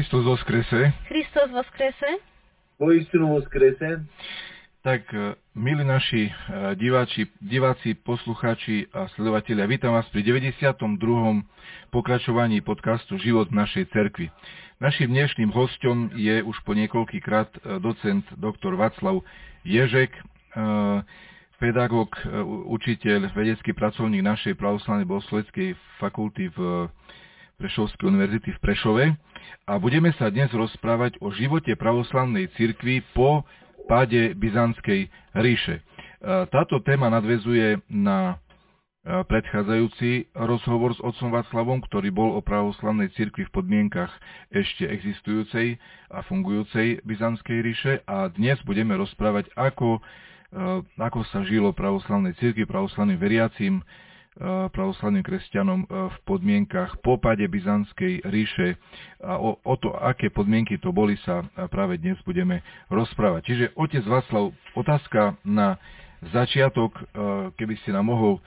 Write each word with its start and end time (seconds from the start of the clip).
Kristus 0.00 0.24
voskrese. 0.24 0.96
Hristos 1.12 1.52
voskrese. 1.52 2.24
Poistinu 2.80 3.36
voskrese. 3.36 4.00
Tak, 4.80 5.12
e, 5.12 5.36
milí 5.52 5.84
naši 5.84 6.24
e, 6.24 6.32
diváči, 6.80 7.28
diváci, 7.36 7.92
poslucháči 8.00 8.88
a 8.96 9.12
sledovatelia, 9.12 9.68
vítam 9.68 9.92
vás 9.92 10.08
pri 10.08 10.24
92. 10.24 11.44
pokračovaní 11.92 12.64
podcastu 12.64 13.20
Život 13.20 13.52
v 13.52 13.60
našej 13.60 13.92
cerkvi. 13.92 14.32
Našim 14.80 15.12
dnešným 15.12 15.52
hostom 15.52 16.08
je 16.16 16.40
už 16.48 16.56
po 16.64 16.72
niekoľkýkrát 16.72 17.60
e, 17.60 17.84
docent 17.84 18.24
dr. 18.40 18.72
Václav 18.80 19.20
Ježek, 19.68 20.16
pedagóg, 21.60 22.16
učiteľ, 22.72 23.36
vedecký 23.36 23.76
pracovník 23.76 24.24
našej 24.24 24.56
pravoslavnej 24.56 25.04
bohosloveckej 25.04 25.76
fakulty 26.00 26.48
v 26.56 26.88
Prešovskej 27.60 28.08
univerzity 28.08 28.56
v 28.56 28.62
Prešove 28.64 29.04
a 29.68 29.72
budeme 29.76 30.08
sa 30.16 30.32
dnes 30.32 30.48
rozprávať 30.48 31.20
o 31.20 31.28
živote 31.28 31.76
pravoslavnej 31.76 32.48
cirkvi 32.56 33.04
po 33.12 33.44
páde 33.84 34.32
Byzantskej 34.32 35.12
ríše. 35.36 35.76
E, 35.76 35.82
táto 36.48 36.80
téma 36.80 37.12
nadvezuje 37.12 37.84
na 37.92 38.40
e, 39.04 39.20
predchádzajúci 39.28 40.32
rozhovor 40.32 40.96
s 40.96 41.04
otcom 41.04 41.36
Václavom, 41.36 41.84
ktorý 41.84 42.08
bol 42.08 42.32
o 42.32 42.40
pravoslavnej 42.40 43.12
cirkvi 43.12 43.44
v 43.44 43.52
podmienkach 43.52 44.08
ešte 44.48 44.88
existujúcej 44.88 45.76
a 46.08 46.24
fungujúcej 46.24 47.04
Byzantskej 47.04 47.58
ríše 47.60 47.92
a 48.08 48.32
dnes 48.32 48.56
budeme 48.64 48.96
rozprávať, 48.96 49.52
ako, 49.52 50.00
e, 50.48 50.80
ako 50.96 51.28
sa 51.28 51.44
žilo 51.44 51.76
pravoslavnej 51.76 52.32
cirkvi, 52.40 52.64
pravoslavným 52.64 53.20
veriacím 53.20 53.84
pravoslavným 54.72 55.20
kresťanom 55.20 55.84
v 55.84 56.16
podmienkach 56.24 57.04
popade 57.04 57.44
Byzantskej 57.44 58.24
ríše 58.24 58.80
a 59.20 59.36
o, 59.36 59.60
o 59.60 59.74
to, 59.76 59.92
aké 59.92 60.32
podmienky 60.32 60.80
to 60.80 60.96
boli, 60.96 61.20
sa 61.28 61.44
práve 61.68 62.00
dnes 62.00 62.16
budeme 62.24 62.64
rozprávať. 62.88 63.40
Čiže 63.44 63.64
otec 63.76 64.04
Václav, 64.08 64.56
otázka 64.72 65.36
na 65.44 65.76
začiatok, 66.32 66.96
keby 67.60 67.74
si 67.84 67.92
nám 67.92 68.08
mohol 68.08 68.40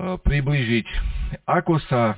priblížiť, 0.00 0.86
ako 1.44 1.76
sa 1.92 2.16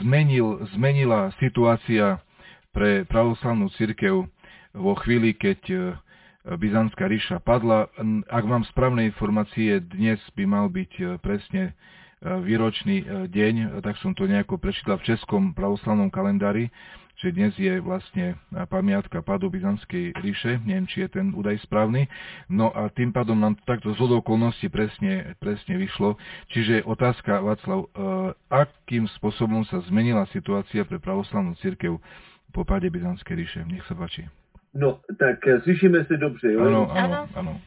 zmenil, 0.00 0.64
zmenila 0.72 1.28
situácia 1.42 2.24
pre 2.72 3.04
pravoslavnú 3.04 3.68
církev 3.76 4.24
vo 4.72 4.92
chvíli, 5.02 5.36
keď 5.36 5.60
Byzantská 6.50 7.06
ríša 7.06 7.38
padla. 7.38 7.86
Ak 8.26 8.42
mám 8.42 8.66
správne 8.66 9.06
informácie, 9.06 9.78
dnes 9.78 10.18
by 10.34 10.44
mal 10.50 10.66
byť 10.66 10.92
e, 10.98 11.04
presne 11.22 11.62
e, 11.70 11.72
výročný 12.26 12.96
e, 12.98 13.04
deň, 13.30 13.78
tak 13.86 13.94
som 14.02 14.18
to 14.18 14.26
nejako 14.26 14.58
prečítal 14.58 14.98
v 14.98 15.14
českom 15.14 15.54
pravoslavnom 15.54 16.10
kalendári, 16.10 16.74
že 17.22 17.30
dnes 17.30 17.54
je 17.54 17.78
vlastne 17.78 18.34
pamiatka 18.72 19.20
pádu 19.20 19.52
Byzantskej 19.52 20.16
ríše, 20.24 20.58
neviem, 20.64 20.88
či 20.88 21.04
je 21.04 21.20
ten 21.20 21.30
údaj 21.36 21.60
správny, 21.68 22.08
no 22.48 22.72
a 22.72 22.88
tým 22.88 23.12
pádom 23.12 23.36
nám 23.36 23.60
takto 23.68 23.92
z 23.92 24.00
okolností 24.00 24.72
presne, 24.72 25.36
presne 25.36 25.76
vyšlo. 25.76 26.16
Čiže 26.48 26.80
otázka, 26.88 27.44
Václav, 27.44 27.92
akým 28.48 29.04
spôsobom 29.20 29.68
sa 29.68 29.84
zmenila 29.92 30.24
situácia 30.32 30.80
pre 30.88 30.96
pravoslavnú 30.96 31.60
církev 31.60 32.00
po 32.56 32.64
páde 32.64 32.88
Byzantskej 32.88 33.36
ríše? 33.36 33.60
Nech 33.68 33.84
sa 33.84 33.92
páči. 33.92 34.39
No, 34.74 35.00
tak 35.18 35.38
slyšíme 35.62 36.04
se 36.04 36.16
dobře, 36.16 36.52
jo? 36.52 36.60
Ano, 36.60 36.90
ano, 36.90 37.28
ano. 37.34 37.60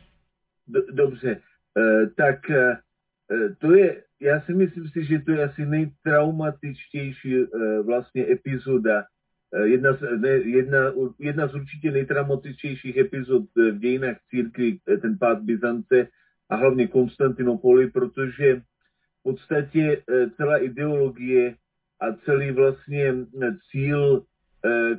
dobře, 0.94 1.40
uh, 1.78 2.10
tak 2.18 2.40
uh, 2.50 3.56
to 3.58 3.76
je, 3.76 4.04
já 4.22 4.42
si 4.42 4.54
myslím 4.54 4.88
si, 4.88 5.06
že 5.06 5.20
to 5.20 5.32
je 5.32 5.44
asi 5.44 5.66
nejtraumatičtější 5.66 7.44
uh, 7.44 7.86
vlastně 7.86 8.32
epizoda, 8.32 9.04
uh, 9.52 9.66
jedna, 9.66 9.94
z, 9.94 10.02
ne, 10.18 10.30
jedna, 10.30 10.80
jedna 11.20 11.48
z 11.48 11.56
určitě 11.56 11.92
nejtraumatičtějších 11.92 12.98
epizod 12.98 13.44
v 13.56 13.80
dějinách 13.80 14.18
církvy, 14.30 14.80
ten 15.02 15.18
pád 15.18 15.42
Byzance 15.42 16.08
a 16.50 16.56
hlavně 16.56 16.88
Konstantinopoli, 16.88 17.92
protože 17.92 18.56
v 18.56 19.24
podstatě 19.24 20.04
celá 20.36 20.58
ideologie 20.58 21.56
a 22.02 22.14
celý 22.26 22.52
vlastně 22.52 23.14
cíl 23.72 24.26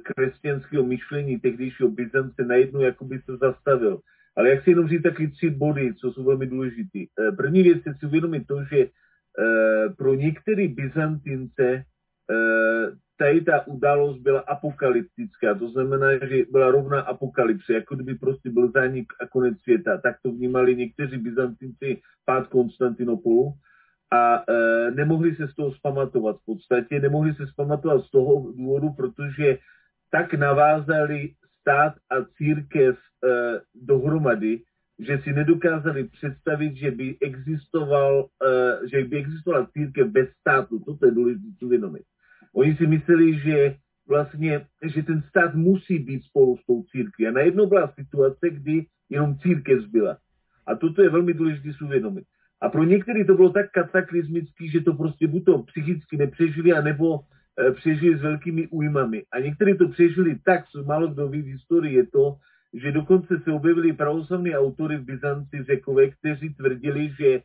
křesťanského 0.03 0.85
myšlení 0.85 1.41
tehdejšího 1.41 1.89
Byzance 1.89 2.45
najednou 2.45 2.81
jakoby 2.81 3.19
se 3.19 3.37
zastavil. 3.37 4.01
Ale 4.37 4.51
jak 4.51 4.65
si 4.65 4.71
jenom 4.71 4.89
říct 4.89 5.03
taky 5.03 5.29
tři 5.29 5.51
body, 5.51 5.95
co 5.95 6.13
jsou 6.13 6.25
velmi 6.25 6.47
důležité. 6.47 6.99
Eh, 6.99 7.33
první 7.33 7.63
věc 7.63 7.79
je 7.87 7.95
si 7.95 8.07
uvědomit 8.07 8.47
to, 8.47 8.65
že 8.65 8.79
eh, 8.79 9.89
pro 9.99 10.15
některé 10.15 10.69
Byzantince 10.69 11.85
tady 13.17 13.41
ta 13.41 13.67
událost 13.67 14.19
byla 14.19 14.41
apokalyptická, 14.41 15.55
to 15.55 15.69
znamená, 15.69 16.27
že 16.27 16.45
byla 16.51 16.71
rovná 16.71 17.01
apokalypse, 17.01 17.73
jako 17.73 17.95
kdyby 17.95 18.15
prostě 18.15 18.51
byl 18.51 18.71
zánik 18.73 19.13
a 19.21 19.27
konec 19.27 19.61
světa. 19.63 19.97
Tak 19.97 20.17
to 20.23 20.33
vnímali 20.33 20.77
někteří 20.77 21.19
Byzantinci 21.19 22.01
pád 22.25 22.49
Konstantinopolu 22.49 23.53
a 24.15 24.45
e, 24.49 24.91
nemohli 24.91 25.35
se 25.37 25.49
z 25.49 25.55
toho 25.55 25.75
spamatovat 25.75 26.37
v 26.37 26.45
podstatě, 26.47 27.01
nemohli 27.01 27.35
se 27.35 27.47
spamatovat 27.47 28.05
z 28.05 28.11
toho 28.11 28.53
důvodu, 28.53 28.91
protože 28.91 29.59
tak 30.11 30.35
navázali 30.35 31.31
stát 31.61 31.93
a 32.11 32.25
církev 32.37 32.97
e, 32.97 33.29
dohromady, 33.75 34.63
že 34.99 35.19
si 35.19 35.33
nedokázali 35.33 36.05
představit, 36.05 36.77
že 36.77 36.91
by 36.91 37.17
existoval, 37.21 38.27
e, 38.47 38.89
že 38.89 39.05
by 39.05 39.17
existovala 39.17 39.67
církev 39.67 40.07
bez 40.07 40.29
státu. 40.41 40.79
Toto 40.79 41.07
je 41.07 41.13
důležité 41.13 41.67
uvědomit. 41.67 42.03
Oni 42.55 42.77
si 42.77 42.87
mysleli, 42.87 43.39
že 43.39 43.75
vlastně, 44.09 44.67
že 44.85 45.03
ten 45.03 45.23
stát 45.23 45.55
musí 45.55 45.99
být 45.99 46.23
spolu 46.23 46.57
s 46.57 46.67
tou 46.67 46.83
církví. 46.83 47.27
A 47.27 47.31
najednou 47.31 47.67
byla 47.67 47.93
situace, 47.99 48.51
kdy 48.51 48.87
jenom 49.11 49.39
církev 49.39 49.81
zbyla. 49.81 50.19
A 50.67 50.75
toto 50.75 51.03
je 51.03 51.11
velmi 51.11 51.35
důležité 51.35 51.73
si 51.73 51.85
uvědomit. 51.85 52.25
A 52.61 52.69
pro 52.69 52.85
některý 52.85 53.27
to 53.27 53.35
bylo 53.35 53.51
tak 53.51 53.71
kataklizmický, 53.71 54.69
že 54.71 54.81
to 54.81 54.95
prostě 54.95 55.27
buď 55.27 55.45
to 55.45 55.59
psychicky 55.59 56.17
nepřežili, 56.17 56.73
anebo 56.73 57.21
e, 57.21 57.73
přežili 57.73 58.19
s 58.19 58.23
velkými 58.23 58.69
újmami. 58.69 59.25
A 59.33 59.41
někteří 59.41 59.79
to 59.79 59.89
přežili 59.89 60.39
tak, 60.45 60.69
co 60.69 60.85
málo 60.85 61.09
kdo 61.09 61.29
ví 61.29 61.43
v 61.43 61.53
historii, 61.53 61.97
je 61.97 62.07
to, 62.07 62.37
že 62.75 62.93
dokonce 62.93 63.39
se 63.39 63.53
objevili 63.53 63.93
pravoslavní 63.93 64.57
autory 64.57 64.97
v 64.97 65.05
Byzanci 65.05 65.63
řekové, 65.63 66.11
kteří 66.11 66.55
tvrdili, 66.55 67.15
že 67.19 67.29
e, 67.29 67.43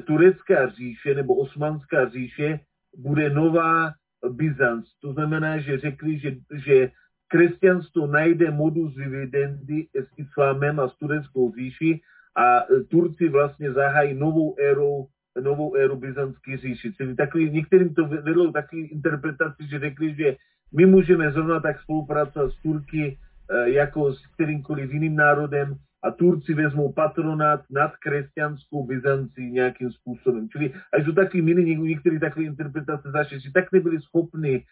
turecká 0.00 0.68
říše 0.68 1.14
nebo 1.14 1.34
osmanská 1.34 2.08
říše 2.08 2.60
bude 2.96 3.30
nová 3.30 3.92
Byzanc. 4.28 4.86
To 5.02 5.12
znamená, 5.12 5.58
že 5.58 5.78
řekli, 5.78 6.18
že, 6.18 6.36
že 6.64 6.90
křesťanstvo 7.28 8.06
najde 8.06 8.50
modus 8.50 8.96
vivendi 8.96 9.88
s 9.94 10.08
islámem 10.16 10.80
a 10.80 10.88
s 10.88 10.94
tureckou 10.98 11.52
říši 11.54 12.00
a 12.36 12.58
e, 12.58 12.80
Turci 12.88 13.28
vlastně 13.28 13.72
zahájí 13.72 14.14
novou 14.14 14.56
éru 14.58 15.06
novou 15.42 15.74
éru 15.76 15.96
byzantské 15.96 16.56
říši. 16.56 16.92
Čili 16.92 17.14
takový, 17.14 17.50
některým 17.50 17.94
to 17.94 18.06
vedlo 18.06 18.52
takový 18.52 18.86
interpretaci, 18.86 19.66
že 19.70 19.78
řekli, 19.78 20.14
že 20.14 20.36
my 20.76 20.86
můžeme 20.86 21.32
zrovna 21.32 21.60
tak 21.60 21.80
spolupracovat 21.80 22.52
s 22.52 22.62
Turky 22.62 23.18
e, 23.50 23.70
jako 23.70 24.12
s 24.12 24.26
kterýmkoliv 24.26 24.92
jiným 24.92 25.16
národem 25.16 25.74
a 26.02 26.10
Turci 26.10 26.54
vezmou 26.54 26.92
patronát 26.92 27.60
nad 27.70 27.92
křesťanskou 27.96 28.86
Byzancí 28.86 29.50
nějakým 29.50 29.90
způsobem. 29.90 30.48
Čili 30.48 30.72
až 30.92 31.04
do 31.04 31.12
takový 31.12 31.42
mini 31.42 31.76
některé 31.76 32.20
takové 32.20 32.46
interpretace 32.46 33.10
zašly, 33.10 33.40
že 33.40 33.52
tak 33.52 33.72
nebyli 33.72 34.00
schopni 34.00 34.54
e, 34.54 34.62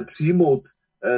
přijmout 0.00 0.62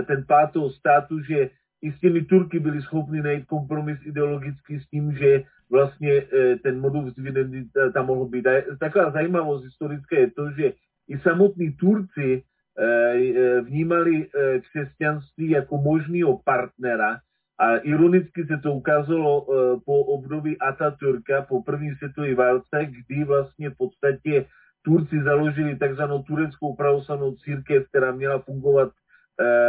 ten 0.07 0.25
pát 0.29 0.53
toho 0.53 0.71
státu, 0.71 1.23
že 1.23 1.51
i 1.83 1.93
s 1.93 2.01
těmi 2.01 2.25
Turky 2.25 2.59
byli 2.59 2.83
schopni 2.83 3.23
najít 3.23 3.47
kompromis 3.47 3.99
ideologický 4.05 4.81
s 4.81 4.87
tím, 4.89 5.13
že 5.13 5.43
vlastně 5.71 6.13
e, 6.13 6.57
ten 6.57 6.81
modus 6.81 7.17
vivendi 7.17 7.65
tam 7.95 8.07
mohl 8.07 8.29
být. 8.29 8.47
A 8.47 8.63
taková 8.81 9.11
zajímavost 9.11 9.65
historická 9.65 10.19
je 10.19 10.31
to, 10.31 10.51
že 10.51 10.73
i 11.09 11.19
samotní 11.19 11.73
Turci 11.73 12.43
e, 12.79 13.61
vnímali 13.61 14.27
křesťanství 14.61 15.51
jako 15.51 15.79
možného 15.79 16.41
partnera, 16.45 17.19
a 17.61 17.77
ironicky 17.77 18.47
se 18.47 18.57
to 18.57 18.73
ukázalo 18.73 19.47
po 19.85 20.05
období 20.05 20.59
Atatürka, 20.59 21.43
po 21.43 21.63
první 21.63 21.95
světové 21.95 22.35
válce, 22.35 22.89
kdy 22.89 23.25
vlastně 23.25 23.71
v 23.71 23.77
podstatě 23.77 24.45
Turci 24.83 25.23
založili 25.23 25.77
takzvanou 25.77 26.23
tureckou 26.23 26.75
pravoslavnou 26.75 27.37
církev, 27.37 27.89
která 27.89 28.13
měla 28.13 28.39
fungovat 28.39 28.93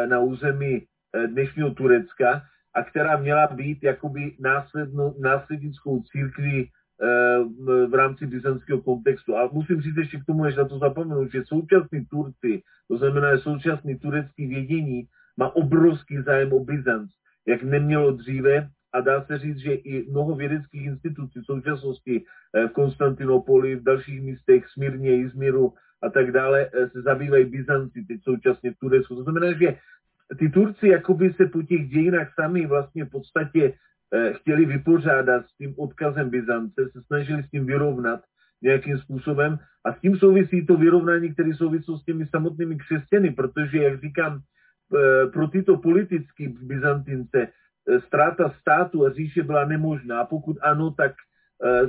na 0.08 0.20
území 0.20 0.88
dnešního 1.28 1.72
Turecka 1.72 2.42
a 2.76 2.84
která 2.84 3.18
měla 3.18 3.48
být 3.48 3.84
jakoby 3.84 4.36
následno, 4.40 5.16
následnickou 5.20 6.04
církví 6.12 6.70
v 7.90 7.94
rámci 7.94 8.28
byzantského 8.28 8.82
kontextu. 8.82 9.38
A 9.38 9.50
musím 9.52 9.82
říct 9.82 9.98
ještě 9.98 10.20
k 10.20 10.26
tomu, 10.26 10.44
než 10.44 10.56
na 10.56 10.68
to 10.68 10.80
zapomenu, 10.80 11.28
že 11.28 11.44
současní 11.46 12.06
Turci, 12.06 12.62
to 12.88 12.98
znamená 12.98 13.38
současný 13.38 14.00
turecký 14.00 14.48
vědění, 14.48 15.04
má 15.38 15.56
obrovský 15.56 16.22
zájem 16.22 16.54
o 16.54 16.60
Byzanc, 16.60 17.12
jak 17.48 17.64
nemělo 17.64 18.12
dříve 18.12 18.68
a 18.94 19.02
dá 19.02 19.26
se 19.26 19.38
říct, 19.38 19.58
že 19.58 19.74
i 19.74 20.12
mnoho 20.12 20.36
vědeckých 20.36 20.86
institucí 20.86 21.40
v 21.40 21.46
současnosti 21.46 22.24
v 22.54 22.72
Konstantinopoli, 22.72 23.76
v 23.76 23.84
dalších 23.84 24.22
místech, 24.22 24.68
Smírně, 24.68 25.18
Izmiru 25.18 25.74
a 26.04 26.10
tak 26.10 26.32
dále, 26.32 26.70
se 26.92 27.02
zabývají 27.02 27.46
Byzanci, 27.46 28.06
teď 28.08 28.24
současně 28.24 28.72
v 28.72 28.78
Turecku. 28.78 29.16
To 29.16 29.24
znamená, 29.24 29.54
že 29.54 29.78
ty 30.40 30.50
Turci 30.50 30.88
jakoby 30.88 31.34
se 31.34 31.46
po 31.46 31.64
těch 31.64 31.90
dějinách 31.90 32.34
sami 32.34 32.66
vlastně 32.66 33.06
v 33.06 33.10
podstatě 33.10 33.74
eh, 34.14 34.34
chtěli 34.34 34.66
vypořádat 34.66 35.46
s 35.48 35.58
tím 35.58 35.74
odkazem 35.78 36.30
Byzance, 36.30 36.90
se 36.92 37.02
snažili 37.02 37.44
s 37.44 37.50
tím 37.50 37.66
vyrovnat 37.66 38.22
nějakým 38.62 38.98
způsobem 38.98 39.60
a 39.86 39.94
s 39.94 40.00
tím 40.00 40.18
souvisí 40.18 40.66
to 40.66 40.78
vyrovnání, 40.78 41.34
které 41.34 41.54
souvisí 41.54 41.98
s 41.98 42.06
těmi 42.06 42.26
samotnými 42.26 42.78
křesťany, 42.78 43.32
protože, 43.32 43.78
jak 43.78 44.02
říkám, 44.02 44.40
eh, 44.40 45.28
pro 45.28 45.48
tyto 45.48 45.78
politické 45.78 46.50
Byzantince 46.62 47.48
eh, 47.48 48.02
ztráta 48.02 48.50
státu 48.50 49.06
a 49.06 49.14
říše 49.14 49.44
byla 49.44 49.66
nemožná. 49.66 50.22
A 50.22 50.26
pokud 50.26 50.58
ano, 50.62 50.92
tak 50.92 51.12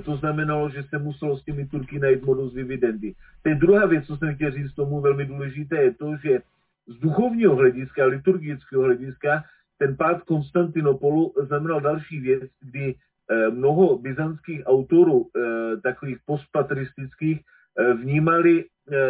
to 0.04 0.16
znamenalo, 0.16 0.68
že 0.68 0.82
se 0.82 0.98
muselo 0.98 1.38
s 1.38 1.44
těmi 1.44 1.66
Turky 1.66 1.98
najít 1.98 2.22
modus 2.22 2.54
vivendi. 2.54 3.14
To 3.42 3.48
je 3.48 3.54
druhá 3.54 3.86
věc, 3.86 4.04
co 4.04 4.16
jsem 4.16 4.34
chtěl 4.34 4.50
říct 4.50 4.74
tomu 4.74 5.00
velmi 5.00 5.24
důležité, 5.24 5.76
je 5.76 5.94
to, 5.94 6.16
že 6.16 6.40
z 6.86 6.98
duchovního 6.98 7.56
hlediska, 7.56 8.04
liturgického 8.04 8.82
hlediska, 8.82 9.44
ten 9.82 9.96
pád 9.96 10.22
Konstantinopolu 10.22 11.34
znamenal 11.42 11.80
další 11.80 12.20
věc, 12.20 12.50
kdy 12.60 12.94
eh, 12.94 13.50
mnoho 13.50 13.98
byzantských 13.98 14.62
autorů, 14.66 15.30
eh, 15.30 15.76
takových 15.82 16.18
postpatristických, 16.26 17.40
eh, 17.40 17.94
vnímali 17.94 18.64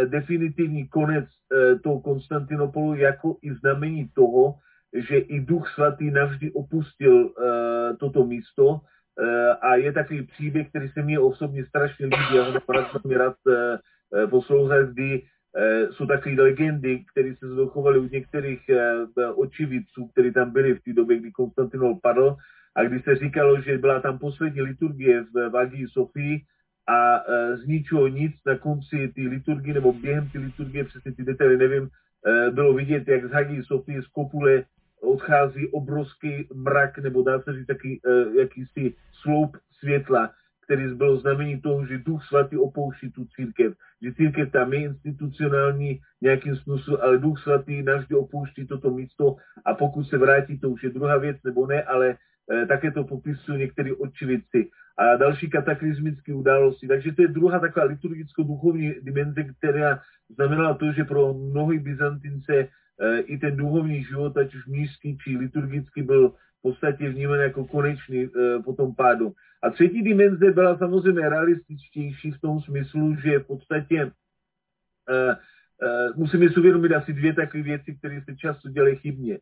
definitivní 0.04 0.84
konec 0.88 1.24
toho 1.82 2.00
Konstantinopolu 2.00 2.94
jako 2.94 3.40
i 3.42 3.54
znamení 3.54 4.08
toho, 4.12 4.60
že 4.92 5.16
i 5.32 5.40
Duch 5.40 5.64
Svatý 5.72 6.12
navždy 6.12 6.52
opustil 6.52 7.32
toto 7.96 8.20
místo. 8.28 8.84
A 9.60 9.80
je 9.80 9.92
takový 9.92 10.28
příběh, 10.28 10.68
který 10.68 10.88
se 10.92 11.02
mi 11.02 11.18
osobně 11.18 11.64
strašně 11.64 12.06
líbí, 12.06 12.36
já 12.36 12.42
ho 12.44 12.52
velmi 12.68 13.16
rád 13.16 13.36
poslouchat, 14.28 14.92
kdy 14.92 15.24
jsou 15.90 16.06
takové 16.06 16.42
legendy, 16.42 17.04
které 17.12 17.34
se 17.36 17.46
dochovaly 17.46 17.98
u 17.98 18.08
některých 18.08 18.68
eh, 18.68 19.26
očividců, 19.34 20.06
kteří 20.06 20.32
tam 20.32 20.50
byli 20.50 20.74
v 20.74 20.82
té 20.82 20.92
době, 20.92 21.18
kdy 21.18 21.30
Konstantinol 21.32 21.98
padl. 22.02 22.36
A 22.76 22.84
kdy 22.84 23.00
se 23.00 23.16
říkalo, 23.16 23.60
že 23.60 23.78
byla 23.78 24.00
tam 24.00 24.18
poslední 24.18 24.62
liturgie 24.62 25.22
v, 25.22 25.50
v 25.50 25.56
Agii 25.56 25.88
Sofii 25.88 26.40
a 26.88 27.20
eh, 27.20 27.56
z 27.56 27.66
ničeho 27.66 28.08
nic 28.08 28.32
na 28.46 28.58
konci 28.58 29.12
té 29.14 29.20
liturgie 29.20 29.74
nebo 29.74 29.92
během 29.92 30.28
té 30.28 30.38
liturgie, 30.38 30.84
přesně 30.84 31.12
ty 31.12 31.24
detaily 31.24 31.56
nevím, 31.56 31.88
bylo 32.50 32.74
vidět, 32.74 33.08
jak 33.08 33.24
z 33.24 33.30
Hagii 33.30 33.62
Sofie 33.62 34.02
z 34.02 34.06
kopule 34.06 34.64
odchází 35.02 35.68
obrovský 35.68 36.48
mrak, 36.54 36.98
nebo 36.98 37.22
dá 37.22 37.40
se 37.40 37.52
říct 37.52 37.66
taky 37.66 38.00
jakýsi 38.38 38.94
sloup 39.12 39.56
světla 39.78 40.30
který 40.64 40.94
bylo 40.94 41.16
znamení 41.16 41.60
toho, 41.60 41.86
že 41.86 41.98
Duch 41.98 42.24
Svatý 42.24 42.56
opouští 42.56 43.10
tu 43.10 43.24
církev. 43.24 43.74
Že 44.02 44.14
církev 44.14 44.52
tam 44.52 44.72
je 44.72 44.80
institucionální 44.80 46.00
nějakým 46.20 46.56
způsobem, 46.56 47.00
ale 47.02 47.18
Duch 47.18 47.42
Svatý 47.42 47.82
navždy 47.82 48.14
opouští 48.14 48.66
toto 48.66 48.90
místo 48.90 49.36
a 49.64 49.74
pokud 49.74 50.04
se 50.04 50.18
vrátí, 50.18 50.58
to 50.58 50.70
už 50.70 50.82
je 50.82 50.90
druhá 50.90 51.18
věc, 51.18 51.36
nebo 51.44 51.66
ne, 51.66 51.82
ale 51.82 52.16
e, 52.52 52.66
také 52.66 52.90
to 52.90 53.04
popisují 53.04 53.58
některý 53.58 53.92
očividci 53.92 54.70
a 54.98 55.16
další 55.16 55.50
kataklizmické 55.50 56.34
události. 56.34 56.88
Takže 56.88 57.12
to 57.12 57.22
je 57.22 57.28
druhá 57.28 57.58
taková 57.58 57.86
liturgicko-duchovní 57.86 58.94
dimenze, 59.02 59.44
která 59.44 60.00
znamenala 60.30 60.74
to, 60.74 60.92
že 60.92 61.04
pro 61.04 61.34
mnohý 61.34 61.78
Byzantince 61.78 62.54
e, 62.54 62.68
i 63.20 63.38
ten 63.38 63.56
duchovní 63.56 64.04
život, 64.04 64.36
ať 64.36 64.54
už 64.54 64.66
mnížský 64.66 65.18
či 65.18 65.36
liturgický, 65.36 66.02
byl 66.02 66.34
v 66.62 66.70
podstatě 66.70 67.08
vnímán 67.08 67.40
jako 67.40 67.64
konečný 67.64 68.22
e, 68.22 68.28
po 68.64 68.72
tom 68.72 68.94
pádu. 68.94 69.32
A 69.62 69.70
třetí 69.70 70.02
dimenze 70.02 70.50
byla 70.50 70.78
samozřejmě 70.78 71.28
realističtější 71.28 72.30
v 72.30 72.40
tom 72.40 72.60
smyslu, 72.60 73.14
že 73.14 73.38
v 73.38 73.46
podstatě 73.46 74.04
uh, 74.04 74.10
uh, 75.30 76.16
musíme 76.16 76.48
si 76.48 76.60
uvědomit 76.60 76.92
asi 76.92 77.12
dvě 77.12 77.32
takové 77.34 77.62
věci, 77.62 77.94
které 77.94 78.22
se 78.22 78.36
často 78.36 78.68
dělají 78.68 78.96
chybně. 78.96 79.38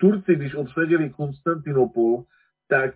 Turci, 0.00 0.36
když 0.36 0.54
obsadili 0.54 1.10
Konstantinopol, 1.10 2.24
tak 2.68 2.94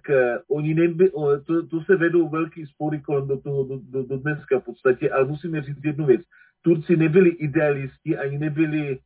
oni 0.50 0.74
neby, 0.74 1.10
to, 1.46 1.66
to 1.66 1.80
se 1.80 1.96
vedou 1.96 2.28
velký 2.28 2.66
spory 2.66 3.00
kolem 3.00 3.28
do 3.28 3.40
toho 3.40 3.64
do, 3.64 3.80
do, 3.90 4.02
do 4.02 4.16
dneska 4.18 4.60
v 4.60 4.64
podstatě, 4.64 5.10
ale 5.10 5.24
musíme 5.24 5.62
říct 5.62 5.84
jednu 5.84 6.06
věc. 6.06 6.20
Turci 6.62 6.96
nebyli 6.96 7.30
idealisti, 7.30 8.18
ani 8.18 8.38
nebyli 8.38 8.98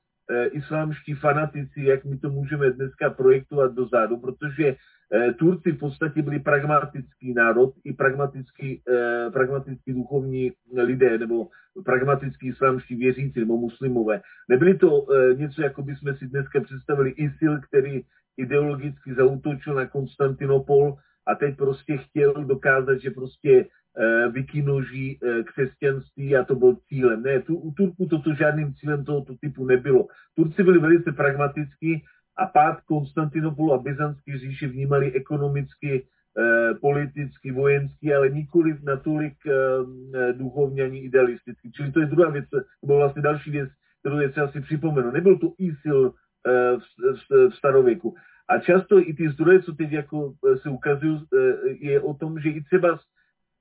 islámští 0.50 1.14
fanatici, 1.14 1.82
jak 1.82 2.04
my 2.04 2.18
to 2.18 2.30
můžeme 2.30 2.70
dneska 2.70 3.10
projektovat 3.10 3.74
dozadu, 3.74 4.16
protože 4.16 4.76
Eh, 5.12 5.32
Turci 5.32 5.72
v 5.72 5.78
podstatě 5.78 6.22
byli 6.22 6.40
pragmatický 6.40 7.34
národ 7.34 7.74
i 7.84 7.92
pragmatický, 7.92 8.82
eh, 8.88 9.30
pragmatický 9.30 9.92
duchovní 9.92 10.52
lidé 10.74 11.18
nebo 11.18 11.48
pragmatický 11.84 12.48
islámští 12.48 12.96
věřící 12.96 13.40
nebo 13.40 13.56
muslimové. 13.56 14.20
Nebyli 14.48 14.78
to 14.78 15.06
něco, 15.36 15.62
jako 15.62 15.82
by 15.82 15.96
jsme 15.96 16.16
si 16.16 16.26
dneska 16.26 16.60
představili 16.60 17.10
ISIL, 17.10 17.60
který 17.60 18.00
ideologicky 18.36 19.14
zautočil 19.14 19.74
na 19.74 19.86
Konstantinopol 19.86 20.96
a 21.26 21.34
teď 21.34 21.56
prostě 21.56 21.96
chtěl 21.96 22.32
dokázat, 22.44 22.96
že 22.96 23.10
prostě 23.10 23.66
vykinoží 24.30 25.18
křesťanství 25.44 26.36
a 26.36 26.44
to 26.44 26.54
byl 26.54 26.76
cílem. 26.88 27.22
Ne, 27.22 27.40
tu, 27.40 27.56
u 27.56 27.72
Turku 27.72 28.06
toto 28.06 28.34
žádným 28.34 28.74
cílem 28.74 29.04
tohoto 29.04 29.34
typu 29.40 29.66
nebylo. 29.66 30.06
Turci 30.34 30.62
byli 30.62 30.78
velice 30.78 31.12
pragmatický 31.12 32.02
a 32.36 32.46
pád 32.46 32.80
Konstantinopolu 32.80 33.72
a 33.72 33.78
Byzantské 33.78 34.38
říši 34.38 34.66
vnímali 34.66 35.12
ekonomicky, 35.12 36.06
eh, 36.38 36.74
politicky, 36.74 37.52
vojenský, 37.52 38.14
ale 38.14 38.28
nikoli 38.28 38.76
natolik 38.82 39.36
eh, 39.46 39.52
eh, 40.14 40.32
duchovně 40.32 40.82
ani 40.82 40.98
idealisticky. 40.98 41.70
Čili 41.70 41.92
to 41.92 42.00
je 42.00 42.06
druhá 42.06 42.30
věc, 42.30 42.44
to 42.50 42.86
byla 42.86 42.98
vlastně 42.98 43.22
další 43.22 43.50
věc, 43.50 43.70
kterou 44.00 44.18
je 44.18 44.28
třeba 44.28 44.48
si 44.48 44.60
připomenout. 44.60 45.14
Nebyl 45.14 45.38
to 45.38 45.52
ISIL 45.58 46.14
v, 46.46 46.78
v, 46.78 47.50
v 47.50 47.54
starověku. 47.54 48.14
A 48.48 48.58
často 48.58 48.98
i 48.98 49.14
ty 49.14 49.28
zdroje, 49.28 49.62
co 49.62 49.72
teď 49.72 49.92
jako 49.92 50.32
se 50.62 50.70
ukazují, 50.70 51.20
je 51.80 52.00
o 52.00 52.14
tom, 52.14 52.40
že 52.40 52.50
i 52.50 52.62
třeba 52.62 52.98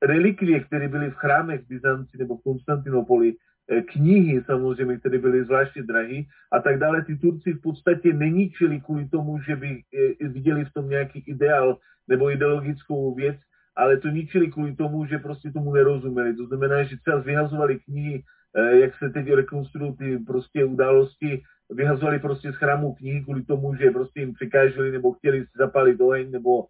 relikvie, 0.06 0.60
které 0.60 0.88
byly 0.88 1.10
v 1.10 1.16
chrámech 1.16 1.62
v 1.62 1.68
Byzanci 1.68 2.18
nebo 2.18 2.38
v 2.38 2.44
Konstantinopoli, 2.44 3.34
eh, 3.34 3.82
knihy 3.82 4.44
samozřejmě, 4.46 4.98
které 4.98 5.18
byly 5.18 5.44
zvláště 5.44 5.84
drahé 5.84 6.30
a 6.52 6.60
tak 6.62 6.80
dále, 6.80 7.06
ty 7.06 7.18
Turci 7.18 7.54
v 7.54 7.62
podstatě 7.62 8.14
neníčili 8.14 8.82
kvůli 8.82 9.10
tomu, 9.10 9.42
že 9.42 9.56
by 9.56 9.70
eh, 9.70 10.28
viděli 10.28 10.66
v 10.66 10.74
tom 10.74 10.90
nějaký 10.90 11.24
ideál 11.28 11.78
nebo 12.08 12.32
ideologickou 12.32 13.16
věc, 13.16 13.38
ale 13.76 13.98
to 13.98 14.08
ničili 14.08 14.52
kvůli 14.52 14.76
tomu, 14.76 15.06
že 15.06 15.20
prostě 15.20 15.52
tomu 15.52 15.74
nerozuměli. 15.74 16.36
To 16.36 16.46
znamená, 16.46 16.84
že 16.84 16.98
třeba 16.98 17.20
vyhazovali 17.20 17.80
knihy, 17.80 18.24
eh, 18.56 18.78
jak 18.80 18.98
se 18.98 19.10
teď 19.10 19.34
rekonstruují 19.34 19.98
ty 19.98 20.18
prostě 20.18 20.66
události, 20.66 21.42
vyhazovali 21.70 22.20
prostě 22.20 22.52
z 22.52 22.56
chrámu 22.56 22.94
knihy 22.94 23.24
kvůli 23.24 23.44
tomu, 23.44 23.76
že 23.76 23.92
prostě 23.92 24.20
jim 24.20 24.34
překáželi 24.34 24.92
nebo 24.92 25.12
chtěli 25.12 25.42
si 25.42 25.52
zapalit 25.58 26.02
oheň 26.02 26.32
nebo 26.32 26.64
e, 26.64 26.68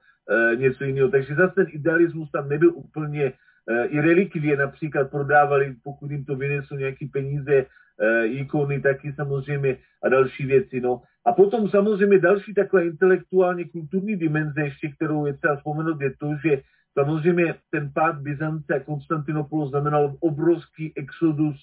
něco 0.56 0.84
jiného. 0.84 1.10
Takže 1.10 1.36
zase 1.36 1.54
ten 1.56 1.68
idealismus 1.70 2.32
tam 2.32 2.50
nebyl 2.50 2.72
úplně, 2.76 3.34
e, 3.70 3.86
i 3.86 4.02
relikvie 4.02 4.58
například 4.58 5.12
prodávali, 5.12 5.76
pokud 5.84 6.12
jim 6.12 6.26
to 6.26 6.36
vynesou 6.36 6.76
nějaký 6.76 7.06
peníze, 7.08 7.66
e, 8.00 8.26
ikony 8.28 8.82
taky 8.82 9.14
samozřejmě 9.14 9.78
a 10.04 10.10
další 10.10 10.46
věci. 10.46 10.82
No. 10.82 11.02
A 11.26 11.34
potom 11.34 11.70
samozřejmě 11.70 12.20
další 12.20 12.54
taková 12.54 12.82
intelektuálně 12.82 13.66
kulturní 13.66 14.16
dimenze 14.16 14.62
ještě, 14.62 14.90
kterou 14.90 15.26
je 15.26 15.34
třeba 15.34 15.56
vzpomenout, 15.56 16.02
je 16.02 16.12
to, 16.20 16.30
že 16.44 16.62
Samozřejmě 17.00 17.56
ten 17.72 17.92
pád 17.92 18.24
Byzance 18.24 18.76
a 18.76 18.80
Konstantinopolu 18.80 19.68
znamenal 19.68 20.16
obrovský 20.20 20.94
exodus 20.96 21.60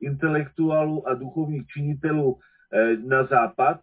intelektuálů 0.00 1.08
a 1.08 1.14
duchovních 1.14 1.66
činitelů 1.66 2.38
Eh, 2.74 2.96
na 2.96 3.24
západ 3.24 3.80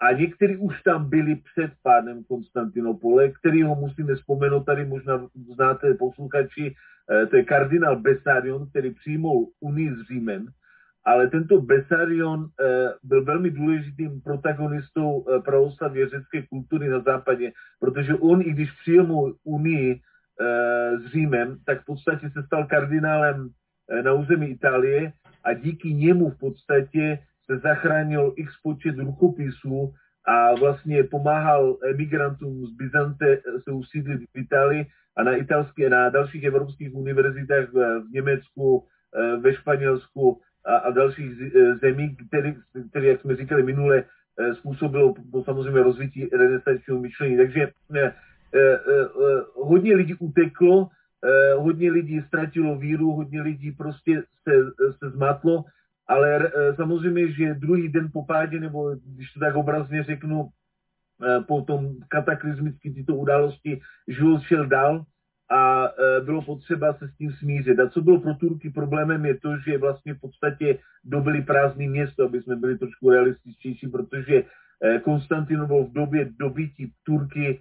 a 0.00 0.12
někteří 0.12 0.56
už 0.56 0.82
tam 0.82 1.10
byli 1.10 1.36
před 1.36 1.70
pádem 1.82 2.24
Konstantinopole, 2.24 3.28
kterýho 3.28 3.74
musíme 3.74 4.14
vzpomenout, 4.14 4.64
tady 4.64 4.84
možná 4.84 5.28
znáte 5.54 5.94
posluchači, 5.94 6.74
eh, 6.74 7.26
to 7.26 7.36
je 7.36 7.44
kardinál 7.44 7.96
Besarion, 8.00 8.70
který 8.70 8.94
přijmul 8.94 9.50
Unii 9.60 9.94
s 9.94 10.08
Římem, 10.08 10.46
ale 11.04 11.28
tento 11.28 11.60
Besarion 11.60 12.48
eh, 12.60 12.88
byl 13.02 13.24
velmi 13.24 13.50
důležitým 13.50 14.20
protagonistou 14.20 15.26
pravoslavě 15.44 16.08
řecké 16.08 16.42
kultury 16.42 16.88
na 16.88 17.00
západě, 17.00 17.52
protože 17.80 18.14
on, 18.14 18.42
i 18.42 18.50
když 18.52 18.72
přijmul 18.72 19.36
Unii 19.44 20.00
s 20.98 21.06
Římem, 21.12 21.58
tak 21.66 21.82
v 21.82 21.84
podstatě 21.84 22.30
se 22.30 22.42
stal 22.42 22.66
kardinálem 22.66 23.48
na 24.02 24.12
území 24.12 24.46
Itálie 24.46 25.12
a 25.44 25.52
díky 25.52 25.94
němu 25.94 26.30
v 26.30 26.38
podstatě 26.38 27.18
se 27.46 27.58
zachránil 27.58 28.32
x 28.36 28.52
počet 28.62 28.98
rukopisů 28.98 29.94
a 30.24 30.54
vlastně 30.54 31.04
pomáhal 31.04 31.78
emigrantům 31.90 32.66
z 32.66 32.70
Byzance 32.70 33.38
se 33.64 33.70
usídlit 33.70 34.20
v 34.20 34.38
Itálii 34.38 34.86
a 35.16 35.22
na 35.22 35.36
italských 35.36 35.88
na 35.88 36.08
dalších 36.08 36.44
evropských 36.44 36.94
univerzitách 36.94 37.72
v 37.72 38.12
Německu, 38.12 38.84
eh, 39.14 39.36
ve 39.36 39.54
Španělsku 39.54 40.40
a, 40.64 40.76
a 40.76 40.90
dalších 40.90 41.32
eh, 41.40 41.74
zemích, 41.74 42.16
který, 42.28 42.54
který, 42.90 43.06
jak 43.06 43.20
jsme 43.20 43.36
říkali 43.36 43.62
minule, 43.62 44.04
eh, 44.04 44.54
způsobilo 44.54 45.14
samozřejmě 45.44 45.82
rozvití 45.82 46.28
renesančního 46.32 47.00
myšlení. 47.00 47.36
Takže 47.36 47.70
hodně 49.54 49.96
lidí 49.96 50.14
uteklo, 50.14 50.88
hodně 51.56 51.90
lidí 51.90 52.22
ztratilo 52.22 52.78
víru, 52.78 53.12
hodně 53.12 53.42
lidí 53.42 53.72
prostě 53.72 54.22
se, 54.48 54.52
se 54.98 55.10
zmatlo 55.10 55.64
ale 56.08 56.36
e, 56.36 56.74
samozřejmě, 56.74 57.32
že 57.32 57.54
druhý 57.54 57.88
den 57.88 58.08
po 58.12 58.24
pádě, 58.24 58.60
nebo 58.60 58.94
když 59.06 59.32
to 59.32 59.40
tak 59.40 59.54
obrazně 59.54 60.04
řeknu, 60.04 60.48
e, 61.22 61.40
po 61.40 61.62
tom 61.62 61.96
kataklizmické 62.08 62.90
tyto 62.90 63.16
události, 63.16 63.80
život 64.08 64.42
šel 64.42 64.66
dál 64.66 65.04
a 65.50 65.88
e, 65.88 66.20
bylo 66.20 66.42
potřeba 66.42 66.92
se 66.92 67.08
s 67.08 67.16
tím 67.16 67.32
smířit. 67.32 67.80
A 67.80 67.88
co 67.88 68.02
bylo 68.02 68.20
pro 68.20 68.34
Turky 68.34 68.70
problémem 68.70 69.24
je 69.24 69.38
to, 69.40 69.58
že 69.58 69.78
vlastně 69.78 70.14
v 70.14 70.20
podstatě 70.20 70.78
dobili 71.04 71.42
prázdné 71.42 71.88
město, 71.88 72.24
aby 72.24 72.42
jsme 72.42 72.56
byli 72.56 72.78
trošku 72.78 73.10
realističtější, 73.10 73.88
protože 73.88 74.42
Konstantinopol 75.04 75.84
v 75.84 75.92
době 75.92 76.28
dobytí 76.38 76.92
Turky 77.06 77.60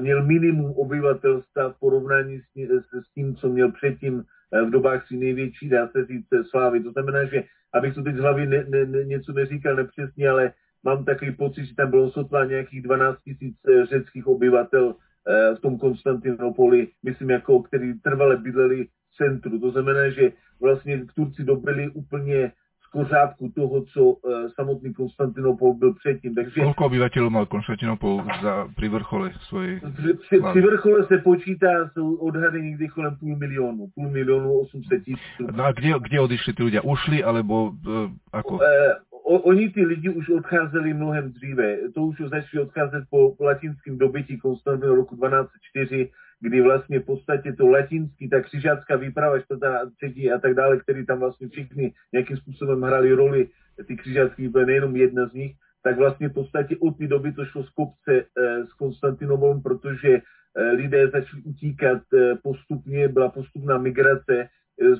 měl 0.00 0.24
minimum 0.24 0.70
obyvatelstva 0.70 1.70
v 1.70 1.78
porovnání 1.78 2.40
s 2.40 3.12
tím, 3.14 3.36
co 3.36 3.48
měl 3.48 3.72
předtím 3.72 4.24
v 4.62 4.70
dobách 4.70 5.06
si 5.06 5.16
největší, 5.16 5.68
dá 5.68 5.88
se 5.88 6.04
říct, 6.04 6.28
slávy. 6.50 6.82
To 6.82 6.90
znamená, 6.90 7.24
že 7.24 7.42
abych 7.74 7.94
to 7.94 8.02
teď 8.02 8.16
z 8.16 8.20
hlavy 8.20 8.46
ne, 8.46 8.64
ne, 8.68 8.86
ne, 8.86 9.04
něco 9.04 9.32
neříkal 9.32 9.76
nepřesně, 9.76 10.28
ale 10.28 10.52
mám 10.84 11.04
takový 11.04 11.32
pocit, 11.32 11.64
že 11.64 11.74
tam 11.74 11.90
bylo 11.90 12.10
sotva 12.10 12.44
nějakých 12.44 12.82
12 12.82 13.18
tisíc 13.24 13.56
eh, 13.68 13.86
řeckých 13.86 14.26
obyvatel 14.26 14.94
eh, 14.94 15.54
v 15.54 15.60
tom 15.60 15.78
Konstantinopoli, 15.78 16.88
myslím, 17.02 17.30
jako, 17.30 17.62
který 17.62 18.00
trvale 18.00 18.36
bydleli 18.36 18.84
v 18.84 19.16
centru. 19.16 19.58
To 19.58 19.70
znamená, 19.70 20.10
že 20.10 20.32
vlastně 20.60 21.06
Turci 21.14 21.44
dobili 21.44 21.88
úplně 21.88 22.52
kořápku 22.94 23.52
toho, 23.54 23.84
co 23.84 24.00
uh, 24.04 24.48
samotný 24.54 24.94
Konstantinopol 24.94 25.74
byl 25.74 25.94
předtím. 25.94 26.34
Takže... 26.34 26.60
Koľko 26.62 26.84
obyvateľov 26.86 27.30
mal 27.34 27.46
Konstantinopol 27.50 28.22
za, 28.38 28.70
pri 28.78 28.88
vrchole 28.88 29.34
svojej 29.50 29.82
při, 29.82 30.10
při, 30.14 30.36
při 30.50 30.60
vrchole 30.60 31.06
se 31.10 31.16
počítá, 31.18 31.90
jsou 31.92 32.14
odhady 32.14 32.62
někdy 32.62 32.88
kolem 32.88 33.16
půl 33.16 33.36
milionu, 33.36 33.90
půl 33.94 34.08
milionu 34.10 34.58
800 34.70 35.04
tisíc. 35.04 35.34
No 35.40 35.64
a 35.64 35.72
kde, 35.72 35.90
kde 35.98 36.20
odišli 36.20 36.52
ty 36.52 36.62
lidé? 36.62 36.80
Ušli, 36.80 37.24
alebo 37.24 37.74
uh, 37.74 38.10
ako? 38.32 38.54
Uh, 38.54 38.62
o, 39.10 39.34
oni 39.50 39.70
ty 39.70 39.84
lidi 39.84 40.08
už 40.08 40.28
odcházeli 40.30 40.94
mnohem 40.94 41.32
dříve. 41.32 41.76
To 41.94 42.00
už 42.02 42.16
začali 42.30 42.62
odcházet 42.62 43.04
po, 43.10 43.34
latinském 43.40 43.98
dobytí 43.98 44.38
Konstantinopolu 44.38 44.96
roku 44.96 45.14
1204 45.16 46.10
kdy 46.44 46.60
vlastně 46.60 47.00
v 47.00 47.04
podstatě 47.04 47.52
to 47.52 47.66
latinský, 47.68 48.28
ta 48.28 48.40
křižácká 48.40 48.96
výprava, 48.96 49.40
čtvrtá, 49.40 49.90
třetí 49.96 50.30
a 50.30 50.38
tak 50.38 50.54
dále, 50.54 50.76
který 50.76 51.06
tam 51.06 51.18
vlastně 51.18 51.48
všichni 51.48 51.92
nějakým 52.12 52.36
způsobem 52.36 52.82
hrali 52.82 53.12
roli, 53.12 53.48
ty 53.86 53.96
křižácký 53.96 54.42
výpravy, 54.42 54.66
nejenom 54.66 54.96
jedna 54.96 55.28
z 55.28 55.32
nich, 55.32 55.52
tak 55.82 55.96
vlastně 55.96 56.28
v 56.28 56.32
podstatě 56.32 56.76
od 56.80 56.98
té 56.98 57.06
doby 57.06 57.32
to 57.32 57.44
šlo 57.44 57.64
z 57.64 57.70
kopce 57.70 58.24
s 58.68 58.72
Konstantinopolem, 58.72 59.62
protože 59.62 60.08
e, 60.12 60.22
lidé 60.70 61.08
začali 61.08 61.42
utíkat 61.42 62.02
e, 62.14 62.34
postupně, 62.42 63.08
byla 63.08 63.28
postupná 63.28 63.78
migrace 63.78 64.48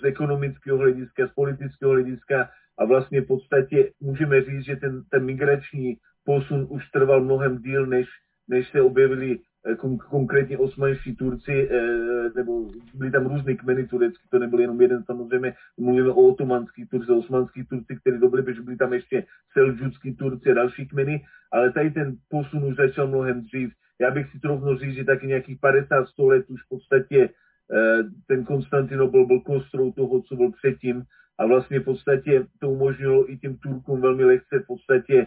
z 0.01 0.05
ekonomického 0.05 0.79
hlediska, 0.79 1.27
z 1.27 1.31
politického 1.31 1.93
hlediska 1.93 2.51
a 2.79 2.85
vlastně 2.85 3.21
v 3.21 3.27
podstatě 3.27 3.91
můžeme 4.01 4.43
říct, 4.43 4.65
že 4.65 4.77
ten, 4.77 5.03
ten 5.11 5.25
migrační 5.25 5.97
posun 6.25 6.67
už 6.71 6.91
trval 6.91 7.21
mnohem 7.21 7.59
díl, 7.59 7.87
než, 7.87 8.09
než 8.49 8.69
se 8.69 8.81
objevili 8.81 9.39
Eh, 9.67 9.77
konkrétně 10.11 10.59
osmanští 10.59 11.17
Turci, 11.17 11.69
eh, 11.71 12.31
nebo 12.35 12.71
byli 12.95 13.11
tam 13.11 13.27
různý 13.27 13.57
kmeny 13.57 13.87
turecký, 13.87 14.29
to 14.31 14.39
nebyl 14.39 14.61
jenom 14.61 14.81
jeden 14.81 15.05
samozřejmě, 15.05 15.55
mluvíme 15.79 16.11
o 16.11 16.29
otomanských 16.29 16.89
Turci, 16.89 17.13
osmanských 17.13 17.69
Turci, 17.69 17.97
kteří 17.97 18.19
dobili, 18.19 18.43
protože 18.43 18.63
byli 18.63 18.77
tam 18.77 18.93
ještě 18.93 19.25
selžudský 19.53 20.15
Turci 20.17 20.51
a 20.51 20.55
další 20.55 20.87
kmeny, 20.89 21.25
ale 21.53 21.73
tady 21.73 21.91
ten 21.91 22.17
posun 22.29 22.65
už 22.65 22.77
začal 22.77 23.09
mnohem 23.09 23.41
dřív. 23.41 23.73
Já 24.01 24.11
bych 24.11 24.31
si 24.31 24.39
rovno 24.45 24.77
říct, 24.79 24.95
že 24.95 25.05
taky 25.05 25.27
nějakých 25.27 25.61
50-100 25.61 26.29
let 26.29 26.45
už 26.49 26.63
v 26.63 26.69
podstatě 26.69 27.29
eh, 27.73 28.03
ten 28.27 28.45
Konstantinopol 28.45 29.27
byl 29.27 29.41
kostrou 29.41 29.93
toho, 29.93 30.23
co 30.23 30.37
byl 30.37 30.53
předtím 30.53 31.03
a 31.39 31.47
vlastně 31.47 31.81
v 31.81 31.85
podstatě 31.85 32.47
to 32.61 32.71
umožnilo 32.71 33.33
i 33.33 33.39
těm 33.39 33.57
Turkům 33.57 34.01
velmi 34.01 34.25
lehce 34.25 34.59
v 34.59 34.67
podstatě 34.67 35.27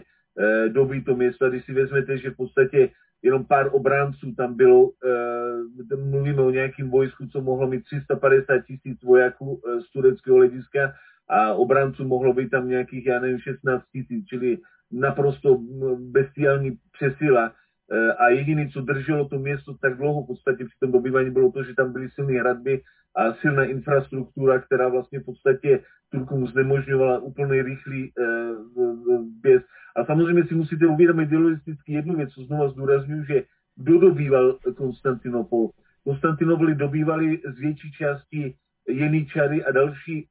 dobít 0.68 1.04
to 1.04 1.16
město. 1.16 1.50
Když 1.50 1.64
si 1.64 1.72
vezmete, 1.72 2.18
že 2.18 2.30
v 2.30 2.36
podstatě 2.36 2.88
jenom 3.22 3.44
pár 3.44 3.68
obránců 3.72 4.34
tam 4.36 4.54
bylo, 4.54 4.90
e, 5.92 5.96
mluvíme 5.96 6.42
o 6.42 6.50
nějakým 6.50 6.90
vojsku, 6.90 7.26
co 7.26 7.40
mohlo 7.40 7.66
mít 7.66 7.84
350 7.84 8.58
tisíc 8.66 9.02
vojáků 9.02 9.60
e, 9.60 9.80
z 9.80 9.90
tureckého 9.90 10.36
hlediska 10.36 10.92
a 11.28 11.52
obránců 11.52 12.04
mohlo 12.04 12.32
být 12.32 12.48
tam 12.48 12.68
nějakých, 12.68 13.06
já 13.06 13.20
nevím, 13.20 13.38
16 13.38 13.82
tisíc, 13.92 14.26
čili 14.26 14.58
naprosto 14.92 15.58
bestiální 15.98 16.78
přesila. 16.92 17.52
A 18.18 18.28
jediné, 18.28 18.68
co 18.68 18.80
drželo 18.80 19.28
to 19.28 19.38
město 19.38 19.74
tak 19.80 19.96
dlouho 19.96 20.22
v 20.22 20.26
podstatě 20.26 20.64
při 20.64 20.74
tom 20.80 20.92
dobývání, 20.92 21.30
bylo 21.30 21.52
to, 21.52 21.62
že 21.62 21.74
tam 21.74 21.92
byly 21.92 22.08
silné 22.10 22.40
hradby 22.40 22.80
a 23.16 23.34
silná 23.34 23.64
infrastruktura, 23.64 24.58
která 24.58 24.88
vlastně 24.88 25.20
v 25.20 25.24
podstatě 25.24 25.80
Turkům 26.12 26.46
znemožňovala 26.46 27.18
úplný 27.18 27.62
rychlý 27.62 28.12
běz. 29.42 29.62
A 29.98 30.04
samozřejmě 30.04 30.44
si 30.44 30.54
musíte 30.54 30.86
uvědomit 30.86 31.22
idealisticky 31.22 31.92
jednu 31.92 32.16
věc, 32.16 32.30
co 32.30 32.44
znovu 32.44 32.70
zdůraznuju, 32.70 33.24
že 33.24 33.42
kdo 33.76 33.98
dobýval 33.98 34.58
Konstantinopol? 34.76 35.70
Konstantinopoli 36.04 36.74
dobývali 36.74 37.40
z 37.54 37.58
větší 37.58 37.92
části 37.92 38.54
Jeničary 38.88 39.64
a 39.64 39.72
další 39.72 40.18
e, 40.18 40.28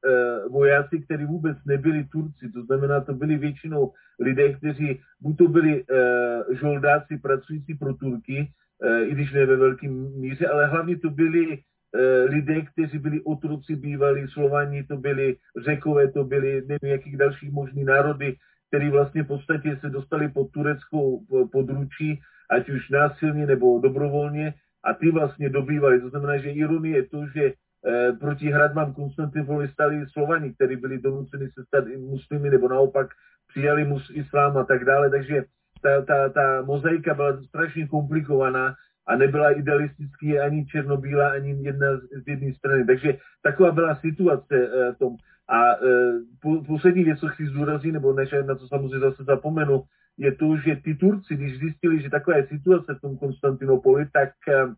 vojáci, 0.50 1.00
kteří 1.00 1.26
vůbec 1.26 1.58
nebyli 1.66 2.04
Turci. 2.04 2.52
To 2.54 2.64
znamená, 2.64 3.02
to 3.02 3.14
byli 3.14 3.38
většinou 3.38 3.92
lidé, 4.20 4.54
kteří 4.54 5.00
buď 5.22 5.38
to 5.38 5.48
byli 5.48 5.84
e, 5.84 5.86
žoldáci 6.56 7.18
pracující 7.18 7.74
pro 7.76 7.94
Turky, 7.94 8.48
e, 8.82 9.04
i 9.04 9.12
když 9.12 9.34
ne 9.34 9.46
ve 9.46 9.56
velkém 9.56 10.20
míře, 10.20 10.48
ale 10.48 10.68
hlavně 10.68 10.98
to 10.98 11.10
byli 11.10 11.60
lidé, 12.30 12.62
kteří 12.62 13.00
byli 13.00 13.22
otroci 13.22 13.76
bývalí, 13.76 14.28
Slovani 14.28 14.84
to 14.84 14.98
byli, 14.98 15.36
Řekové 15.66 16.12
to 16.12 16.24
byli, 16.24 16.62
nevím, 16.68 16.92
jakých 16.92 17.18
dalších 17.18 17.52
možných 17.52 17.86
národy, 17.86 18.36
který 18.68 18.90
vlastně 18.90 19.24
v 19.24 19.28
podstatě 19.28 19.78
se 19.82 19.90
dostali 19.90 20.30
pod 20.30 20.52
tureckou 20.52 21.26
područí, 21.52 22.20
ať 22.52 22.70
už 22.70 22.90
násilně 22.90 23.46
nebo 23.46 23.80
dobrovolně, 23.80 24.54
a 24.84 24.94
ty 24.94 25.12
vlastně 25.12 25.50
dobývali. 25.50 26.02
To 26.02 26.10
znamená, 26.10 26.38
že 26.38 26.50
ironie 26.50 26.96
je 26.96 27.04
to, 27.04 27.28
že 27.36 27.54
proti 28.20 28.52
hradbám 28.52 28.94
Konstantinopoli 28.94 29.68
stali 29.68 30.06
Slovani, 30.12 30.54
kteří 30.54 30.76
byli 30.76 31.00
donuceni 31.00 31.48
se 31.48 31.64
stát 31.66 31.86
muslimy, 31.88 32.50
nebo 32.50 32.68
naopak 32.68 33.08
přijali 33.48 33.86
mus 33.86 34.12
islám 34.14 34.58
a 34.58 34.64
tak 34.64 34.86
dále, 34.86 35.10
takže 35.10 35.44
ta, 35.82 36.02
ta, 36.02 36.30
ta 36.30 36.62
mozaika 36.62 37.14
byla 37.14 37.42
strašně 37.44 37.88
komplikovaná 37.88 38.76
a 39.08 39.16
nebyla 39.16 39.52
idealistický 39.52 40.40
ani 40.40 40.66
černobílá, 40.66 41.30
ani 41.30 41.64
jedna 41.64 41.98
z, 41.98 42.24
z 42.24 42.28
jedné 42.28 42.54
strany. 42.54 42.86
Takže 42.86 43.18
taková 43.42 43.72
byla 43.72 43.96
situace 43.96 44.56
uh, 44.68 44.96
tom. 44.96 45.16
A 45.50 45.82
uh, 46.44 46.66
poslední 46.66 47.04
věc, 47.04 47.20
co 47.20 47.28
chci 47.28 47.48
zdůraznit, 47.48 47.92
nebo 47.92 48.14
než 48.14 48.32
na 48.32 48.56
to 48.56 48.68
samozřejmě 48.68 49.00
zase 49.00 49.24
zapomenu, 49.24 49.84
je 50.18 50.36
to, 50.36 50.58
že 50.58 50.76
ty 50.76 50.96
Turci, 50.96 51.36
když 51.36 51.60
zjistili, 51.60 52.02
že 52.02 52.10
taková 52.10 52.38
je 52.38 52.48
situace 52.48 52.94
v 52.94 53.02
tom 53.02 53.18
Konstantinopoli, 53.18 54.06
tak 54.14 54.30
uh, 54.48 54.74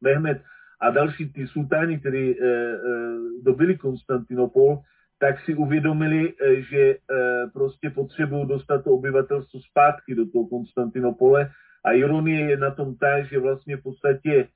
Mehmed 0.00 0.42
a 0.80 0.90
další 0.90 1.32
ty 1.32 1.46
sultáni, 1.46 1.98
kteří 2.00 2.34
uh, 2.34 2.46
uh, 2.46 3.44
dobili 3.44 3.78
Konstantinopol, 3.78 4.78
tak 5.18 5.40
si 5.40 5.54
uvědomili, 5.54 6.34
že 6.70 6.96
prostě 7.52 7.90
potřebují 7.90 8.48
dostat 8.48 8.84
to 8.84 8.90
obyvatelstvo 8.90 9.60
zpátky 9.60 10.14
do 10.14 10.26
toho 10.26 10.46
Konstantinopole 10.46 11.50
a 11.84 11.92
ironie 11.92 12.50
je 12.50 12.56
na 12.56 12.70
tom 12.70 12.96
tak, 12.96 13.30
že 13.30 13.38
vlastně 13.38 13.76
v 13.76 13.82
podstatě 13.82 14.48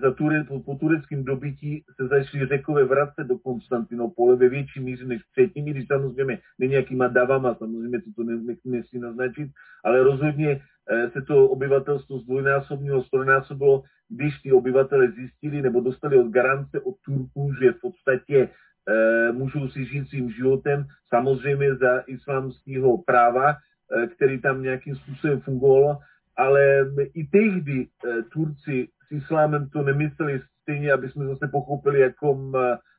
za 0.00 0.10
ture, 0.10 0.44
po, 0.44 0.60
po 0.60 0.74
tureckém 0.74 1.24
dobytí 1.24 1.84
se 1.96 2.08
začali 2.08 2.46
řekové 2.46 2.84
vracet 2.84 3.24
do 3.24 3.38
Konstantinopole 3.38 4.36
ve 4.36 4.48
větší 4.48 4.80
míře 4.80 5.04
než 5.04 5.22
předtím, 5.32 5.64
když 5.64 5.86
samozřejmě 5.86 6.38
ne 6.58 6.66
nějakýma 6.66 7.08
davama, 7.08 7.54
samozřejmě 7.54 8.00
to, 8.00 8.10
to 8.16 8.22
nechceme 8.22 8.82
si 8.82 8.98
naznačit, 8.98 9.48
ale 9.84 10.02
rozhodně 10.02 10.60
eh, 10.90 11.10
se 11.10 11.22
to 11.22 11.48
obyvatelstvo 11.48 12.18
zdvojnásobnilo, 12.18 13.04
strojnásobilo, 13.04 13.82
když 14.08 14.38
ty 14.42 14.52
obyvatele 14.52 15.10
zjistili 15.10 15.62
nebo 15.62 15.80
dostali 15.80 16.16
od 16.16 16.28
garance 16.28 16.80
od 16.80 16.94
Turků, 17.04 17.52
že 17.60 17.72
v 17.72 17.80
podstatě 17.80 18.48
e, 18.88 19.32
můžou 19.32 19.68
si 19.68 19.84
žít 19.84 20.08
svým 20.08 20.30
životem, 20.30 20.84
samozřejmě 21.08 21.74
za 21.74 21.98
islámského 21.98 22.98
práva, 22.98 23.50
e, 23.52 24.06
který 24.06 24.40
tam 24.40 24.62
nějakým 24.62 24.96
způsobem 24.96 25.40
fungovalo, 25.40 25.98
ale 26.36 26.90
i 27.14 27.26
tehdy 27.26 27.86
eh, 27.86 28.22
Turci 28.22 28.88
islámem 29.12 29.68
to 29.68 29.82
nemysleli 29.82 30.40
stejně, 30.62 30.92
aby 30.92 31.10
jsme 31.10 31.26
zase 31.26 31.48
pochopili, 31.48 32.00
jako 32.00 32.52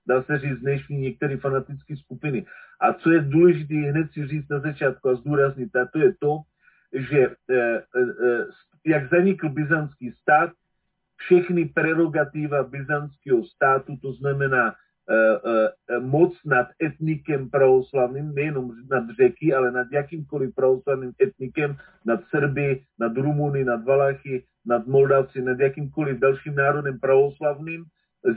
dá 0.08 0.24
se 0.24 0.40
říct, 0.40 0.60
dnešní 0.60 0.98
některé 0.98 1.38
fanatické 1.38 1.98
skupiny. 1.98 2.46
A 2.82 2.94
co 2.94 3.12
je 3.12 3.22
důležité 3.22 3.74
hned 3.74 4.12
si 4.14 4.28
říct 4.28 4.50
na 4.50 4.60
začátku 4.60 5.10
a 5.10 5.16
zdůraznit, 5.16 5.76
a 5.76 5.86
to 5.86 6.00
je 6.00 6.14
to, 6.20 6.40
že 6.94 7.36
eh, 7.50 7.82
eh, 7.98 8.46
jak 8.86 9.10
zanikl 9.10 9.50
byzantský 9.50 10.12
stát, 10.12 10.52
všechny 11.16 11.66
prerogativa 11.66 12.64
byzantského 12.64 13.44
státu, 13.46 13.98
to 14.02 14.14
znamená 14.14 14.76
Eh, 15.04 15.40
eh, 15.92 16.00
moc 16.00 16.32
nad 16.46 16.68
etnikem 16.80 17.50
pravoslavným, 17.50 18.36
nejenom 18.36 18.72
nad 18.88 19.04
řeky, 19.20 19.54
ale 19.54 19.72
nad 19.72 19.92
jakýmkoliv 19.92 20.56
pravoslavným 20.56 21.12
etnikem, 21.22 21.76
nad 22.06 22.24
Srby, 22.32 22.84
nad 23.00 23.18
Rumuny, 23.18 23.66
nad 23.66 23.84
Valachy, 23.84 24.48
nad 24.66 24.88
Moldavci, 24.88 25.42
nad 25.42 25.60
jakýmkoliv 25.60 26.20
dalším 26.20 26.56
národem 26.56 27.00
pravoslavným, 27.00 27.86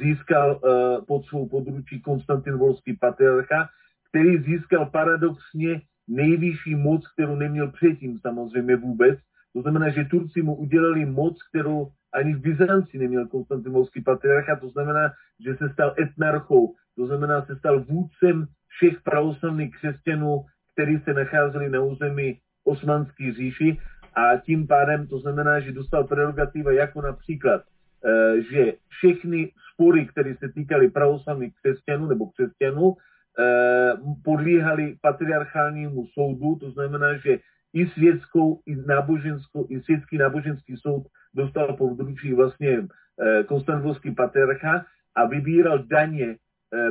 získal 0.03 0.61
uh, 0.61 1.05
pod 1.05 1.25
svou 1.27 1.49
područí 1.49 2.01
Konstantinvolský 2.01 2.97
patriarcha, 2.97 3.69
který 4.11 4.39
získal 4.43 4.87
paradoxně 4.87 5.81
nejvyšší 6.09 6.75
moc, 6.75 7.09
kterou 7.13 7.37
neměl 7.37 7.71
předtím 7.71 8.19
samozřejmě 8.19 8.77
vůbec. 8.77 9.19
To 9.55 9.63
znamená, 9.63 9.89
že 9.89 10.05
Turci 10.05 10.43
mu 10.43 10.55
udělali 10.55 11.05
moc, 11.07 11.43
kterou 11.49 11.89
ani 12.15 12.35
v 12.35 12.41
Byzanci 12.41 12.99
neměl 12.99 13.27
Konstantinovský 13.27 14.03
patriarcha, 14.03 14.57
to 14.57 14.69
znamená, 14.69 15.13
že 15.45 15.57
se 15.57 15.69
stal 15.69 15.95
etnarchou, 16.01 16.75
to 16.97 17.07
znamená, 17.07 17.45
se 17.47 17.57
stal 17.57 17.85
vůdcem 17.85 18.47
všech 18.69 19.01
pravoslavných 19.01 19.77
křesťanů, 19.77 20.45
kteří 20.73 20.99
se 21.05 21.15
nacházeli 21.15 21.71
na 21.71 21.81
území 21.81 22.39
osmanské 22.65 23.33
říši 23.33 23.79
a 24.17 24.37
tím 24.37 24.67
pádem 24.67 25.07
to 25.07 25.19
znamená, 25.19 25.61
že 25.61 25.73
dostal 25.73 26.05
prerogativa 26.05 26.73
jako 26.73 27.03
například, 27.03 27.63
eh, 28.05 28.43
že 28.43 28.73
všechny 28.89 29.53
spory, 29.73 30.07
které 30.07 30.35
se 30.37 30.49
týkaly 30.49 30.91
pravoslavných 30.91 31.53
křesťanů 31.61 32.07
nebo 32.09 32.27
křesťanů, 32.27 32.97
eh, 32.97 33.93
podlíhali 34.25 34.97
patriarchálnímu 35.03 36.07
soudu, 36.07 36.57
to 36.57 36.71
znamená, 36.71 37.17
že 37.17 37.39
i 37.73 37.87
světskou, 37.87 38.61
i 38.67 38.77
náboženskou, 38.77 39.67
i 39.69 39.81
světský 39.81 40.19
náboženský 40.19 40.77
soud 40.77 41.07
dostal 41.35 41.77
područí 41.77 42.33
vlastně 42.33 42.89
eh, 43.21 43.45
Konstantinopolský 43.45 44.15
patriarcha 44.15 44.85
a 45.15 45.27
vybíral 45.27 45.79
daně 45.79 46.37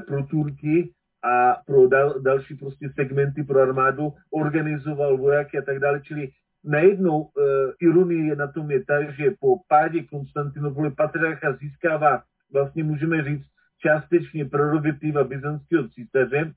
pro 0.07 0.23
Turky 0.23 0.89
a 1.23 1.61
pro 1.65 1.87
dal, 1.87 2.21
další 2.21 2.55
prostě 2.55 2.89
segmenty 2.95 3.43
pro 3.43 3.61
armádu, 3.61 4.13
organizoval 4.31 5.17
vojáky 5.17 5.57
a 5.57 5.61
tak 5.61 5.79
dále, 5.79 6.01
čili 6.01 6.31
najednou 6.65 7.21
uh, 7.21 7.31
ironie 7.79 8.35
na 8.35 8.47
tom 8.47 8.71
je 8.71 8.85
tak, 8.85 9.15
že 9.15 9.37
po 9.39 9.55
pádě 9.67 10.03
Konstantinopole 10.03 10.91
patriarcha 10.91 11.53
získává, 11.53 12.23
vlastně 12.53 12.83
můžeme 12.83 13.23
říct, 13.23 13.45
částečně 13.81 14.45
prerogativa 14.45 15.23
byzantského 15.23 15.89
císaře 15.89 16.53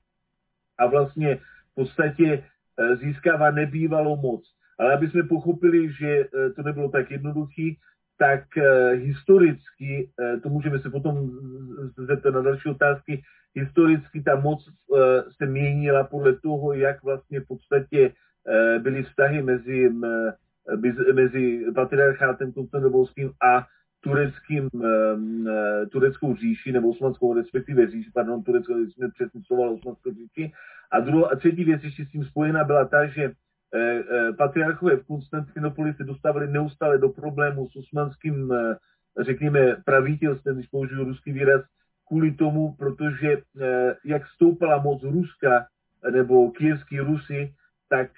a 0.79 0.85
vlastně 0.85 1.35
v 1.71 1.75
podstatě 1.75 2.43
uh, 2.43 2.95
získává 2.95 3.51
nebývalou 3.51 4.17
moc. 4.17 4.59
Ale 4.79 4.93
aby 4.93 5.09
jsme 5.09 5.23
pochopili, 5.23 5.93
že 5.93 6.07
eh, 6.07 6.49
to 6.49 6.63
nebylo 6.63 6.89
tak 6.89 7.11
jednoduché, 7.11 7.75
tak 8.17 8.57
eh, 8.57 8.91
historicky, 8.91 10.11
eh, 10.19 10.39
to 10.39 10.49
můžeme 10.49 10.79
se 10.79 10.89
potom 10.89 11.29
zeptat 11.97 12.33
na 12.33 12.41
další 12.41 12.69
otázky, 12.69 13.23
historicky 13.55 14.21
ta 14.23 14.35
moc 14.35 14.69
se 15.37 15.45
měnila 15.45 16.03
podle 16.03 16.35
toho, 16.35 16.73
jak 16.73 17.03
vlastně 17.03 17.39
v 17.39 17.47
podstatě 17.47 18.13
byly 18.79 19.03
vztahy 19.03 19.41
mezi, 19.41 19.89
mezi 21.13 21.65
patriarchátem 21.75 22.51
konstantinopolským 22.51 23.31
a 23.41 23.65
tureckým, 24.01 24.69
tureckou 25.91 26.35
říši, 26.35 26.71
nebo 26.71 26.89
osmanskou, 26.89 27.33
respektive 27.33 27.87
říši, 27.91 28.11
pardon, 28.13 28.43
tureckou, 28.43 28.73
jsme 28.73 29.09
přesně 29.09 29.41
osmanskou 29.49 30.11
říši. 30.13 30.51
A, 30.91 30.99
druhá, 30.99 31.29
a 31.29 31.35
třetí 31.35 31.63
věc 31.63 31.83
ještě 31.83 32.05
s 32.05 32.11
tím 32.11 32.25
spojená 32.25 32.63
byla 32.63 32.85
ta, 32.85 33.05
že 33.05 33.31
Eh, 33.73 33.79
eh, 33.79 34.33
patriarchové 34.33 34.95
v 34.95 35.05
Konstantinopoli 35.05 35.93
se 35.93 36.03
dostávali 36.03 36.47
neustále 36.47 36.97
do 36.97 37.09
problému 37.09 37.69
s 37.69 37.75
osmanským, 37.75 38.51
eh, 38.53 38.75
řekněme, 39.23 39.75
pravítelstvem, 39.85 40.55
když 40.55 40.67
použiju 40.67 41.03
ruský 41.03 41.31
výraz, 41.31 41.61
kvůli 42.07 42.31
tomu, 42.31 42.73
protože 42.73 43.37
jak 44.05 44.27
stoupala 44.27 44.81
moc 44.81 45.03
Ruska 45.03 45.65
nebo 46.11 46.51
kijevský 46.51 46.99
Rusy, 46.99 47.53
tak 47.89 48.09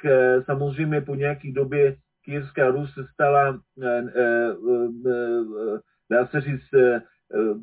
samozřejmě 0.46 1.02
po 1.02 1.16
nějaké 1.16 1.52
době 1.52 1.96
kijevská 2.26 2.70
Rus 2.70 2.94
se 2.94 3.06
stala, 3.14 3.60
dá 6.10 6.28
se 6.28 6.42
říct, 6.42 6.70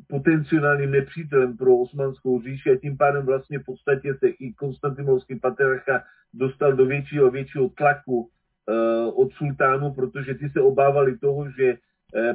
potenciálním 0.07 0.91
nepřítelem 0.91 1.57
pro 1.57 1.77
osmanskou 1.77 2.41
říši 2.41 2.71
a 2.71 2.75
tím 2.75 2.97
pádem 2.97 3.25
vlastně 3.25 3.59
v 3.59 3.65
podstatě 3.65 4.13
se 4.13 4.27
i 4.27 4.53
konstantinopolský 4.53 5.39
patriarcha 5.39 6.03
dostal 6.33 6.73
do 6.73 6.85
většího 6.85 7.27
a 7.27 7.29
většího 7.29 7.69
tlaku 7.69 8.29
od 9.15 9.33
sultánu, 9.33 9.93
protože 9.93 10.33
ty 10.33 10.49
se 10.49 10.61
obávali 10.61 11.17
toho, 11.17 11.49
že 11.51 11.77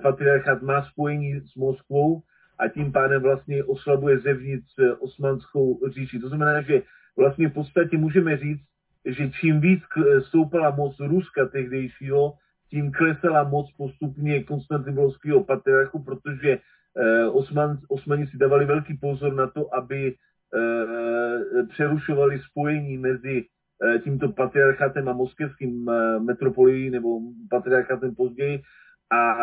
patriarchát 0.02 0.62
má 0.62 0.82
spojení 0.82 1.40
s 1.40 1.54
Moskvou 1.54 2.22
a 2.58 2.68
tím 2.68 2.92
pádem 2.92 3.22
vlastně 3.22 3.64
oslabuje 3.64 4.18
zevnitř 4.18 4.72
osmanskou 4.98 5.80
říši. 5.94 6.18
To 6.18 6.28
znamená, 6.28 6.62
že 6.62 6.82
vlastně 7.16 7.48
v 7.48 7.52
podstatě 7.52 7.98
můžeme 7.98 8.36
říct, 8.36 8.62
že 9.06 9.30
čím 9.30 9.60
víc 9.60 9.82
stoupala 10.20 10.70
moc 10.70 11.00
Ruska 11.00 11.46
tehdejšího, 11.46 12.32
tím 12.70 12.92
klesala 12.92 13.44
moc 13.44 13.72
postupně 13.76 14.44
konstantinopolského 14.44 15.44
patriarchu, 15.44 16.02
protože 16.02 16.58
Osman, 17.32 17.78
Osmani 17.88 18.26
si 18.26 18.38
dávali 18.38 18.64
velký 18.64 18.96
pozor 18.96 19.34
na 19.34 19.46
to, 19.46 19.74
aby 19.74 20.14
přerušovali 21.68 22.38
spojení 22.38 22.98
mezi 22.98 23.44
Eh, 23.82 23.98
tímto 23.98 24.28
patriarchátem 24.32 25.08
a 25.08 25.12
moskevským 25.12 25.88
eh, 25.88 26.20
metropolií 26.20 26.90
nebo 26.90 27.20
patriarchátem 27.50 28.14
později. 28.14 28.62
A 29.10 29.34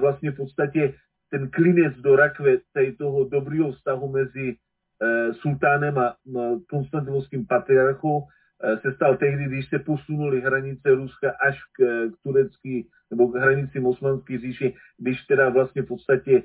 vlastně 0.00 0.30
v 0.30 0.36
podstatě 0.36 0.94
ten 1.30 1.50
klinec 1.50 1.96
do 1.96 2.16
rakve 2.16 2.58
tady 2.72 2.92
toho 2.92 3.24
dobrého 3.24 3.72
vztahu 3.72 4.08
mezi 4.08 4.54
eh, 5.02 5.34
sultánem 5.34 5.98
a 5.98 6.16
konstantinovským 6.70 7.46
patriarchou 7.46 8.22
se 8.82 8.92
stal 8.92 9.16
tehdy, 9.16 9.44
když 9.44 9.68
se 9.68 9.78
posunuli 9.78 10.40
hranice 10.40 10.94
Ruska 10.94 11.30
až 11.46 11.58
k, 11.72 12.08
k 12.10 12.14
turecký 12.22 12.88
nebo 13.10 13.28
k 13.28 13.36
hranici 13.36 13.80
Osmanské 13.80 14.38
říši, 14.38 14.74
když 14.98 15.24
teda 15.24 15.48
vlastně 15.48 15.82
v 15.82 15.86
podstatě 15.86 16.42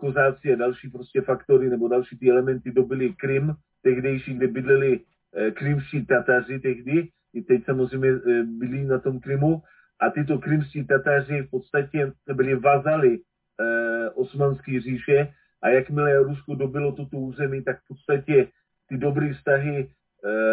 kozáci 0.00 0.52
a 0.52 0.56
další 0.56 0.90
prostě 0.90 1.20
faktory 1.20 1.70
nebo 1.70 1.88
další 1.88 2.18
ty 2.18 2.30
elementy 2.30 2.72
dobili 2.72 3.14
Krym, 3.14 3.52
tehdejší, 3.82 4.34
kde 4.34 4.46
bydleli 4.46 5.00
Eh, 5.32 5.50
krymští 5.50 6.06
Tataři 6.06 6.58
tehdy, 6.58 7.08
i 7.34 7.42
teď 7.42 7.64
samozřejmě 7.64 8.08
eh, 8.08 8.42
byli 8.42 8.84
na 8.84 8.98
tom 8.98 9.20
Krymu, 9.20 9.62
a 10.00 10.10
tyto 10.10 10.38
krymští 10.38 10.84
Tataři 10.86 11.42
v 11.42 11.50
podstatě 11.50 12.12
byli 12.32 12.54
vazali 12.54 13.18
eh, 13.18 14.10
osmanské 14.10 14.80
říše. 14.80 15.28
A 15.62 15.68
jakmile 15.68 16.22
Rusko 16.22 16.54
dobilo 16.54 16.92
toto 16.92 17.16
území, 17.16 17.62
tak 17.62 17.80
v 17.80 17.88
podstatě 17.88 18.48
ty 18.88 18.96
dobré 18.98 19.34
vztahy 19.34 19.88
Eh, 19.88 20.01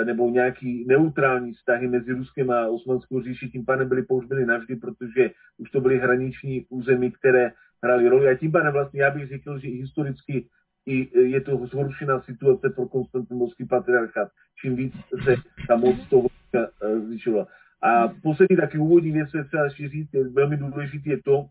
nebo 0.06 0.30
nějaký 0.30 0.86
neutrální 0.88 1.54
vztahy 1.54 1.88
mezi 1.88 2.14
Ruskem 2.14 2.52
a 2.52 2.68
Osmanskou 2.68 3.22
říši 3.22 3.50
tím 3.50 3.66
pádem 3.66 3.90
byly 3.90 4.04
pohřbeny 4.04 4.46
navždy, 4.46 4.76
protože 4.76 5.32
už 5.58 5.72
to 5.72 5.82
byly 5.82 6.00
hraniční 6.00 6.66
území, 6.70 7.12
které 7.12 7.52
hrály 7.84 8.10
roli. 8.10 8.30
A 8.30 8.36
tím 8.36 8.52
pádem 8.52 8.74
vlastně 8.74 9.02
já 9.02 9.12
bych 9.12 9.28
řekl, 9.28 9.60
že 9.60 9.68
historicky 9.68 10.48
i 10.86 11.20
je 11.20 11.42
to 11.42 11.66
zhoršená 11.66 12.22
situace 12.22 12.70
pro 12.70 12.88
konstantinovský 12.88 13.66
patriarchát, 13.66 14.30
čím 14.62 14.76
víc 14.76 14.94
se 15.24 15.36
ta 15.68 15.76
moc 15.76 16.08
toho 16.10 16.28
eh, 16.56 17.00
zvyšovala. 17.00 17.48
A 17.82 18.08
poslední 18.08 18.58
taky 18.58 18.78
úvodní 18.78 19.12
věc, 19.12 19.30
co 19.30 19.44
třeba 19.44 19.64
ještě 19.64 19.90
říct, 19.90 20.14
je 20.14 20.30
velmi 20.30 20.58
důležité, 20.58 21.10
je 21.10 21.24
to, 21.24 21.46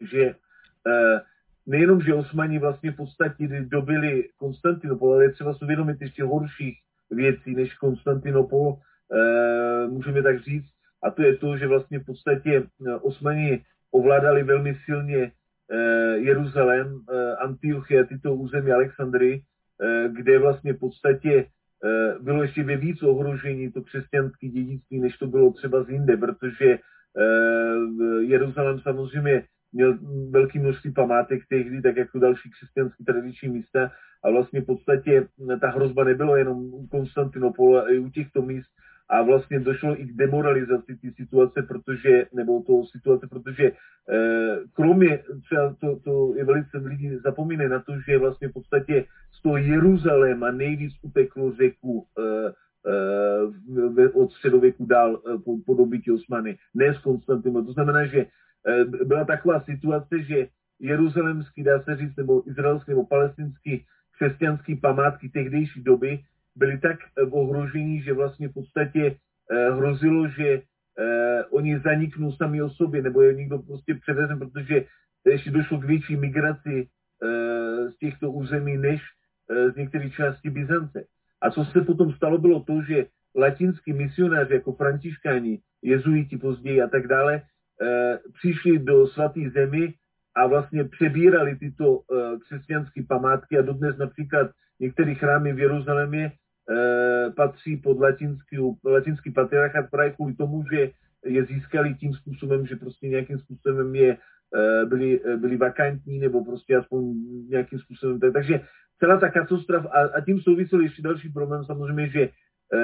že 0.00 0.34
nejenom, 1.66 2.00
že 2.00 2.14
Osmani 2.14 2.58
vlastně 2.58 2.90
v 2.90 2.96
podstatě 2.96 3.48
dobili 3.48 4.28
Konstantinopol, 4.36 5.14
ale 5.14 5.24
je 5.24 5.32
třeba 5.32 5.54
si 5.54 5.64
uvědomit 5.64 6.00
ještě 6.00 6.24
horších 6.24 6.83
věcí 7.10 7.54
než 7.54 7.74
Konstantinopol, 7.74 8.76
eh, 8.76 9.86
můžeme 9.88 10.22
tak 10.22 10.40
říct. 10.40 10.70
A 11.02 11.10
to 11.10 11.22
je 11.22 11.36
to, 11.36 11.56
že 11.56 11.66
vlastně 11.66 11.98
v 11.98 12.04
podstatě 12.04 12.62
eh, 12.62 12.94
Osmani 12.94 13.64
ovládali 13.90 14.42
velmi 14.42 14.74
silně 14.84 15.32
eh, 15.70 16.16
Jeruzalém, 16.18 17.00
Antiochia, 17.38 18.04
tyto 18.04 18.34
území 18.34 18.72
Alexandry, 18.72 19.42
kde 20.08 20.38
vlastně 20.38 20.72
v 20.72 20.78
podstatě 20.78 21.46
bylo 22.20 22.42
ještě 22.42 22.64
ve 22.64 22.76
víc 22.76 23.02
ohrožení 23.02 23.72
to 23.72 23.82
křesťanské 23.82 24.48
dědictví, 24.48 25.00
než 25.00 25.18
to 25.18 25.26
bylo 25.26 25.52
třeba 25.52 25.82
z 25.82 25.88
jinde, 25.88 26.16
protože 26.16 26.78
Jeruzalém 28.20 28.80
samozřejmě 28.80 29.42
měl 29.72 29.98
velký 30.30 30.58
množství 30.58 30.92
památek 30.92 31.42
tehdy, 31.48 31.82
tak 31.82 31.96
jako 31.96 32.18
další 32.18 32.50
křesťanský 32.50 33.04
tradiční 33.04 33.48
místa 33.48 33.90
a 34.24 34.30
vlastně 34.30 34.60
v 34.60 34.64
podstatě 34.64 35.26
ta 35.60 35.70
hrozba 35.70 36.04
nebyla 36.04 36.38
jenom 36.38 36.58
u 36.58 36.86
Konstantinopolu, 36.86 37.76
ale 37.76 37.94
i 37.94 37.98
u 37.98 38.10
těchto 38.10 38.42
míst 38.42 38.68
a 39.08 39.22
vlastně 39.22 39.60
došlo 39.60 40.00
i 40.00 40.04
k 40.04 40.16
demoralizaci 40.16 40.96
té 40.96 41.10
situace, 41.16 41.62
protože, 41.62 42.26
nebo 42.34 42.62
to 42.62 42.84
situace, 42.86 43.26
protože 43.26 43.64
eh, 43.64 44.56
kromě, 44.72 45.18
třeba 45.42 45.76
to, 45.80 45.98
to 46.04 46.34
je 46.36 46.44
velice 46.44 46.78
lidi 46.78 47.18
zapomínají 47.18 47.70
na 47.70 47.80
to, 47.80 47.92
že 48.08 48.18
vlastně 48.18 48.48
v 48.48 48.52
podstatě 48.52 49.04
z 49.32 49.42
toho 49.42 49.56
Jeruzaléma 49.56 50.50
nejvíc 50.50 50.92
uteklo 51.02 51.52
řeku 51.52 52.06
eh, 52.18 52.52
eh, 54.00 54.08
od 54.08 54.32
středověku 54.32 54.86
dál 54.86 55.20
eh, 55.20 55.38
po, 55.44 55.56
po 55.66 55.74
dobytí 55.74 56.10
Osmany, 56.12 56.56
ne 56.74 56.94
z 56.94 56.98
Konstantinopolu. 56.98 57.66
To 57.66 57.72
znamená, 57.72 58.06
že 58.06 58.26
Eh, 58.66 58.84
byla 58.84 59.24
taková 59.24 59.60
situace, 59.60 60.22
že 60.22 60.48
jeruzalemský, 60.80 61.62
dá 61.62 61.82
se 61.82 61.96
říct, 61.96 62.16
nebo 62.16 62.48
izraelský 62.48 62.90
nebo 62.90 63.06
palestinský 63.06 63.84
křesťanský 64.16 64.76
památky 64.76 65.28
tehdejší 65.28 65.82
doby 65.82 66.18
byly 66.56 66.78
tak 66.78 66.98
v 67.16 67.34
ohrožení, 67.34 68.02
že 68.02 68.12
vlastně 68.12 68.48
v 68.48 68.52
podstatě 68.52 69.16
eh, 69.50 69.70
hrozilo, 69.70 70.28
že 70.28 70.62
eh, 70.98 71.44
oni 71.50 71.78
zaniknou 71.78 72.32
sami 72.32 72.62
o 72.62 72.70
sobě, 72.70 73.02
nebo 73.02 73.22
je 73.22 73.34
někdo 73.34 73.58
prostě 73.58 73.94
převezen, 73.94 74.38
protože 74.38 74.84
ještě 75.26 75.50
došlo 75.50 75.78
k 75.78 75.84
větší 75.84 76.16
migraci 76.16 76.88
z 77.90 77.96
těchto 77.96 78.30
území 78.30 78.76
než 78.76 79.00
z 79.72 79.76
některých 79.76 80.14
částí 80.14 80.50
Byzance. 80.50 81.04
A 81.40 81.50
co 81.50 81.64
se 81.64 81.80
potom 81.80 82.12
stalo, 82.12 82.38
bylo 82.38 82.60
to, 82.60 82.82
že 82.82 83.06
latinský 83.36 83.92
misionáři 83.92 84.54
jako 84.54 84.72
františkáni, 84.72 85.58
jezuiti 85.82 86.36
později 86.36 86.82
a 86.82 86.88
tak 86.88 87.06
dále, 87.06 87.42
Eh, 87.82 88.18
přišli 88.32 88.78
do 88.78 89.06
svatý 89.06 89.48
zemi 89.48 89.94
a 90.34 90.46
vlastně 90.46 90.84
přebírali 90.84 91.56
tyto 91.56 92.00
eh, 92.00 92.38
křesťanské 92.38 93.02
památky 93.08 93.58
a 93.58 93.62
dodnes 93.62 93.96
například 93.96 94.50
některé 94.80 95.14
chrámy 95.14 95.52
v 95.52 95.58
Jeruzalémě 95.58 96.32
eh, 96.32 97.30
patří 97.36 97.76
pod 97.76 98.00
latinský, 98.00 98.56
latinský 98.84 99.30
patriarchát 99.30 99.90
právě 99.90 100.12
kvůli 100.12 100.34
tomu, 100.34 100.64
že 100.72 100.90
je 101.24 101.44
získali 101.44 101.94
tím 101.94 102.14
způsobem, 102.14 102.66
že 102.66 102.76
prostě 102.76 103.08
nějakým 103.08 103.38
způsobem 103.38 103.94
je 103.94 104.16
byli, 104.84 105.20
byli 105.36 105.56
vakantní 105.56 106.18
nebo 106.18 106.44
prostě 106.44 106.76
aspoň 106.76 107.14
nějakým 107.48 107.78
způsobem. 107.78 108.32
Takže 108.32 108.60
celá 108.98 109.16
ta 109.16 109.30
katastrofa 109.30 109.88
a, 109.88 110.00
a 110.16 110.20
tím 110.20 110.40
souvisel 110.40 110.80
ještě 110.80 111.02
další 111.02 111.28
problém 111.28 111.64
samozřejmě, 111.64 112.08
že 112.08 112.28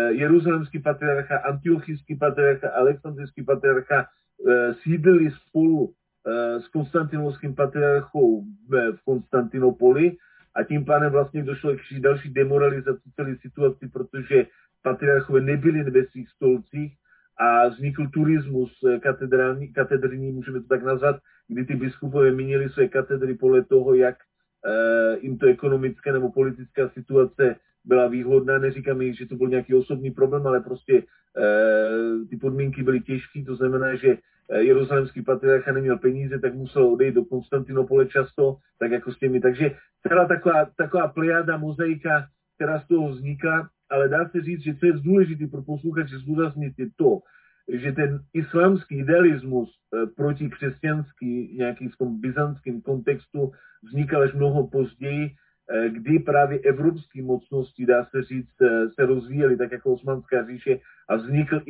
jeruzalemský 0.09 0.79
patriarcha, 0.79 1.37
antiochijský 1.37 2.17
patriarcha, 2.17 2.69
alexandrijský 2.69 3.45
patriarcha 3.45 4.07
Eh, 4.49 4.75
sídlili 4.83 5.31
spolu 5.31 5.93
eh, 5.93 5.95
s 6.61 6.69
konstantinovským 6.69 7.55
patriarchou 7.55 8.45
v 8.69 9.05
Konstantinopoli 9.05 10.17
a 10.55 10.65
tím 10.65 10.85
pádem 10.85 11.13
vlastně 11.13 11.43
došlo 11.43 11.77
k 11.77 12.01
další 12.01 12.33
demoralizaci 12.33 13.11
celé 13.17 13.37
situaci, 13.37 13.89
protože 13.89 14.47
patriarchové 14.83 15.41
nebyli 15.41 15.83
ve 15.83 16.05
svých 16.05 16.29
stolcích 16.29 16.93
a 17.39 17.69
vznikl 17.69 18.09
turismus 18.13 18.79
eh, 18.85 18.99
katedrální, 18.99 19.73
katedrní, 19.73 20.33
můžeme 20.33 20.61
to 20.61 20.69
tak 20.69 20.83
nazvat, 20.83 21.17
kdy 21.49 21.65
ty 21.65 21.75
biskupové 21.77 22.33
měnili 22.33 22.69
své 22.69 22.89
katedry 22.89 23.35
podle 23.35 23.65
toho, 23.65 23.95
jak 23.95 24.17
jim 25.21 25.39
to 25.39 25.47
ekonomická 25.47 26.13
nebo 26.13 26.33
politická 26.33 26.89
situace 26.89 27.57
byla 27.85 28.09
výhodná. 28.09 28.59
Neříkám 28.59 29.01
jich, 29.03 29.19
že 29.19 29.27
to 29.27 29.37
byl 29.37 29.49
nějaký 29.49 29.75
osobní 29.75 30.11
problém, 30.11 30.47
ale 30.47 30.61
prostě 30.61 31.03
ty 32.31 32.37
podmínky 32.37 32.83
byly 32.83 33.01
těžké, 33.01 33.45
to 33.45 33.57
znamená, 33.57 33.95
že 33.95 34.19
Eh, 34.51 34.63
jeruzalemský 34.63 35.23
patriarcha 35.23 35.73
neměl 35.73 35.99
peníze, 35.99 36.39
tak 36.39 36.55
musel 36.55 36.93
odejít 36.93 37.15
do 37.15 37.25
Konstantinopole 37.25 38.07
často, 38.07 38.57
tak 38.79 38.91
jako 38.91 39.13
s 39.13 39.19
těmi. 39.19 39.41
Takže 39.41 39.77
celá 40.09 40.27
taková, 40.27 40.65
taková 40.77 41.09
plejada, 41.09 41.57
mozaika, 41.57 42.27
která 42.55 42.81
z 42.81 42.87
toho 42.87 43.09
vzniká, 43.09 43.69
ale 43.91 44.09
dá 44.09 44.29
se 44.29 44.41
říct, 44.41 44.63
že 44.63 44.75
co 44.75 44.87
je 44.87 44.93
důležité 44.93 45.47
pro 45.47 45.63
posluchače 45.63 46.19
zdůraznit 46.19 46.75
je 46.79 46.87
to, 46.97 47.19
že 47.73 47.93
ten 47.93 48.21
islámský 48.35 48.99
idealismus 48.99 49.71
eh, 49.71 50.07
proti 50.17 50.51
křesťanský, 50.51 51.57
nějaký 51.59 51.89
v 51.89 51.97
tom 51.97 52.21
byzantském 52.21 52.81
kontextu, 52.81 53.53
vznikal 53.83 54.23
až 54.23 54.33
mnoho 54.33 54.67
později 54.67 55.31
kdy 55.89 56.19
právě 56.19 56.59
evropské 56.59 57.23
mocnosti, 57.23 57.87
dá 57.87 58.05
se 58.05 58.23
říct, 58.23 58.63
eh, 58.63 58.91
se 58.91 59.07
rozvíjely, 59.07 59.57
tak 59.57 59.73
jako 59.73 59.93
Osmanská 59.93 60.47
říše, 60.47 60.79
a 61.09 61.17
vznikl 61.17 61.63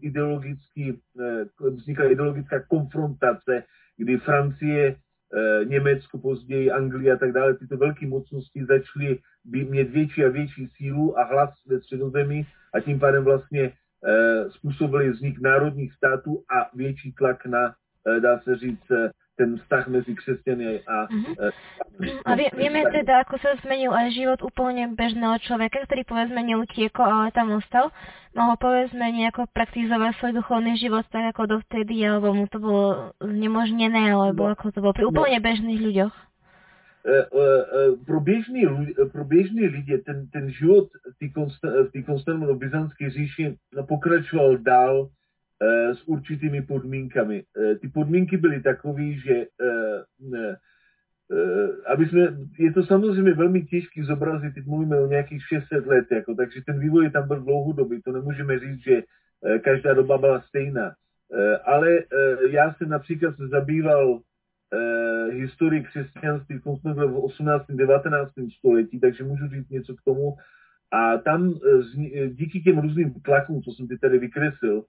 ideologický, 0.00 1.00
eh, 1.20 1.70
vznikla 1.70 2.04
ideologická 2.04 2.60
konfrontace, 2.68 3.64
kdy 3.96 4.16
Francie, 4.18 4.96
Německo, 5.64 6.18
později 6.18 6.70
Anglie 6.70 7.12
a 7.12 7.16
tak 7.16 7.32
dále, 7.32 7.54
tyto 7.54 7.76
velké 7.76 8.06
mocnosti 8.06 8.64
začaly 8.64 9.18
mít 9.44 9.90
větší 9.90 10.24
a 10.24 10.28
větší 10.28 10.68
sílu 10.76 11.18
a 11.18 11.24
hlas 11.24 11.50
ve 11.66 11.80
středozemí 11.80 12.46
a 12.74 12.80
tím 12.80 13.00
pádem 13.00 13.24
vlastně 13.24 13.72
způsobili 14.48 15.10
vznik 15.10 15.40
národních 15.40 15.92
států 15.92 16.44
a 16.48 16.70
větší 16.74 17.12
tlak 17.12 17.46
na, 17.46 17.74
dá 18.20 18.40
se 18.40 18.56
říct, 18.56 18.88
ten 19.38 19.58
vztah 19.58 19.86
mezi 19.88 20.14
křesťany 20.14 20.82
a... 20.82 21.06
Uh-huh. 21.06 21.50
A 22.26 22.34
vie, 22.34 22.50
vieme 22.58 22.82
teda, 22.90 23.22
ako 23.22 23.38
sa 23.38 23.54
zmenil 23.62 23.94
aj 23.94 24.10
život 24.10 24.42
úplne 24.42 24.90
bežného 24.98 25.38
človeka, 25.46 25.86
ktorý 25.86 26.02
povedzme 26.02 26.42
neutiekol, 26.42 27.06
ale 27.06 27.30
tam 27.30 27.54
ostal. 27.54 27.94
Mohol 28.34 28.56
povedzme 28.58 29.06
nejako 29.14 29.46
praktizovať 29.54 30.18
svoj 30.18 30.32
duchovný 30.42 30.74
život 30.78 31.06
tak 31.10 31.34
ako 31.34 31.58
dovtedy, 31.58 32.02
alebo 32.02 32.34
mu 32.34 32.50
to 32.50 32.58
bolo 32.58 33.14
znemožnené, 33.22 34.10
alebo 34.10 34.50
no. 34.50 34.52
ako 34.58 34.74
to 34.74 34.78
bolo 34.82 34.94
pri 34.94 35.06
úplne 35.06 35.38
no. 35.38 35.46
bežných 35.46 35.80
ľuďoch? 35.80 36.14
Uh, 37.08 37.24
uh, 37.30 37.94
pro, 38.04 38.20
běžný, 38.20 38.66
pro 39.14 39.24
běžný 39.24 39.64
lidi 39.70 39.98
ten, 40.02 40.28
ten 40.28 40.50
život 40.50 40.90
v 41.14 41.90
té 41.90 42.02
konstantinopolské 42.02 43.10
říši 43.10 43.56
pokračoval 43.86 44.58
dál 44.58 45.08
Eh, 45.08 45.27
s 45.94 46.08
určitými 46.08 46.62
podmínkami. 46.62 47.42
Eh, 47.42 47.74
ty 47.74 47.88
podmínky 47.88 48.36
byly 48.36 48.62
takové, 48.62 49.12
že 49.12 49.46
eh, 49.60 50.56
aby 51.86 52.06
jsme, 52.06 52.20
je 52.58 52.72
to 52.72 52.82
samozřejmě 52.82 53.34
velmi 53.34 53.62
těžké 53.62 54.04
zobrazit, 54.04 54.54
teď 54.54 54.66
mluvíme 54.66 55.00
o 55.00 55.06
nějakých 55.06 55.42
600 55.48 55.86
let, 55.86 56.06
jako, 56.12 56.34
takže 56.34 56.60
ten 56.66 56.80
vývoj 56.80 57.10
tam 57.10 57.28
byl 57.28 57.40
dlouhodobý, 57.40 58.02
to 58.02 58.12
nemůžeme 58.12 58.58
říct, 58.58 58.82
že 58.82 59.02
každá 59.64 59.94
doba 59.94 60.18
byla 60.18 60.40
stejná. 60.40 60.92
Ale 61.64 61.98
já 62.50 62.74
jsem 62.74 62.88
například 62.88 63.36
se 63.36 63.48
zabýval 63.48 64.20
historii 65.30 65.82
křesťanství 65.82 66.58
v 66.58 66.66
18. 66.66 67.66
19. 67.68 68.32
století, 68.58 69.00
takže 69.00 69.24
můžu 69.24 69.48
říct 69.48 69.68
něco 69.70 69.94
k 69.94 70.02
tomu. 70.04 70.36
A 70.92 71.18
tam 71.18 71.54
díky 72.28 72.60
těm 72.60 72.78
různým 72.78 73.14
tlakům, 73.20 73.62
co 73.62 73.70
jsem 73.72 73.88
ty 73.88 73.98
tady 73.98 74.18
vykreslil, 74.18 74.84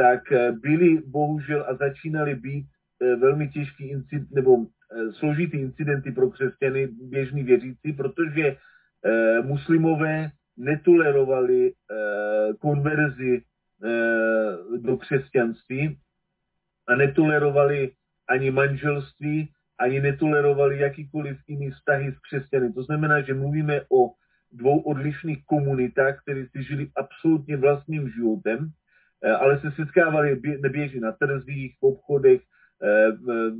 tak 0.00 0.32
eh, 0.32 0.52
byly 0.52 1.02
bohužel 1.06 1.64
a 1.68 1.74
začínaly 1.74 2.34
být 2.34 2.66
eh, 2.66 3.16
velmi 3.16 3.48
těžký 3.48 3.90
incid, 3.90 4.30
nebo 4.32 4.56
eh, 4.64 5.12
složitý 5.12 5.56
incidenty 5.56 6.12
pro 6.12 6.30
křesťany 6.30 6.86
běžný 6.86 7.42
věřící, 7.42 7.92
protože 7.92 8.56
muslimové 9.42 10.30
netolerovali 10.56 11.72
konverzi 12.60 13.42
do 14.76 14.96
křesťanství 14.96 15.96
a 16.88 16.94
netolerovali 16.96 17.90
ani 18.28 18.50
manželství 18.50 19.48
ani 19.78 20.00
netolerovali 20.00 20.78
jakýkoliv 20.78 21.36
jiný 21.48 21.70
vztahy 21.70 22.12
s 22.12 22.18
křesťany. 22.18 22.72
To 22.72 22.82
znamená, 22.82 23.20
že 23.20 23.34
mluvíme 23.34 23.80
o 23.88 24.12
dvou 24.52 24.80
odlišných 24.80 25.44
komunitách, 25.46 26.20
které 26.22 26.46
si 26.52 26.62
žili 26.62 26.90
absolutně 26.96 27.56
vlastním 27.56 28.08
životem, 28.08 28.68
ale 29.40 29.60
se 29.60 29.70
setkávali 29.70 30.40
neběžně 30.60 31.00
na 31.00 31.12
trzích, 31.12 31.76
v 31.80 31.82
obchodech, 31.82 32.40
eh, 32.82 33.12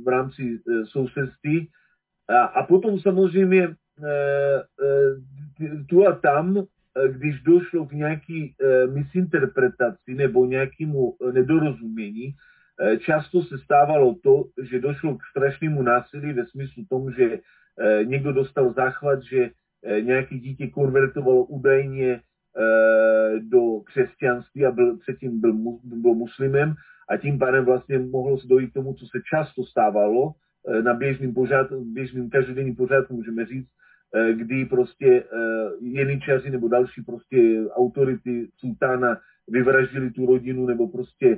v 0.03 0.07
rámci 0.07 0.59
eh, 0.59 0.85
sousedství. 0.85 1.69
A 2.53 2.63
potom 2.63 2.99
samozřejmě 2.99 3.75
tu 5.89 6.07
a 6.07 6.15
tam, 6.15 6.63
když 7.11 7.41
došlo 7.41 7.85
k 7.85 7.91
nějaký 7.91 8.55
misinterpretaci 8.93 10.13
nebo 10.15 10.45
nějakému 10.45 11.15
nedorozumění, 11.31 12.33
často 12.99 13.41
se 13.43 13.57
stávalo 13.57 14.15
to, 14.23 14.43
že 14.63 14.79
došlo 14.79 15.17
k 15.17 15.21
strašnému 15.29 15.81
násilí 15.81 16.33
ve 16.33 16.45
smyslu 16.45 16.83
tomu, 16.89 17.11
že 17.11 17.39
někdo 18.05 18.33
dostal 18.33 18.73
záchvat, 18.73 19.23
že 19.23 19.49
Eh, 19.85 20.01
nějaký 20.01 20.39
dítě 20.39 20.67
konvertovalo 20.67 21.43
údajně 21.43 22.11
eh, 22.13 22.21
do 23.39 23.79
křesťanství 23.85 24.65
a 24.65 24.71
byl, 24.71 24.97
předtím 24.97 25.41
byl, 25.41 25.53
byl 25.83 26.13
muslimem 26.13 26.73
a 27.09 27.17
tím 27.17 27.39
pádem 27.39 27.65
vlastně 27.65 27.99
mohlo 27.99 28.39
se 28.39 28.47
dojít 28.47 28.69
k 28.69 28.73
tomu, 28.73 28.93
co 28.93 29.05
se 29.05 29.19
často 29.33 29.63
stávalo 29.63 30.31
eh, 30.31 30.81
na 30.81 30.93
běžným, 30.93 31.33
pořád, 31.33 31.67
běžným 31.73 32.29
každodenním 32.29 32.75
pořádku, 32.75 33.15
můžeme 33.15 33.45
říct, 33.45 33.67
kdy 34.33 34.65
prostě 34.65 35.23
jeničaři 35.81 36.49
nebo 36.49 36.67
další 36.67 37.01
prostě 37.03 37.65
autority 37.71 38.49
sultána 38.57 39.17
vyvraždili 39.47 40.11
tu 40.11 40.25
rodinu 40.25 40.65
nebo 40.65 40.87
prostě 40.87 41.37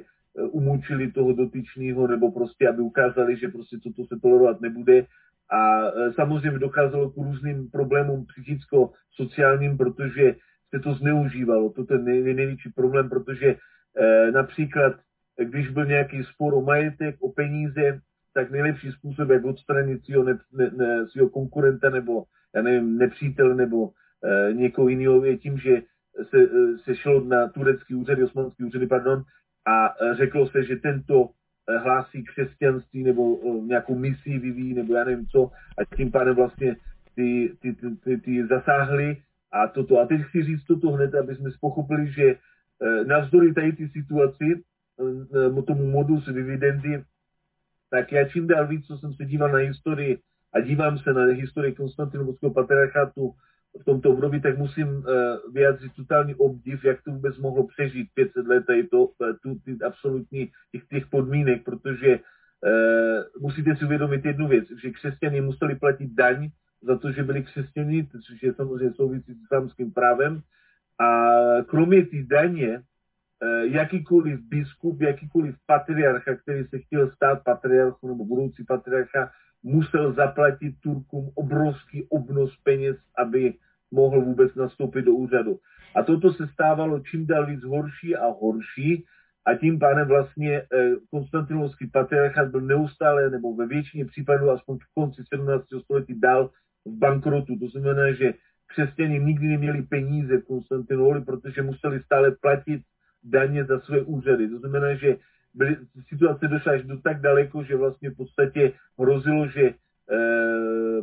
umučili 0.51 1.11
toho 1.11 1.33
dotyčného 1.33 2.07
nebo 2.07 2.31
prostě, 2.31 2.69
aby 2.69 2.81
ukázali, 2.81 3.37
že 3.37 3.47
prostě 3.47 3.77
toto 3.83 4.05
se 4.05 4.15
tolerovat 4.21 4.61
nebude. 4.61 5.05
A 5.51 5.91
samozřejmě 6.15 6.59
docházelo 6.59 7.09
k 7.09 7.17
různým 7.17 7.69
problémům 7.69 8.25
psychicko-sociálním, 8.25 9.77
protože 9.77 10.35
se 10.75 10.79
to 10.79 10.93
zneužívalo. 10.93 11.69
To 11.69 11.93
je 11.93 11.99
nej, 11.99 12.33
největší 12.33 12.69
problém, 12.75 13.09
protože 13.09 13.55
e, 13.97 14.31
například, 14.31 14.93
když 15.37 15.69
byl 15.69 15.85
nějaký 15.85 16.23
spor 16.23 16.53
o 16.53 16.61
majetek, 16.61 17.15
o 17.19 17.31
peníze, 17.31 17.99
tak 18.33 18.51
nejlepší 18.51 18.91
způsob, 18.91 19.29
jak 19.29 19.45
odstranit 19.45 20.05
svého, 20.05 20.23
ne, 20.23 20.39
ne, 20.53 20.71
ne, 20.71 21.05
konkurenta 21.33 21.89
nebo, 21.89 22.23
já 22.55 22.61
nevím, 22.61 22.97
nepřítel 22.97 23.55
nebo 23.55 23.89
e, 24.23 24.53
někoho 24.53 24.87
jiného 24.87 25.25
je 25.25 25.37
tím, 25.37 25.57
že 25.57 25.81
se, 26.29 26.37
e, 26.37 26.77
se 26.83 26.95
šlo 26.95 27.23
na 27.23 27.47
turecký 27.47 27.95
úřad, 27.95 28.19
osmanský 28.19 28.63
úřady, 28.63 28.87
pardon, 28.87 29.23
a 29.65 29.87
e, 29.89 30.15
řeklo 30.15 30.49
se, 30.49 30.63
že 30.63 30.75
tento 30.75 31.29
Eh, 31.69 31.77
hlásí 31.77 32.23
křesťanství 32.23 33.03
nebo 33.03 33.39
eh, 33.43 33.65
nějakou 33.65 33.95
misí 33.95 34.39
vyvíjí 34.39 34.73
nebo 34.73 34.95
já 34.95 35.03
nevím 35.03 35.27
co 35.27 35.51
a 35.77 35.95
tím 35.95 36.11
pádem 36.11 36.35
vlastně 36.35 36.75
ty, 37.15 37.55
ty, 37.61 37.73
ty, 37.73 37.95
ty, 37.95 38.17
ty 38.17 38.47
zasáhly 38.47 39.17
a 39.53 39.67
toto. 39.67 39.99
A 39.99 40.05
teď 40.05 40.21
chci 40.21 40.43
říct 40.43 40.63
toto 40.63 40.91
hned, 40.91 41.15
aby 41.15 41.35
jsme 41.35 41.49
pochopili, 41.61 42.11
že 42.11 42.23
eh, 42.23 43.05
navzdory 43.05 43.53
tady 43.53 43.71
ty 43.71 43.89
situaci, 43.89 44.63
tomu 45.67 45.85
modus 45.91 46.27
vivendi, 46.27 47.03
tak 47.89 48.11
já 48.11 48.29
čím 48.29 48.47
dál 48.47 48.67
víc, 48.67 48.85
co 48.85 48.97
jsem 48.97 49.13
se 49.13 49.25
díval 49.25 49.51
na 49.51 49.57
historii 49.57 50.19
a 50.53 50.59
dívám 50.59 50.99
se 50.99 51.13
na 51.13 51.25
historii 51.25 51.75
Konstantinopolského 51.75 52.53
patriarchátu 52.53 53.33
v 53.81 53.83
tomto 53.83 54.09
období, 54.09 54.41
tak 54.41 54.57
musím 54.57 55.03
vyjádřit 55.53 55.91
totální 55.95 56.35
obdiv, 56.35 56.85
jak 56.85 57.01
to 57.01 57.11
vůbec 57.11 57.37
mohlo 57.37 57.67
přežít 57.67 58.07
500 58.13 58.47
let 58.47 58.65
tady 58.65 58.87
to, 58.87 59.09
eh, 59.23 59.33
tu, 59.33 59.55
ty 59.65 59.77
absolutní 59.85 60.51
těch, 60.71 60.85
těch 60.87 61.07
podmínek, 61.07 61.63
protože 61.63 62.19
musíte 63.39 63.75
si 63.75 63.85
uvědomit 63.85 64.25
jednu 64.25 64.47
věc, 64.47 64.65
že 64.81 64.91
křesťané 64.91 65.41
museli 65.41 65.75
platit 65.75 66.13
daň 66.13 66.49
za 66.83 66.97
to, 66.97 67.11
že 67.11 67.23
byli 67.23 67.43
křesťaní, 67.43 68.07
což 68.07 68.43
je 68.43 68.53
samozřejmě 68.53 68.93
souvisí 68.93 69.33
s 69.33 69.43
islámským 69.43 69.91
právem. 69.91 70.41
A 70.99 71.31
kromě 71.67 72.05
té 72.05 72.23
daně, 72.23 72.77
uh, 72.77 73.73
jakýkoliv 73.73 74.39
biskup, 74.39 75.01
jakýkoliv 75.01 75.55
patriarcha, 75.65 76.35
který 76.35 76.63
se 76.63 76.79
chtěl 76.79 77.11
stát 77.11 77.43
patriarchou 77.43 78.07
nebo 78.07 78.25
budoucí 78.25 78.63
patriarcha, 78.63 79.31
musel 79.63 80.13
zaplatit 80.13 80.75
Turkům 80.79 81.31
obrovský 81.35 82.03
obnos 82.09 82.57
peněz, 82.63 82.97
aby 83.17 83.53
mohl 83.91 84.21
vůbec 84.21 84.55
nastoupit 84.55 85.01
do 85.05 85.13
úřadu. 85.13 85.59
A 85.95 86.03
toto 86.03 86.33
se 86.33 86.47
stávalo 86.47 86.99
čím 86.99 87.27
dál 87.27 87.45
víc 87.45 87.63
horší 87.63 88.15
a 88.15 88.27
horší 88.27 89.05
a 89.45 89.55
tím 89.55 89.79
pádem 89.79 90.07
vlastně 90.07 90.57
eh, 90.57 90.95
Konstantinovský 91.11 91.87
patriarchát 91.87 92.47
byl 92.47 92.61
neustále, 92.61 93.29
nebo 93.29 93.55
ve 93.55 93.67
většině 93.67 94.05
případů, 94.05 94.49
aspoň 94.49 94.77
v 94.77 94.93
konci 94.93 95.23
17. 95.33 95.65
století, 95.83 96.19
dál 96.19 96.49
v 96.85 96.97
bankrotu. 96.97 97.59
To 97.59 97.67
znamená, 97.67 98.11
že 98.13 98.33
křesťané 98.67 99.17
nikdy 99.19 99.47
neměli 99.47 99.81
peníze 99.81 100.37
v 100.37 100.45
Konstantinopoli, 100.45 101.21
protože 101.21 101.61
museli 101.61 101.99
stále 101.99 102.31
platit 102.31 102.81
daně 103.23 103.65
za 103.65 103.79
své 103.79 104.01
úřady. 104.01 104.49
To 104.49 104.59
znamená, 104.59 104.95
že 104.95 105.17
byly, 105.53 105.77
situace 106.09 106.47
došla 106.47 106.73
až 106.73 106.83
do 106.83 106.97
tak 106.97 107.21
daleko, 107.21 107.63
že 107.63 107.75
vlastně 107.75 108.09
v 108.09 108.15
podstatě 108.15 108.71
hrozilo, 108.99 109.47
že 109.47 109.61
e, 109.63 109.73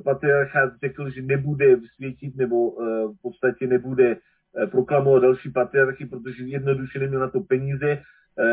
patriarchát 0.04 0.72
řekl, 0.80 1.10
že 1.10 1.22
nebude 1.22 1.76
světit 1.94 2.36
nebo 2.36 2.82
e, 2.82 3.06
v 3.06 3.22
podstatě 3.22 3.66
nebude 3.66 4.16
e, 4.16 4.66
proklamovat 4.66 5.22
další 5.22 5.50
patriarchy, 5.50 6.06
protože 6.06 6.44
jednoduše 6.44 6.98
neměl 6.98 7.20
na 7.20 7.30
to 7.30 7.40
peníze. 7.40 7.90
E, 7.90 8.02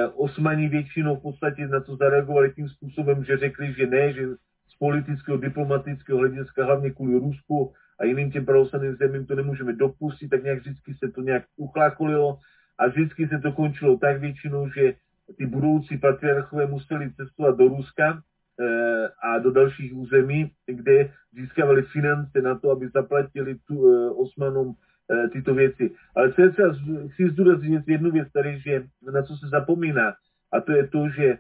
Osmani 0.08 0.70
většinou 0.70 1.16
v 1.16 1.22
podstatě 1.22 1.68
na 1.68 1.80
to 1.80 1.96
zareagovali 1.96 2.54
tím 2.54 2.70
způsobem, 2.70 3.24
že 3.24 3.38
řekli, 3.38 3.74
že 3.74 3.88
ne, 3.88 4.14
že 4.14 4.28
z 4.68 4.78
politického, 4.80 5.38
diplomatického 5.38 6.20
hlediska, 6.20 6.66
hlavně 6.66 6.92
kvůli 6.92 7.20
Rusku 7.20 7.74
a 8.00 8.06
jiným 8.06 8.32
těm 8.32 8.46
pravoslavným 8.46 8.96
zemím 8.96 9.26
to 9.26 9.36
nemůžeme 9.36 9.74
dopustit, 9.74 10.30
tak 10.30 10.44
nějak 10.44 10.60
vždycky 10.60 10.94
se 10.94 11.12
to 11.12 11.22
nějak 11.22 11.44
uchlákolilo 11.58 12.40
a 12.78 12.88
vždycky 12.88 13.28
se 13.28 13.40
to 13.40 13.52
končilo 13.52 13.98
tak 13.98 14.20
většinou, 14.20 14.70
že 14.70 14.94
ty 15.38 15.46
budoucí 15.46 15.98
patriarchové 15.98 16.66
museli 16.66 17.14
cestovat 17.14 17.58
do 17.58 17.68
Ruska 17.68 18.22
eh, 18.60 19.10
a 19.24 19.40
do 19.40 19.52
dalších 19.52 19.94
území, 19.94 20.52
kde 20.66 21.12
získávali 21.34 21.82
finance 21.82 22.42
na 22.42 22.60
to, 22.60 22.72
aby 22.72 22.90
zaplatili 22.90 23.56
tu, 23.68 23.76
eh, 23.88 24.10
Osmanům 24.10 24.76
eh, 25.12 25.28
tyto 25.30 25.54
věci. 25.54 25.92
Ale 26.16 26.34
co 26.34 26.52
třeba, 26.52 26.76
chci 27.08 27.30
zdůraznit 27.30 27.88
jednu 27.88 28.12
věc 28.12 28.32
tady, 28.32 28.60
že 28.60 28.84
na 29.14 29.24
co 29.24 29.36
se 29.36 29.48
zapomíná, 29.48 30.14
a 30.52 30.62
to 30.62 30.72
je 30.72 30.88
to, 30.88 31.10
že 31.10 31.38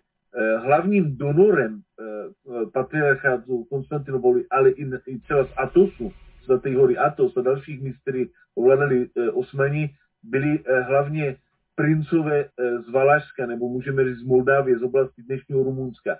hlavním 0.58 1.18
donorem 1.18 1.82
patriarchátu 2.74 3.64
Konstantinopoli, 3.64 4.46
ale 4.50 4.70
i, 4.70 4.90
i 5.08 5.20
třeba 5.20 5.46
z 5.46 5.50
Atosu, 5.58 6.12
z 6.46 6.76
hory 6.76 6.98
Atos 6.98 7.38
a 7.38 7.42
dalších 7.42 7.82
míst, 7.82 7.98
které 8.02 8.24
ovládali 8.56 9.10
Osmani, 9.34 9.90
byli 10.24 10.60
hlavně 10.88 11.36
princové 11.78 12.46
eh, 12.46 12.82
z 12.82 12.90
Valašska, 12.90 13.46
nebo 13.46 13.70
můžeme 13.70 14.04
říct 14.04 14.20
z 14.20 14.24
Moldávie, 14.24 14.80
z 14.80 14.84
oblasti 14.84 15.22
dnešního 15.22 15.64
Rumunska. 15.64 16.18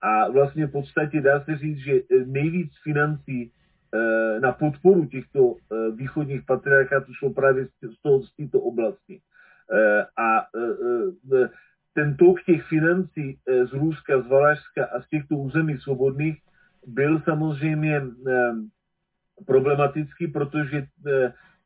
A 0.00 0.30
vlastně 0.30 0.66
v 0.66 0.72
podstatě 0.72 1.20
dá 1.20 1.44
se 1.44 1.56
říct, 1.56 1.78
že 1.78 1.92
eh, 1.92 2.24
nejvíc 2.26 2.72
financí 2.82 3.50
eh, 3.50 4.40
na 4.40 4.52
podporu 4.52 5.06
těchto 5.06 5.56
východních 5.96 6.42
patriarchátů 6.46 7.14
šlo 7.14 7.30
právě 7.32 7.66
z, 7.66 8.02
toho, 8.02 8.22
z 8.22 8.36
této 8.36 8.60
oblasti. 8.60 9.20
A 10.18 10.46
ten 11.98 12.16
tok 12.16 12.42
těch 12.42 12.62
financí 12.62 13.38
z 13.70 13.72
Ruska, 13.72 14.22
z 14.22 14.26
Valašska 14.26 14.84
a 14.84 15.02
z 15.02 15.08
těchto 15.08 15.34
území 15.36 15.78
svobodných 15.78 16.38
byl 16.86 17.20
samozřejmě 17.20 18.02
problematický, 19.46 20.26
protože 20.26 20.86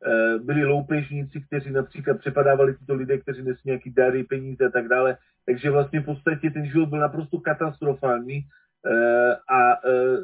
Eh, 0.05 0.39
byli 0.39 0.65
loupežníci, 0.65 1.41
kteří 1.41 1.71
například 1.71 2.19
přepadávali 2.19 2.73
tyto 2.77 2.93
lidé, 2.93 3.17
kteří 3.17 3.43
nesli 3.43 3.61
nějaký 3.65 3.89
dary, 3.91 4.23
peníze 4.23 4.65
a 4.65 4.69
tak 4.69 4.87
dále. 4.87 5.17
Takže 5.45 5.69
vlastně 5.71 5.99
v 5.99 6.05
podstatě 6.05 6.49
ten 6.49 6.65
život 6.65 6.89
byl 6.89 6.99
naprosto 6.99 7.39
katastrofální. 7.39 8.41
Eh, 8.85 9.35
a 9.49 9.73
eh, 9.73 10.17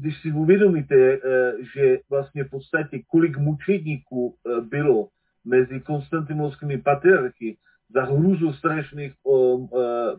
když 0.00 0.20
si 0.20 0.32
uvědomíte, 0.32 1.18
že 1.74 1.98
vlastně 2.10 2.44
v 2.44 2.50
podstatě 2.50 3.02
kolik 3.10 3.38
mučedníků 3.38 4.34
bylo 4.70 5.08
mezi 5.44 5.80
konstantinovskými 5.80 6.78
patriarchy, 6.78 7.56
za 7.94 8.04
hruzu 8.04 8.52
strašných 8.52 9.12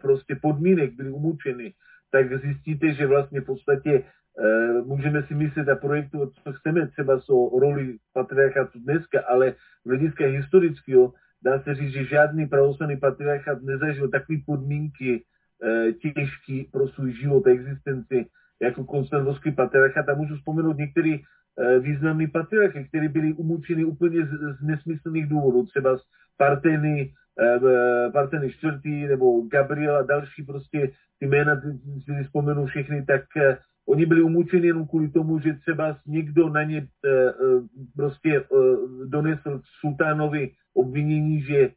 prostě 0.01 0.35
podmínek 0.41 0.93
byli 0.93 1.09
umučeny, 1.09 1.73
tak 2.11 2.41
zjistíte, 2.41 2.93
že 2.93 3.07
vlastně 3.07 3.41
v 3.41 3.45
podstatě 3.45 4.03
Eh, 4.39 4.81
můžeme 4.81 5.23
si 5.23 5.35
myslet 5.35 5.69
a 5.69 5.75
projektovat, 5.75 6.29
co 6.43 6.53
chceme 6.53 6.87
třeba 6.87 7.19
o 7.29 7.59
roli 7.59 7.97
patriarchátu 8.13 8.79
dneska, 8.79 9.21
ale 9.27 9.51
v 9.85 9.89
hlediska 9.89 10.25
historického 10.25 11.13
dá 11.43 11.59
se 11.63 11.75
říct, 11.75 11.93
že 11.93 12.05
žádný 12.05 12.47
pravoslavný 12.47 12.97
patriarchát 12.97 13.61
nezažil 13.61 14.09
takové 14.09 14.37
podmínky 14.45 15.23
e, 15.63 15.93
těžký 15.93 16.69
pro 16.71 16.87
svůj 16.87 17.13
život 17.13 17.47
a 17.47 17.49
existenci 17.49 18.25
jako 18.61 18.85
konstantovský 18.85 19.51
patriarchát. 19.51 20.09
A 20.09 20.15
můžu 20.15 20.35
vzpomenout 20.35 20.77
některé 20.77 21.17
e, 21.59 21.79
významné 21.79 22.27
patriarchy, 22.27 22.85
které 22.89 23.09
byly 23.09 23.33
umučeny 23.33 23.85
úplně 23.85 24.25
z, 24.25 24.59
z 24.59 24.61
nesmyslných 24.61 25.27
důvodů, 25.27 25.65
třeba 25.65 25.97
z 25.97 26.01
Parteny, 26.37 27.13
e, 27.39 28.11
Parteny 28.11 28.51
čtvrtý 28.51 29.07
nebo 29.07 29.41
Gabriel 29.41 29.95
a 29.97 30.01
další 30.01 30.43
prostě 30.43 30.91
ty 31.19 31.27
jména, 31.27 31.61
si 32.05 32.23
vzpomenu 32.23 32.65
všechny, 32.65 33.05
tak 33.05 33.37
e, 33.37 33.57
oni 33.87 34.05
byli 34.05 34.21
umučeni 34.21 34.67
jenom 34.67 34.87
kvůli 34.87 35.09
tomu, 35.09 35.39
že 35.39 35.53
třeba 35.53 35.97
někdo 36.07 36.49
na 36.49 36.63
ně 36.63 36.87
prostě 37.95 38.43
donesl 39.05 39.61
sultánovi 39.79 40.51
obvinění, 40.73 41.41
že 41.41 41.69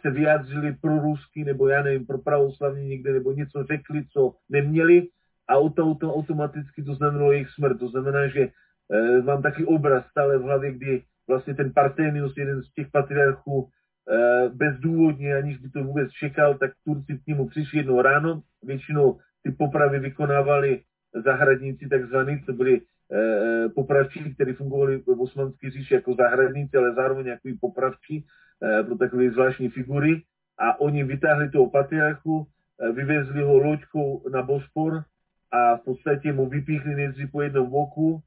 se 0.00 0.10
vyjádřili 0.10 0.76
pro 0.80 0.98
rusky, 0.98 1.44
nebo 1.44 1.68
já 1.68 1.82
nevím, 1.82 2.06
pro 2.06 2.18
pravoslavní 2.18 2.88
někde, 2.88 3.12
nebo 3.12 3.32
něco 3.32 3.64
řekli, 3.64 4.04
co 4.12 4.34
neměli 4.50 5.08
a 5.48 5.54
auto 5.54 6.14
automaticky 6.14 6.82
to 6.82 6.94
znamenalo 6.94 7.32
jejich 7.32 7.48
smrt. 7.50 7.78
To 7.78 7.88
znamená, 7.88 8.28
že 8.28 8.48
e, 8.92 9.22
mám 9.22 9.42
taky 9.42 9.64
obraz 9.64 10.06
stále 10.06 10.38
v 10.38 10.42
hlavě, 10.42 10.72
kdy 10.72 11.02
vlastně 11.28 11.54
ten 11.54 11.72
Partenius, 11.72 12.36
jeden 12.36 12.62
z 12.62 12.72
těch 12.72 12.88
patriarchů, 12.92 13.68
e, 14.10 14.48
bezdůvodně, 14.48 15.36
aniž 15.36 15.58
by 15.58 15.70
to 15.70 15.84
vůbec 15.84 16.10
čekal, 16.10 16.54
tak 16.54 16.70
Turci 16.84 17.18
k 17.18 17.26
němu 17.26 17.48
přišli 17.48 17.78
jednou 17.78 18.02
ráno. 18.02 18.42
Většinou 18.62 19.18
ty 19.42 19.50
popravy 19.50 19.98
vykonávali 19.98 20.82
zahradníci 21.14 21.88
takzvaný, 21.88 22.42
to 22.46 22.52
byli 22.52 22.80
e, 22.80 23.68
popravčí, 23.68 24.34
kteří 24.34 24.52
fungovali 24.52 24.96
v 24.96 25.20
osmanské 25.20 25.70
říši 25.70 25.94
jako 25.94 26.14
zahradníci, 26.14 26.76
ale 26.76 26.94
zároveň 26.94 27.26
jako 27.26 27.48
popravčí 27.60 28.24
e, 28.62 28.82
pro 28.82 28.96
takové 28.96 29.30
zvláštní 29.30 29.68
figury. 29.68 30.22
A 30.58 30.80
oni 30.80 31.04
vytáhli 31.04 31.50
toho 31.50 31.70
patriarchu, 31.70 32.46
e, 32.80 32.92
vyvezli 32.92 33.42
ho 33.42 33.58
loďkou 33.58 34.28
na 34.32 34.42
Bospor 34.42 35.02
a 35.50 35.76
v 35.76 35.84
podstatě 35.84 36.32
mu 36.32 36.48
vypíchli 36.48 36.94
nejdřív 36.94 37.30
po 37.32 37.42
jednom 37.42 37.70
boku, 37.70 38.20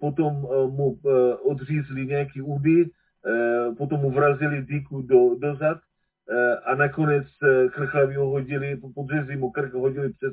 potom 0.00 0.46
eh, 0.46 0.66
mu 0.70 0.98
eh, 1.06 1.34
odřízli 1.34 2.06
nějaký 2.06 2.42
údy, 2.42 2.90
potom 3.78 4.00
mu 4.00 4.10
vrazili 4.10 4.62
dýku 4.62 5.02
do, 5.02 5.34
do 5.34 5.56
zad 5.56 5.78
a 6.64 6.74
nakonec 6.74 7.26
krchlavě 7.72 8.18
ho 8.18 8.26
hodili, 8.26 8.80
podřezli 8.94 9.36
mu 9.36 9.50
krk 9.50 9.74
hodili 9.74 10.12
přes 10.12 10.32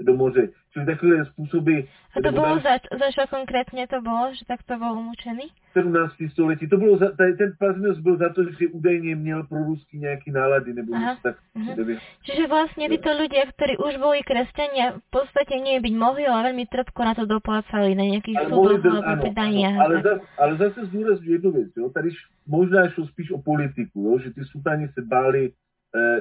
do 0.00 0.16
moře. 0.16 0.48
Čili 0.72 0.86
takové 0.86 1.24
způsoby... 1.24 1.80
A 2.16 2.20
to 2.22 2.32
bylo 2.32 2.58
za, 2.58 2.72
za 2.98 3.08
čo 3.14 3.26
konkrétně 3.30 3.86
to 3.86 4.00
bylo, 4.00 4.34
že 4.34 4.44
tak 4.46 4.62
to 4.62 4.76
byl 4.78 4.92
umučený? 4.92 5.42
17. 5.72 6.14
století. 6.30 6.68
To 6.68 6.76
bylo 6.76 6.96
za, 6.96 7.06
ten 7.16 7.52
Plazmius 7.58 7.98
byl 7.98 8.16
za 8.16 8.28
to, 8.28 8.44
že 8.44 8.68
údajně 8.72 9.16
měl 9.16 9.46
pro 9.46 9.58
ruský 9.64 9.98
nějaký 9.98 10.30
nálady, 10.30 10.74
nebo 10.74 10.94
něco 10.94 11.22
tak. 11.22 11.36
Uh-huh. 11.56 11.98
Čiže 12.22 12.46
vlastně 12.46 12.88
tyto 12.88 13.10
lidé, 13.18 13.42
kteří 13.54 13.76
už 13.76 13.96
byli 13.96 14.18
křesťania, 14.22 14.92
v 14.92 15.10
podstatě 15.10 15.54
nie 15.56 15.80
byť 15.80 15.94
mohli, 15.96 16.26
ale 16.26 16.42
velmi 16.42 16.66
trpko 16.66 17.04
na 17.04 17.14
to 17.14 17.26
doplácali, 17.26 17.94
na 17.94 18.04
nějakých 18.04 18.38
soudoch 18.48 19.04
alebo 19.04 19.32
daniach. 19.32 19.78
Ale, 19.78 20.02
za, 20.02 20.20
ale 20.38 20.56
zase 20.56 20.86
zdůrazňuji 20.86 21.32
jednu 21.32 21.50
věc, 21.52 21.76
jo. 21.76 21.90
tady 21.90 22.10
možná 22.46 22.88
šlo 22.88 23.06
spíš 23.06 23.30
o 23.30 23.42
politiku, 23.42 24.00
jo, 24.02 24.18
že 24.18 24.30
ty 24.34 24.44
sultáni 24.44 24.88
se 24.88 25.02
báli 25.02 25.52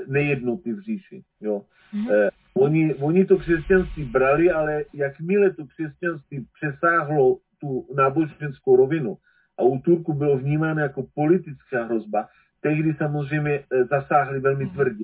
nejednoty 0.08 0.74
v 0.74 0.80
říši. 0.80 1.24
Jo. 1.42 1.62
Mm-hmm. 1.94 2.12
Eh, 2.12 2.30
oni, 2.54 2.96
oni 2.96 3.26
to 3.26 3.38
křesťanství 3.38 4.04
brali, 4.04 4.52
ale 4.52 4.84
jakmile 4.94 5.54
to 5.54 5.66
křesťanství 5.66 6.46
přesáhlo 6.54 7.38
tu 7.62 7.88
náboženskou 7.96 8.76
rovinu 8.76 9.18
a 9.58 9.64
u 9.64 9.80
Turku 9.80 10.14
bylo 10.14 10.38
vnímáno 10.38 10.82
jako 10.82 11.04
politická 11.16 11.84
hrozba, 11.84 12.28
tehdy 12.62 12.94
samozřejmě 12.94 13.52
eh, 13.60 13.84
zasáhli 13.84 14.40
velmi 14.40 14.66
mhm. 14.66 14.74
tvrdě. 14.74 15.04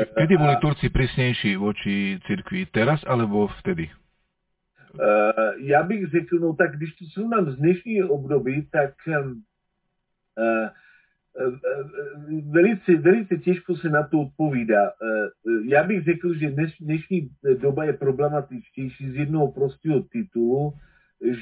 Eh, 0.00 0.04
Kedy 0.04 0.36
byli 0.36 0.56
Turci 0.56 0.88
prísnější 0.88 1.56
voči 1.56 2.18
církvi? 2.26 2.66
Teraz 2.66 3.00
alebo 3.06 3.48
vtedy? 3.48 3.90
Uh, 4.96 5.00
já 5.56 5.82
bych 5.82 6.10
řekl, 6.10 6.38
no 6.38 6.54
tak 6.54 6.76
když 6.76 6.94
to 6.94 7.04
srovnám 7.04 7.50
z 7.50 7.56
dnešního 7.56 8.08
období, 8.08 8.68
tak 8.72 8.94
uh, 9.08 10.68
velice, 12.50 12.96
velice 12.96 13.36
těžko 13.36 13.76
se 13.76 13.88
na 13.88 14.02
to 14.02 14.20
odpovídá. 14.20 14.92
Já 15.64 15.84
bych 15.84 16.04
řekl, 16.04 16.34
že 16.34 16.50
dneš, 16.50 16.76
dnešní 16.80 17.28
doba 17.60 17.84
je 17.84 17.92
problematičtější 17.92 19.10
z 19.10 19.14
jednoho 19.14 19.52
prostého 19.52 20.00
titulu, 20.00 20.72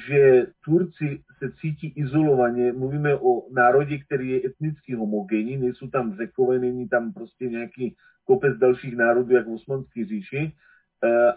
že 0.07 0.47
Turci 0.65 1.21
se 1.37 1.51
cítí 1.61 1.93
izolovaně. 1.95 2.73
Mluvíme 2.73 3.15
o 3.15 3.53
národě, 3.53 3.97
který 3.97 4.29
je 4.29 4.41
etnicky 4.45 4.95
homogenní, 4.95 5.57
nejsou 5.57 5.87
tam 5.87 6.15
řekové, 6.17 6.59
není 6.59 6.89
tam 6.89 7.13
prostě 7.13 7.45
nějaký 7.45 7.95
kopec 8.25 8.57
dalších 8.57 8.95
národů, 8.97 9.35
jak 9.35 9.47
v 9.47 9.53
Osmanské 9.53 10.05
říši. 10.05 10.51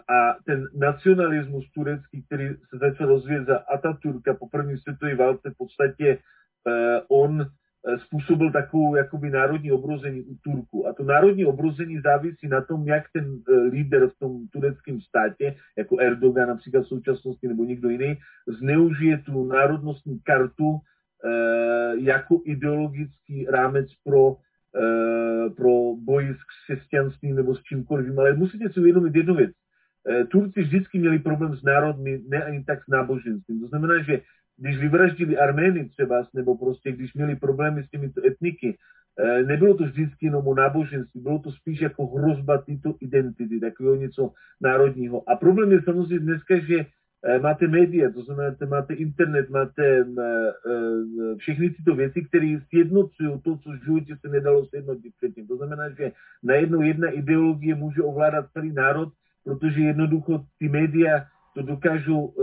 A 0.09 0.37
ten 0.45 0.67
nacionalismus 0.75 1.71
turecký, 1.71 2.23
který 2.23 2.47
se 2.69 2.77
začal 2.77 3.07
rozvíjet 3.07 3.45
za 3.45 3.57
Ataturka 3.57 4.33
po 4.33 4.49
první 4.49 4.77
světové 4.77 5.15
válce, 5.15 5.49
v 5.49 5.57
podstatě 5.57 6.17
on 7.09 7.41
Eh, 7.41 7.45
způsobil 7.97 8.51
takovou 8.51 8.95
jakoby 8.95 9.29
národní 9.29 9.71
obrození 9.71 10.21
u 10.21 10.35
Turku. 10.43 10.87
A 10.87 10.93
to 10.93 11.03
národní 11.03 11.45
obrození 11.45 11.99
závisí 12.01 12.47
na 12.47 12.61
tom, 12.61 12.87
jak 12.87 13.03
ten 13.13 13.25
eh, 13.49 13.61
líder 13.61 14.07
v 14.07 14.19
tom 14.19 14.47
tureckém 14.47 15.01
státě, 15.01 15.55
jako 15.77 15.99
Erdogan 15.99 16.47
například 16.47 16.81
v 16.81 16.87
současnosti 16.87 17.47
nebo 17.47 17.63
někdo 17.63 17.89
jiný, 17.89 18.17
zneužije 18.47 19.17
tu 19.17 19.45
národnostní 19.45 20.19
kartu 20.23 20.79
eh, 21.25 21.93
jako 21.95 22.41
ideologický 22.45 23.45
rámec 23.49 23.87
pro, 24.03 24.35
pro 25.57 25.95
boj 25.97 26.35
s 26.35 26.41
křesťanstvím 26.43 27.35
nebo 27.35 27.55
s 27.55 27.63
čímkoliv. 27.63 28.17
Ale 28.17 28.33
musíte 28.33 28.69
si 28.69 28.79
uvědomit 28.79 29.15
jednu 29.15 29.35
věc. 29.35 29.51
Turci 30.27 30.61
vždycky 30.61 30.99
měli 30.99 31.19
problém 31.19 31.55
s 31.55 31.63
národmi, 31.63 32.21
ne 32.27 32.43
ani 32.43 32.63
tak 32.63 32.83
s 32.83 32.87
náboženstvím. 32.87 33.61
To 33.61 33.67
znamená, 33.67 34.03
že 34.03 34.21
když 34.59 34.77
vyvraždili 34.77 35.37
Armény 35.37 35.89
třeba, 35.89 36.27
nebo 36.33 36.57
prostě 36.57 36.91
když 36.91 37.13
měli 37.13 37.35
problémy 37.35 37.83
s 37.83 37.89
těmito 37.89 38.21
etniky, 38.25 38.77
eh, 39.19 39.43
nebylo 39.43 39.73
to 39.73 39.83
vždycky 39.83 40.25
jenom 40.25 40.47
o 40.47 40.55
náboženství, 40.55 41.21
bylo 41.21 41.39
to 41.39 41.51
spíš 41.51 41.81
jako 41.81 42.07
hrozba 42.07 42.57
této 42.57 42.95
identity, 42.99 43.59
takového 43.59 43.95
něco 43.95 44.31
národního. 44.61 45.29
A 45.29 45.35
problém 45.35 45.71
je 45.71 45.81
samozřejmě 45.81 46.19
dneska, 46.19 46.59
že 46.59 46.85
eh, 47.23 47.39
máte 47.39 47.67
média, 47.67 48.11
to 48.11 48.21
znamená, 48.23 48.55
máte 48.67 48.93
internet, 48.93 49.49
máte 49.49 49.83
eh, 49.83 51.35
všechny 51.37 51.69
tyto 51.69 51.95
věci, 51.95 52.25
které 52.25 52.57
sjednocují 52.69 53.41
to, 53.43 53.57
co 53.57 53.69
v 53.71 53.85
životě 53.85 54.15
se 54.21 54.27
nedalo 54.27 54.65
sjednotit 54.65 55.13
předtím. 55.17 55.47
To 55.47 55.57
znamená, 55.57 55.89
že 55.89 56.11
najednou 56.43 56.81
jedna 56.81 57.09
ideologie 57.09 57.75
může 57.75 58.01
ovládat 58.01 58.51
celý 58.53 58.73
národ, 58.73 59.09
protože 59.43 59.81
jednoducho 59.81 60.45
ty 60.59 60.69
média 60.69 61.25
to 61.55 61.61
dokážou 61.61 62.33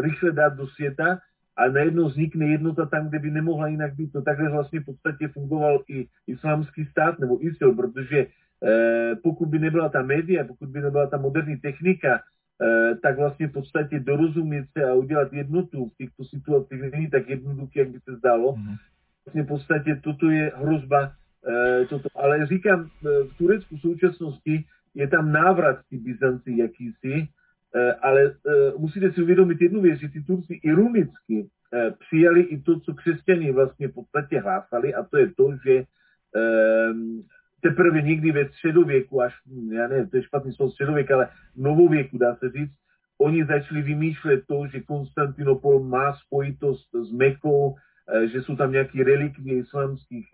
rychle 0.00 0.32
dát 0.32 0.56
do 0.56 0.66
světa 0.66 1.18
a 1.56 1.68
najednou 1.68 2.08
vznikne 2.08 2.46
jednota 2.46 2.86
tam, 2.86 3.08
kde 3.08 3.18
by 3.18 3.30
nemohla 3.30 3.68
jinak 3.68 3.94
být. 3.94 4.12
To 4.12 4.22
takhle 4.22 4.50
vlastně 4.50 4.80
v 4.80 4.84
podstatě 4.84 5.28
fungoval 5.28 5.82
i 5.88 6.06
islámský 6.26 6.84
stát 6.84 7.18
nebo 7.18 7.46
ISIL, 7.46 7.74
protože 7.74 8.26
eh, 8.26 9.16
pokud 9.22 9.48
by 9.48 9.58
nebyla 9.58 9.88
ta 9.88 10.02
média, 10.02 10.44
pokud 10.44 10.68
by 10.68 10.80
nebyla 10.80 11.06
ta 11.06 11.16
moderní 11.16 11.56
technika, 11.56 12.20
eh, 12.20 12.94
tak 13.02 13.18
vlastně 13.18 13.46
v 13.46 13.52
podstatě 13.52 14.00
dorozumět 14.00 14.66
se 14.78 14.84
a 14.84 14.94
udělat 14.94 15.32
jednotu 15.32 15.88
v 15.88 15.96
těchto 15.96 16.24
situacích 16.24 16.80
není 16.92 17.10
tak 17.10 17.28
jednoduché, 17.28 17.80
jak 17.80 17.88
by 17.88 17.98
se 18.00 18.16
zdálo. 18.16 18.56
Mm. 18.56 18.76
Vlastně 19.24 19.42
v 19.42 19.46
podstatě 19.46 20.00
toto 20.04 20.30
je 20.30 20.52
hrozba. 20.56 21.12
Eh, 21.48 21.86
toto. 21.86 22.08
Ale 22.14 22.46
říkám, 22.46 22.88
eh, 23.06 23.08
v 23.24 23.38
Turecku 23.38 23.76
v 23.76 23.80
současnosti 23.80 24.64
je 24.94 25.08
tam 25.08 25.32
návrat 25.32 25.78
ty 25.90 25.96
Byzanci 25.96 26.56
jakýsi, 26.56 27.14
Eh, 27.14 27.28
ale 28.00 28.22
eh, 28.24 28.72
musíte 28.78 29.12
si 29.12 29.22
uvědomit 29.22 29.60
jednu 29.60 29.80
věc, 29.80 30.00
že 30.00 30.08
ty 30.08 30.22
Turci 30.22 30.54
ironicky 30.54 31.48
eh, 31.74 31.90
přijali 31.90 32.40
i 32.40 32.62
to, 32.62 32.80
co 32.80 32.94
křesťané 32.94 33.52
vlastně 33.52 33.88
v 33.88 33.94
podstatě 33.94 34.40
hlásali, 34.40 34.94
a 34.94 35.02
to 35.02 35.16
je 35.18 35.32
to, 35.36 35.56
že 35.64 35.84
ehm, 36.36 37.22
teprve 37.62 38.02
někdy 38.02 38.32
ve 38.32 38.48
středověku, 38.48 39.22
až, 39.22 39.34
já 39.70 39.88
nevím, 39.88 40.08
to 40.10 40.16
je 40.16 40.22
špatný 40.22 40.52
slovo 40.52 40.70
středověk, 40.70 41.10
ale 41.10 41.28
novověku, 41.56 42.18
dá 42.18 42.36
se 42.36 42.50
říct, 42.50 42.72
oni 43.20 43.44
začali 43.44 43.82
vymýšlet 43.82 44.42
to, 44.48 44.66
že 44.66 44.80
Konstantinopol 44.80 45.84
má 45.84 46.12
spojitost 46.26 46.88
s 46.94 47.12
Mekou, 47.12 47.74
že 48.32 48.42
jsou 48.42 48.56
tam 48.56 48.72
nějaké 48.72 49.04
relikvie 49.04 49.58
islamských 49.58 50.26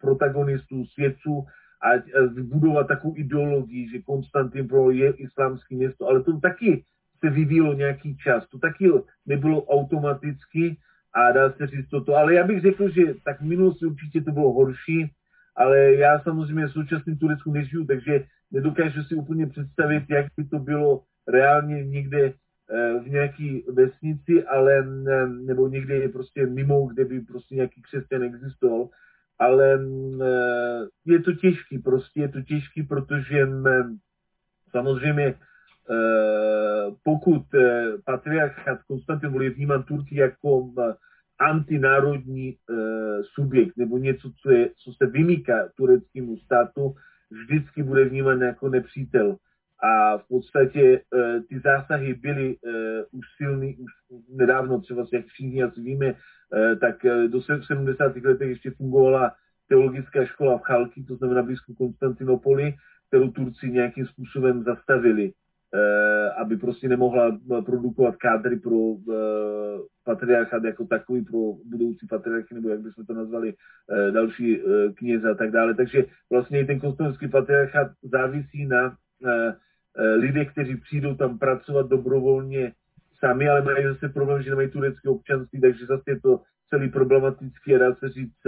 protagonistů, 0.00 0.84
svědců, 0.84 1.44
a 1.82 1.88
vybudovat 2.34 2.88
takovou 2.88 3.14
ideologii, 3.16 3.88
že 3.88 4.02
Konstantinopol 4.02 4.92
je 4.92 5.10
islámské 5.10 5.74
město, 5.74 6.08
ale 6.08 6.22
to 6.22 6.40
taky 6.40 6.84
se 7.24 7.30
vyvíjelo 7.30 7.74
nějaký 7.74 8.16
čas, 8.16 8.48
to 8.48 8.58
taky 8.58 8.90
nebylo 9.26 9.64
automaticky 9.64 10.76
a 11.14 11.32
dá 11.32 11.52
se 11.52 11.66
říct 11.66 11.88
toto, 11.88 12.14
ale 12.14 12.34
já 12.34 12.44
bych 12.44 12.60
řekl, 12.60 12.88
že 12.88 13.02
tak 13.24 13.40
v 13.40 13.44
minulosti 13.44 13.86
určitě 13.86 14.20
to 14.20 14.32
bylo 14.32 14.52
horší, 14.52 15.10
ale 15.56 15.94
já 15.94 16.20
samozřejmě 16.20 16.66
v 16.66 16.72
současném 16.72 17.18
Turecku 17.18 17.52
nežiju, 17.52 17.84
takže 17.84 18.24
nedokážu 18.50 19.02
si 19.02 19.14
úplně 19.14 19.46
představit, 19.46 20.04
jak 20.08 20.26
by 20.36 20.44
to 20.44 20.58
bylo 20.58 21.02
reálně 21.28 21.84
někde 21.84 22.26
eh, 22.26 23.00
v 23.04 23.08
nějaký 23.08 23.64
vesnici, 23.72 24.44
ale 24.44 24.86
nebo 25.26 25.68
někde 25.68 26.08
prostě 26.08 26.46
mimo, 26.46 26.86
kde 26.86 27.04
by 27.04 27.20
prostě 27.20 27.54
nějaký 27.54 27.82
křesťan 27.82 28.22
existoval 28.22 28.88
ale 29.38 29.76
mm, 29.76 30.22
eh, 30.22 30.86
je 31.06 31.22
to 31.22 31.32
těžký, 31.32 31.78
prostě 31.78 32.20
je 32.20 32.28
to 32.28 32.42
těžký, 32.42 32.82
protože 32.82 33.44
mm, 33.44 33.64
samozřejmě 34.70 35.24
eh, 35.24 36.90
pokud 37.04 37.54
eh, 37.54 37.92
patriarchát 38.04 38.82
Konstantinopol 38.82 39.42
je 39.42 39.50
vnímán 39.50 39.82
Turky 39.82 40.16
jako 40.16 40.60
mm, 40.60 40.74
antinárodní 41.38 42.56
subjekt 43.34 43.76
nebo 43.76 43.98
něco, 43.98 44.30
co, 44.42 44.50
je, 44.50 44.70
co 44.76 44.92
se 44.92 45.06
vymýká 45.06 45.68
tureckému 45.76 46.36
státu, 46.36 46.94
vždycky 47.30 47.82
bude 47.82 48.04
vnímán 48.04 48.40
jako 48.40 48.68
nepřítel. 48.68 49.36
A 49.82 50.18
v 50.18 50.28
podstatě 50.28 51.00
ty 51.48 51.60
zásahy 51.60 52.14
byly 52.14 52.56
už 53.10 53.26
silný, 53.36 53.76
už 53.76 53.92
nedávno 54.28 54.80
třeba, 54.80 55.04
jak 55.12 55.26
všichni 55.26 55.62
asi 55.62 55.80
víme, 55.80 56.14
tak 56.80 56.96
do 57.26 57.42
70. 57.42 58.16
letech 58.16 58.48
ještě 58.48 58.70
fungovala 58.70 59.32
teologická 59.68 60.24
škola 60.24 60.58
v 60.58 60.62
Chalky, 60.62 61.04
to 61.04 61.16
znamená 61.16 61.42
blízko 61.42 61.74
Konstantinopoli, 61.74 62.74
kterou 63.08 63.30
Turci 63.30 63.70
nějakým 63.70 64.06
způsobem 64.06 64.62
zastavili, 64.62 65.32
eh, 65.74 66.30
aby 66.30 66.56
prostě 66.56 66.88
nemohla 66.88 67.38
produkovat 67.64 68.16
kádry 68.16 68.60
pro 68.60 68.76
eh, 68.96 69.14
patriarchát 70.04 70.64
jako 70.64 70.84
takový, 70.84 71.24
pro 71.24 71.38
budoucí 71.64 72.06
patriarchy, 72.06 72.54
nebo 72.54 72.68
jak 72.68 72.80
bychom 72.80 73.06
to 73.06 73.14
nazvali, 73.14 73.54
další 74.10 74.60
kněze 74.94 75.30
a 75.30 75.34
tak 75.34 75.50
dále. 75.50 75.74
Takže 75.74 76.04
vlastně 76.32 76.60
i 76.60 76.64
ten 76.64 76.80
konstantinský 76.80 77.28
patriarchát 77.28 77.90
závisí 78.02 78.66
na 78.66 78.96
lidé, 80.16 80.44
kteří 80.44 80.76
přijdou 80.76 81.14
tam 81.14 81.38
pracovat 81.38 81.88
dobrovolně 81.88 82.72
sami, 83.18 83.48
ale 83.48 83.62
mají 83.62 83.84
zase 83.84 84.08
problém, 84.08 84.42
že 84.42 84.50
nemají 84.50 84.70
turecké 84.70 85.08
občanství, 85.08 85.60
takže 85.60 85.86
zase 85.86 86.02
je 86.06 86.20
to 86.20 86.40
celý 86.70 86.88
problematický 86.88 87.74
a 87.74 87.78
dá 87.78 87.94
se 87.94 88.08
říct 88.08 88.40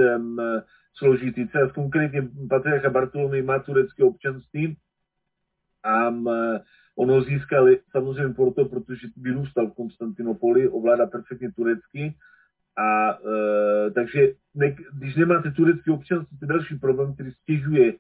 složitý. 0.95 1.49
Třeba 1.49 1.69
konkrétně 1.69 2.29
patriarcha 2.49 2.91
Bartolomej 2.91 3.43
má 3.43 3.59
turecké 3.59 4.05
občanství 4.05 4.77
a 5.85 6.09
on 6.97 7.11
ho 7.11 7.23
získal 7.23 7.69
samozřejmě 7.91 8.35
proto, 8.35 8.65
protože 8.65 9.09
vyrůstal 9.17 9.67
v 9.67 9.75
Konstantinopoli, 9.75 10.69
ovládá 10.69 11.07
perfektně 11.07 11.53
turecky 11.53 12.15
a 12.79 13.19
e, 13.19 13.91
takže 13.91 14.33
ne, 14.55 14.77
když 14.93 15.17
nemáte 15.17 15.51
turecké 15.51 15.91
občanství, 15.91 16.39
to 16.39 16.45
je 16.45 16.49
další 16.49 16.79
problém, 16.79 17.15
který 17.15 17.33
stěžuje 17.33 17.93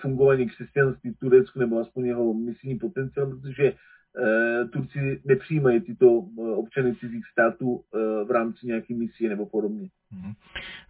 fungování 0.00 0.48
křesťanství 0.48 1.10
v 1.10 1.18
Turecku, 1.18 1.58
nebo 1.58 1.80
aspoň 1.80 2.06
jeho 2.06 2.34
misijní 2.34 2.78
potenciál, 2.78 3.26
protože 3.26 3.72
Eh, 4.18 4.64
Turci 4.68 5.20
nepřijímají 5.24 5.80
tyto 5.80 6.06
eh, 6.06 6.42
občany 6.42 6.94
cizích 6.94 7.26
států 7.32 7.80
v 8.28 8.30
rámci 8.30 8.66
nějaké 8.66 8.94
misie 8.94 9.30
nebo 9.30 9.46
podobně. 9.46 9.88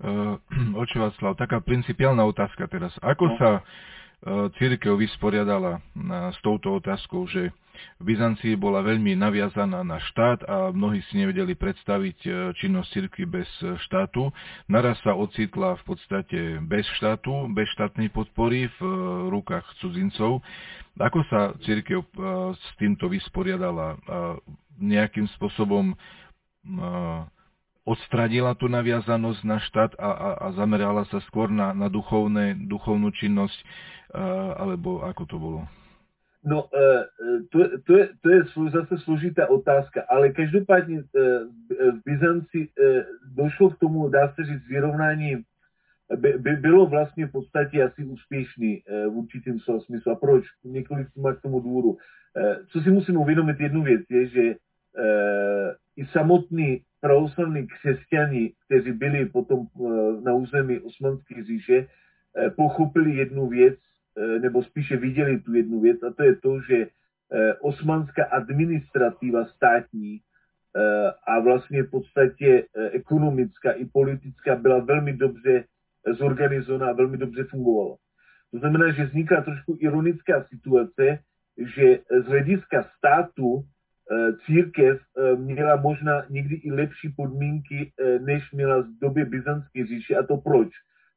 Uh, 0.05 0.77
oče 0.81 0.99
Václav, 0.99 1.37
taká 1.37 1.61
principiálna 1.61 2.25
otázka 2.25 2.67
teraz. 2.67 2.95
Ako 3.03 3.27
no. 3.27 3.37
sa 3.37 3.51
církev 4.59 4.99
vysporiadala 4.99 5.79
s 6.35 6.39
touto 6.43 6.75
otázkou, 6.79 7.31
že 7.31 7.55
v 8.03 8.11
Byzancii 8.11 8.59
bola 8.59 8.83
veľmi 8.83 9.15
naviazaná 9.15 9.87
na 9.87 10.03
štát 10.03 10.43
a 10.51 10.75
mnohí 10.75 10.99
si 11.07 11.23
nevedeli 11.23 11.55
predstaviť 11.55 12.51
činnosť 12.59 12.89
cirkvi 12.91 13.25
bez 13.31 13.47
štátu. 13.87 14.35
Naraz 14.67 14.99
sa 15.07 15.15
ocitla 15.15 15.79
v 15.79 15.83
podstate 15.87 16.59
bez 16.59 16.83
štátu, 16.99 17.47
bez 17.55 17.71
štátnej 17.79 18.11
podpory 18.11 18.67
v 18.67 18.81
rukách 19.31 19.63
cudzincov. 19.79 20.43
Ako 20.99 21.23
sa 21.31 21.55
církev 21.63 22.03
s 22.59 22.67
týmto 22.83 23.07
vysporiadala? 23.07 23.95
Nejakým 24.83 25.31
spôsobom 25.39 25.95
odstradila 27.89 28.53
tú 28.53 28.69
naviazanosť 28.69 29.41
na 29.49 29.57
štát 29.65 29.97
a, 29.97 30.11
a, 30.13 30.29
a 30.45 30.47
zamerala 30.53 31.09
sa 31.09 31.25
skôr 31.25 31.49
na, 31.49 31.73
na 31.73 31.89
duchovné, 31.89 32.69
duchovnú 32.69 33.09
činnosť, 33.17 33.57
alebo 34.61 35.01
ako 35.05 35.25
to 35.25 35.37
bolo? 35.41 35.61
No, 36.45 36.71
to, 37.51 37.57
to, 37.85 37.93
je, 37.99 38.05
to 38.23 38.29
je 38.31 38.41
zase 38.71 38.95
složitá 39.05 39.51
otázka, 39.51 40.07
ale 40.09 40.31
každopádně 40.33 41.03
v 41.93 41.99
Byzanci 42.07 42.69
došlo 43.37 43.71
k 43.71 43.79
tomu, 43.79 44.09
dá 44.09 44.33
se 44.33 44.45
říct, 44.45 44.69
vyrovnání 44.69 45.43
by, 46.17 46.33
by 46.39 46.53
bylo 46.57 46.87
vlastně 46.87 47.27
v 47.27 47.33
podstatě 47.33 47.83
asi 47.83 48.05
úspěšný 48.05 48.83
v 48.87 49.15
určitém 49.19 49.59
smyslu. 49.61 50.13
A 50.13 50.15
proč? 50.15 50.45
Několik 50.65 51.09
má 51.17 51.35
k 51.35 51.43
tomu 51.43 51.61
důvodu. 51.61 51.97
Co 52.69 52.81
si 52.81 52.91
musím 52.91 53.17
uvědomit, 53.17 53.61
jednu 53.61 53.83
věc 53.83 54.03
je, 54.11 54.27
že 54.29 54.55
i 55.97 56.07
samotní 56.07 56.81
pravoslavní 57.01 57.67
křesťani, 57.67 58.53
kteří 58.67 58.93
byli 58.93 59.27
potom 59.27 59.67
na 60.25 60.35
území 60.35 60.81
Osmanské 60.81 61.45
říše, 61.45 61.87
pochopili 62.57 63.17
jednu 63.17 63.49
věc, 63.49 63.79
nebo 64.41 64.63
spíše 64.63 64.97
viděli 64.97 65.41
tu 65.41 65.55
jednu 65.55 65.81
věc, 65.81 66.03
a 66.03 66.13
to 66.13 66.23
je 66.23 66.37
to, 66.37 66.61
že 66.61 66.87
osmanská 67.61 68.25
administrativa 68.25 69.45
státní 69.45 70.21
a 71.27 71.41
vlastně 71.41 71.83
v 71.83 71.91
podstatě 71.91 72.65
ekonomická 72.93 73.73
i 73.73 73.85
politická 73.85 74.57
byla 74.57 74.79
velmi 74.79 75.13
dobře 75.13 75.65
zorganizovaná 76.13 76.91
a 76.91 76.95
velmi 76.95 77.17
dobře 77.17 77.45
fungovalo. 77.45 77.97
To 78.51 78.59
znamená, 78.59 78.93
že 78.93 79.05
vznikla 79.05 79.43
trošku 79.43 79.77
ironická 79.81 80.45
situace, 80.45 81.19
že 81.59 81.99
z 82.23 82.25
hlediska 82.25 82.83
státu 82.97 83.63
eh, 83.63 83.78
církev 84.47 85.01
eh, 85.01 85.37
měla 85.37 85.77
možná 85.77 86.23
někdy 86.31 86.55
i 86.55 86.73
lepší 86.73 87.09
podmínky, 87.17 87.93
eh, 88.01 88.19
než 88.19 88.53
měla 88.53 88.83
z 88.83 88.91
době 89.01 89.25
Byzantské 89.25 89.87
říše. 89.87 90.17
A 90.17 90.23
to 90.23 90.37
proč? 90.37 90.69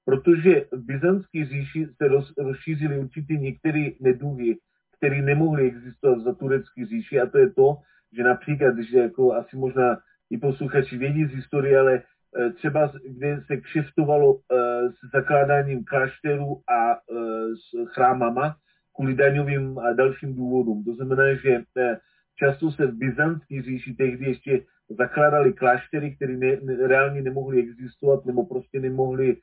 Protože 0.06 0.66
v 0.72 0.86
Byzantské 0.86 1.46
říši 1.46 1.88
se 1.98 2.08
roz, 2.08 2.34
rozšířily 2.38 3.00
určitě 3.00 3.34
některé 3.34 3.90
neduhy, 4.02 4.58
které 4.98 5.22
nemohly 5.22 5.68
existovat 5.68 6.20
za 6.20 6.34
turecké 6.34 6.86
říši. 6.86 7.20
A 7.20 7.26
to 7.26 7.38
je 7.38 7.50
to, 7.50 7.78
že 8.18 8.24
například, 8.24 8.76
když 8.76 8.92
jako 8.92 9.34
asi 9.34 9.58
možná 9.58 9.98
i 10.30 10.38
posluchači 10.38 10.98
vědí 10.98 11.26
z 11.26 11.36
historie, 11.36 11.80
ale 11.80 12.02
Eh, 12.38 12.52
třeba 12.52 12.92
kde 13.10 13.42
se 13.48 13.58
kšeftovalo 13.58 14.40
eh, 14.40 14.56
s 14.90 15.12
zakládáním 15.14 15.84
klášterů 15.86 16.62
a 16.70 16.94
eh, 16.94 17.16
s 17.56 17.94
chrámama 17.94 18.56
kvůli 18.96 19.16
daňovým 19.16 19.80
a 19.80 19.94
dalším 19.94 20.36
důvodům. 20.36 20.84
To 20.84 20.96
znamená, 20.96 21.34
že 21.34 21.64
často 22.44 22.72
se 22.72 22.88
v 22.88 22.98
byzantské 22.98 23.62
říši 23.62 23.94
tehdy 23.94 24.26
ještě 24.26 24.62
zakládali 24.90 25.54
kláštery, 25.54 26.16
které 26.16 26.38
ne, 26.38 26.58
ne, 26.62 26.88
reálně 26.88 27.22
nemohly 27.22 27.60
existovat 27.60 28.26
nebo 28.26 28.46
prostě 28.46 28.80
nemohly 28.80 29.38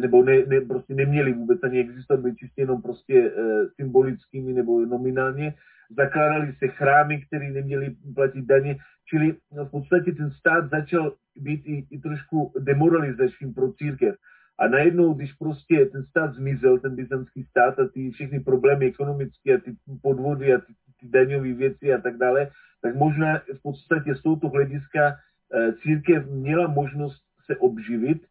nebo 0.00 0.24
ne, 0.24 0.46
ne, 0.46 0.60
prostě 0.60 0.94
neměli 0.94 1.32
vůbec 1.32 1.58
ani 1.62 1.80
existovat, 1.80 2.20
byly 2.20 2.36
čistě 2.36 2.62
jenom 2.62 2.82
prostě 2.82 3.32
symbolickými 3.76 4.52
nebo 4.52 4.86
nominálně. 4.86 5.54
Zakládali 5.96 6.52
se 6.58 6.68
chrámy, 6.68 7.22
které 7.26 7.50
neměly 7.50 7.96
platit 8.14 8.44
daně, 8.44 8.76
čili 9.08 9.36
v 9.50 9.70
podstatě 9.70 10.12
ten 10.12 10.30
stát 10.30 10.70
začal 10.70 11.14
být 11.36 11.62
i, 11.64 11.86
i 11.90 11.98
trošku 11.98 12.52
demoralizačním 12.58 13.54
pro 13.54 13.72
církev. 13.72 14.14
A 14.60 14.68
najednou, 14.68 15.14
když 15.14 15.32
prostě 15.32 15.86
ten 15.86 16.04
stát 16.04 16.34
zmizel, 16.34 16.78
ten 16.78 16.96
byzantský 16.96 17.44
stát 17.44 17.78
a 17.78 17.88
ty 17.88 18.10
všechny 18.10 18.40
problémy 18.40 18.86
ekonomické 18.86 19.54
a 19.54 19.60
ty 19.60 19.76
podvody 20.02 20.54
a 20.54 20.58
ty, 20.58 20.72
ty 21.00 21.08
daňové 21.08 21.52
věci 21.52 21.92
a 21.92 21.98
tak 21.98 22.16
dále, 22.16 22.50
tak 22.82 22.94
možná 22.94 23.38
v 23.38 23.62
podstatě 23.62 24.14
z 24.14 24.22
tohoto 24.22 24.48
hlediska 24.48 25.16
eh, 25.54 25.72
církev 25.72 26.26
měla 26.26 26.66
možnost 26.66 27.22
se 27.46 27.56
obživit, 27.56 28.22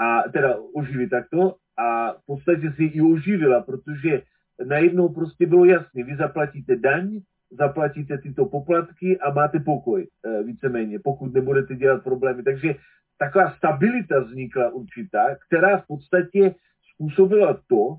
a 0.00 0.22
teda 0.32 0.56
oživit 0.74 1.10
takto, 1.10 1.56
a 1.76 2.12
v 2.12 2.26
podstatě 2.26 2.72
si 2.72 2.84
i 2.84 3.00
oživila, 3.00 3.62
protože 3.62 4.22
najednou 4.66 5.08
prostě 5.08 5.46
bylo 5.46 5.64
jasné, 5.64 6.04
vy 6.04 6.16
zaplatíte 6.16 6.76
daň, 6.76 7.20
zaplatíte 7.50 8.18
tyto 8.18 8.46
poplatky 8.46 9.18
a 9.20 9.30
máte 9.30 9.60
pokoj 9.60 10.06
eh, 10.06 10.42
víceméně, 10.42 10.98
pokud 11.04 11.34
nebudete 11.34 11.74
dělat 11.74 12.04
problémy. 12.04 12.42
Takže 12.42 12.74
taková 13.20 13.50
stabilita 13.50 14.20
vznikla 14.20 14.70
určitá, 14.70 15.36
která 15.46 15.78
v 15.78 15.86
podstatě 15.86 16.54
způsobila 16.94 17.60
to, 17.68 17.96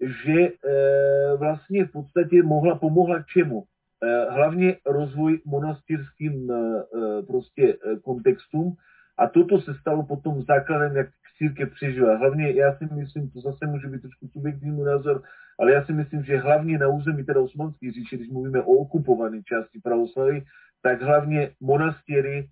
že 0.00 0.40
eh, 0.42 1.36
vlastně 1.36 1.84
v 1.84 1.92
podstatě 1.92 2.42
mohla, 2.42 2.78
pomohla 2.78 3.22
k 3.22 3.26
čemu? 3.26 3.64
Eh, 4.04 4.30
hlavně 4.30 4.76
rozvoj 4.86 5.40
monastýrským 5.46 6.52
prostě 7.26 7.76
kontextům 8.02 8.76
a 9.18 9.28
toto 9.28 9.60
se 9.60 9.74
stalo 9.74 10.02
potom 10.06 10.42
základem, 10.42 10.96
jak 10.96 11.08
církev 11.38 11.70
přežila. 11.74 12.16
Hlavně 12.16 12.50
já 12.50 12.76
si 12.76 12.88
myslím, 12.94 13.30
to 13.30 13.40
zase 13.40 13.66
může 13.66 13.88
být 13.88 14.02
trošku 14.02 14.28
subjektivní 14.28 14.84
názor, 14.84 15.22
ale 15.60 15.72
já 15.72 15.84
si 15.84 15.92
myslím, 15.92 16.24
že 16.24 16.38
hlavně 16.38 16.78
na 16.78 16.88
území 16.88 17.24
teda 17.24 17.40
osmanské 17.40 17.92
říše, 17.92 18.16
když 18.16 18.30
mluvíme 18.30 18.62
o 18.62 18.72
okupované 18.72 19.42
části 19.42 19.80
pravoslavy, 19.80 20.44
tak 20.82 21.02
hlavně 21.02 21.50
monastěry 21.60 22.38
eh, 22.38 22.48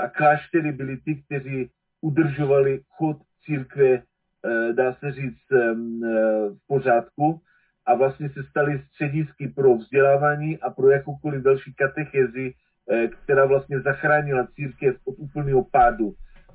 a 0.00 0.08
kláštery 0.08 0.72
byly 0.72 0.96
ty, 0.96 1.14
kteří 1.14 1.70
udržovali 2.00 2.80
chod 2.88 3.16
církve, 3.44 3.88
eh, 3.88 4.72
dá 4.72 4.94
se 4.94 5.12
říct, 5.12 5.52
eh, 5.52 5.74
v 6.50 6.66
pořádku 6.66 7.40
a 7.86 7.94
vlastně 7.94 8.30
se 8.30 8.42
staly 8.50 8.82
středisky 8.88 9.48
pro 9.48 9.76
vzdělávání 9.76 10.58
a 10.58 10.70
pro 10.70 10.90
jakoukoliv 10.90 11.42
další 11.42 11.74
katechezi, 11.74 12.52
která 13.24 13.46
vlastně 13.46 13.80
zachránila 13.80 14.48
církev 14.54 14.96
od 15.04 15.14
úplného 15.18 15.64
pádu. 15.64 16.14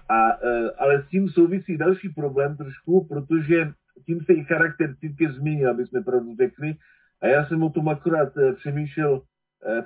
A, 0.09 0.37
ale 0.77 1.03
s 1.03 1.07
tím 1.07 1.29
souvisí 1.29 1.77
další 1.77 2.09
problém 2.09 2.57
trošku, 2.57 3.07
protože 3.07 3.73
tím 4.05 4.21
se 4.21 4.33
i 4.33 4.43
charakter 4.43 4.95
církev 4.95 5.31
změnil, 5.31 5.69
aby 5.69 5.85
jsme 5.85 6.01
pravdu 6.01 6.35
řekli. 6.35 6.75
A 7.21 7.27
já 7.27 7.45
jsem 7.45 7.63
o 7.63 7.69
tom 7.69 7.89
akorát 7.89 8.37
eh, 8.37 8.53
přemýšlel 8.53 9.21
eh, 9.21 9.21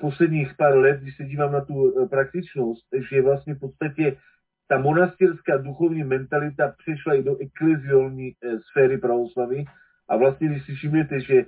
posledních 0.02 0.54
pár 0.58 0.78
let, 0.78 1.00
když 1.02 1.18
se 1.18 1.24
dívám 1.24 1.52
na 1.52 1.62
tu 1.62 2.04
eh, 2.04 2.08
praktičnost, 2.08 2.88
že 3.10 3.22
vlastně 3.22 3.54
v 3.54 3.60
podstatě 3.60 4.18
ta 4.68 4.78
monastěrská 4.78 5.58
duchovní 5.58 6.04
mentalita 6.04 6.76
přešla 6.78 7.14
i 7.14 7.24
do 7.24 7.38
ekleziální 7.38 8.34
sféry 8.72 8.98
pravoslavy. 8.98 9.66
A 10.10 10.18
vlastně, 10.18 10.48
když 10.48 10.66
si 10.66 10.76
všimnete, 10.76 11.20
že 11.20 11.46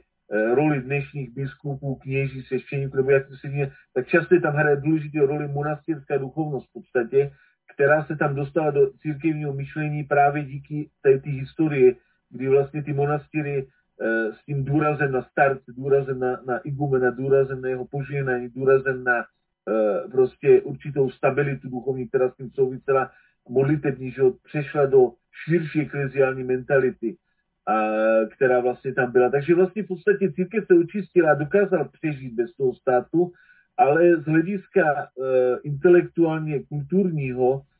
roli 0.54 0.82
dnešních 0.82 1.30
biskupů, 1.34 1.96
kněží, 1.96 2.42
sveštěníků, 2.42 2.98
nebo 2.98 3.12
jak 3.12 3.28
to 3.28 3.36
se 3.36 3.50
děje, 3.50 3.72
tak 3.94 4.08
často 4.08 4.40
tam 4.40 4.54
hraje 4.54 4.76
důležitou 4.76 5.26
roli 5.26 5.48
monastická 5.48 6.18
duchovnost 6.18 6.70
v 6.70 6.74
podstatě, 6.74 7.32
která 7.76 8.04
se 8.04 8.16
tam 8.16 8.36
dostala 8.36 8.72
do 8.72 8.92
církevního 9.02 9.54
myšlení 9.54 10.04
právě 10.04 10.44
díky 10.44 10.90
té 11.02 11.30
historii, 11.30 11.98
kdy 12.30 12.50
vlastně 12.50 12.84
ty 12.84 12.94
monastíry 12.94 13.68
Eh, 13.68 13.79
s 14.02 14.46
tím 14.46 14.64
důrazem 14.66 15.12
na 15.12 15.22
start, 15.22 15.62
důrazem 15.68 16.20
na, 16.20 16.42
na 16.46 16.58
igumena, 16.58 17.10
důrazem 17.10 17.62
na 17.62 17.70
jeho 17.70 17.86
požehnání, 17.86 18.50
důrazem 18.50 19.04
na 19.04 19.18
uh, 19.18 20.12
prostě 20.12 20.62
určitou 20.62 21.10
stabilitu 21.10 21.70
duchovní, 21.70 22.08
která 22.08 22.30
s 22.30 22.36
tím 22.36 22.50
souvisela 22.50 23.12
modlitební, 23.50 24.12
že 24.12 24.22
přešla 24.44 24.86
do 24.86 25.12
širší 25.46 25.82
ekleziální 25.82 26.44
mentality, 26.44 27.18
a, 27.68 27.82
která 28.36 28.60
vlastně 28.60 28.94
tam 28.94 29.12
byla. 29.12 29.30
Takže 29.30 29.56
vlastně 29.56 29.84
v 29.84 29.88
podstatě 29.88 30.32
církev 30.32 30.66
se 30.68 30.74
očistila 30.74 31.32
a 31.32 31.36
dokázala 31.36 31.84
přežít 31.84 32.34
bez 32.34 32.56
toho 32.56 32.74
státu, 32.74 33.32
ale 33.78 34.16
z 34.16 34.26
hlediska 34.26 34.84
uh, 35.16 35.26
intelektuálně 35.64 36.64
kulturního 36.64 37.62
Eh, 37.62 37.79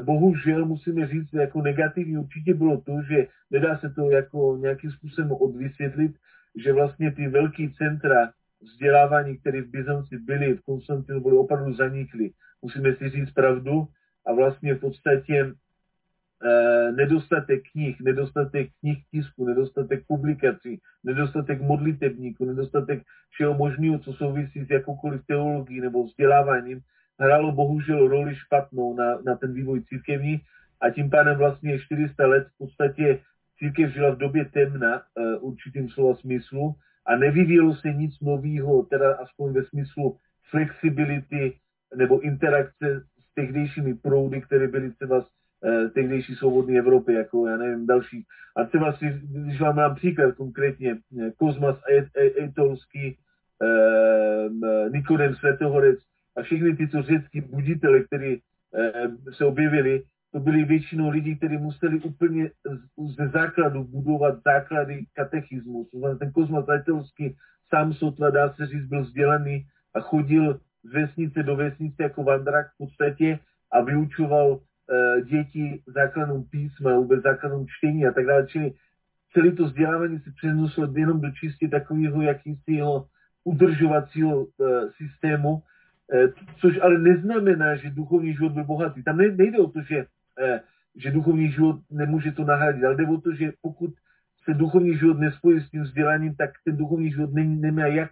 bohužel 0.00 0.66
musíme 0.66 1.06
říct, 1.06 1.32
jako 1.32 1.62
negativní 1.62 2.18
určitě 2.18 2.54
bylo 2.54 2.80
to, 2.80 2.92
že 3.08 3.26
nedá 3.50 3.78
se 3.78 3.90
to 3.90 4.10
jako 4.10 4.56
nějakým 4.60 4.90
způsobem 4.90 5.32
odvysvětlit, 5.32 6.16
že 6.56 6.72
vlastně 6.72 7.12
ty 7.12 7.28
velký 7.28 7.72
centra 7.74 8.32
vzdělávání, 8.60 9.38
které 9.38 9.62
v 9.62 9.70
Byzanci 9.70 10.18
byly, 10.18 10.54
v 10.54 10.62
Konstantinu 10.62 11.20
byly 11.20 11.36
opravdu 11.36 11.74
zanikly. 11.74 12.30
Musíme 12.62 12.94
si 12.96 13.08
říct 13.08 13.30
pravdu 13.30 13.88
a 14.26 14.32
vlastně 14.32 14.74
v 14.74 14.80
podstatě 14.80 15.36
e, 15.36 16.92
nedostatek 16.92 17.62
knih, 17.72 18.00
nedostatek 18.00 18.70
knih 18.80 18.98
tisku, 19.10 19.44
nedostatek 19.44 20.04
publikací, 20.06 20.80
nedostatek 21.04 21.60
modlitebníků, 21.60 22.44
nedostatek 22.44 23.02
všeho 23.30 23.54
možného, 23.54 23.98
co 23.98 24.12
souvisí 24.12 24.64
s 24.64 24.70
jakoukoliv 24.70 25.26
teologií 25.26 25.80
nebo 25.80 26.04
vzděláváním, 26.04 26.80
hrálo 27.20 27.52
bohužel 27.52 28.08
roli 28.08 28.36
špatnou 28.36 28.96
na, 28.96 29.18
na 29.24 29.36
ten 29.36 29.52
vývoj 29.52 29.82
církevní 29.82 30.40
a 30.80 30.90
tím 30.90 31.10
pádem 31.10 31.38
vlastně 31.38 31.78
400 31.78 32.26
let 32.26 32.46
v 32.54 32.58
podstatě 32.58 33.20
církev 33.58 33.92
žila 33.92 34.10
v 34.10 34.18
době 34.18 34.44
temna 34.44 35.02
uh, 35.02 35.48
určitým 35.50 35.88
slova 35.88 36.14
smyslu 36.14 36.74
a 37.06 37.16
nevyvíjelo 37.16 37.74
se 37.74 37.92
nic 37.92 38.20
nového, 38.20 38.82
teda 38.82 39.14
aspoň 39.14 39.52
ve 39.52 39.64
smyslu 39.64 40.16
flexibility 40.50 41.56
nebo 41.96 42.20
interakce 42.20 43.00
s 43.00 43.34
tehdejšími 43.34 43.94
proudy, 43.94 44.40
které 44.40 44.68
byly 44.68 44.90
třeba 44.90 45.20
z 45.20 45.24
uh, 45.24 45.90
tehdejší 45.90 46.34
svobodné 46.34 46.78
Evropy, 46.78 47.12
jako 47.14 47.46
já 47.46 47.56
nevím, 47.56 47.86
další. 47.86 48.24
A 48.56 48.64
třeba 48.64 48.92
si, 48.92 49.20
když 49.22 49.60
vám 49.60 49.76
mám 49.76 49.94
příklad 49.94 50.34
konkrétně, 50.34 50.96
eh, 51.20 51.30
Kozmas 51.36 51.76
Eitolský, 52.14 53.16
uh, 53.62 54.92
Nikodem 54.92 55.34
Svetohorec, 55.34 55.98
a 56.40 56.42
všechny 56.42 56.76
tyto 56.76 57.02
řecký 57.02 57.40
buditele, 57.40 58.00
kteří 58.00 58.40
eh, 58.74 59.32
se 59.32 59.44
objevili, 59.44 60.02
to 60.32 60.40
byli 60.40 60.64
většinou 60.64 61.10
lidi, 61.10 61.36
kteří 61.36 61.56
museli 61.56 62.00
úplně 62.00 62.50
ze 63.16 63.28
základu 63.28 63.84
budovat 63.84 64.34
základy 64.44 65.04
katechismu. 65.14 65.86
Ten 66.18 66.32
Kozma 66.32 66.62
Zajtelský 66.62 67.36
sám 67.68 67.92
sotva, 67.92 68.30
dá 68.30 68.52
se 68.52 68.66
říct, 68.66 68.86
byl 68.86 69.02
vzdělaný 69.02 69.66
a 69.94 70.00
chodil 70.00 70.60
z 70.84 70.92
vesnice 70.92 71.42
do 71.42 71.56
vesnice 71.56 72.02
jako 72.02 72.22
vandrak 72.22 72.66
v 72.74 72.78
podstatě 72.78 73.38
a 73.72 73.80
vyučoval 73.80 74.50
uh, 74.50 75.26
děti 75.26 75.82
základům 75.86 76.44
písma, 76.50 76.96
vůbec 76.96 77.22
základům 77.22 77.66
čtení 77.68 78.06
a 78.06 78.12
tak 78.12 78.26
dále. 78.26 78.46
Čili 78.46 78.72
celé 79.32 79.52
to 79.52 79.64
vzdělávání 79.64 80.18
se 80.18 80.30
přenosilo 80.36 80.92
jenom 80.96 81.20
do 81.20 81.30
čistě 81.30 81.68
takového 81.68 82.22
jakýsiho 82.22 83.06
udržovacího 83.44 84.44
uh, 84.44 84.46
systému, 84.96 85.62
což 86.56 86.78
ale 86.82 86.98
neznamená, 86.98 87.76
že 87.76 87.90
duchovní 87.90 88.34
život 88.34 88.52
byl 88.52 88.64
bohatý. 88.64 89.02
Tam 89.02 89.16
nejde 89.16 89.58
o 89.58 89.70
to, 89.70 89.82
že, 89.82 90.06
eh, 90.40 90.60
že 90.96 91.10
duchovní 91.10 91.50
život 91.52 91.80
nemůže 91.90 92.32
to 92.32 92.44
nahradit, 92.44 92.84
ale 92.84 92.96
jde 92.96 93.06
o 93.06 93.20
to, 93.20 93.34
že 93.34 93.52
pokud 93.62 93.90
se 94.44 94.54
duchovní 94.54 94.98
život 94.98 95.18
nespojí 95.18 95.60
s 95.60 95.70
tím 95.70 95.82
vzděláním, 95.82 96.34
tak 96.34 96.50
ten 96.64 96.76
duchovní 96.76 97.10
život 97.10 97.30
nemá 97.34 97.86
jak 97.86 98.10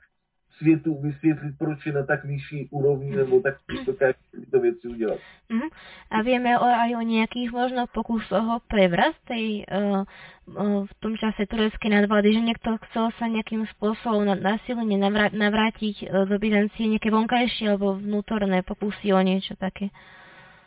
světu 0.58 1.00
vysvětlit, 1.00 1.54
proč 1.58 1.86
je 1.86 1.92
na 1.92 2.02
tak 2.02 2.24
vyšší 2.24 2.68
úrovni, 2.70 3.16
nebo 3.16 3.40
tak 3.40 3.54
dokáže 3.86 4.18
tyto 4.30 4.60
věci 4.60 4.88
udělat. 4.88 5.18
Mm. 5.48 5.68
A 6.10 6.22
víme 6.22 6.58
o, 6.58 6.64
aj 6.64 6.96
o 6.96 7.00
nějakých 7.00 7.52
možno 7.52 7.86
pokusoch 7.86 8.46
o 8.56 8.58
prevrat 8.68 9.16
uh, 9.30 10.04
uh, 10.46 10.86
v 10.86 10.94
tom 11.00 11.16
čase 11.16 11.46
turecké 11.46 11.88
nadvlády, 11.88 12.32
že 12.32 12.40
někdo 12.40 12.78
chcel 12.84 13.08
sa 13.18 13.26
nějakým 13.26 13.66
způsobem 13.66 14.42
násilně 14.42 14.96
navrátiť 15.32 16.10
uh, 16.10 16.28
do 16.28 16.38
Byzancie 16.38 16.88
nějaké 16.88 17.10
vonkajší 17.10 17.68
alebo 17.68 17.94
vnútorné 17.94 18.62
pokusy 18.62 19.12
o 19.12 19.20
něco 19.20 19.56
také. 19.56 19.86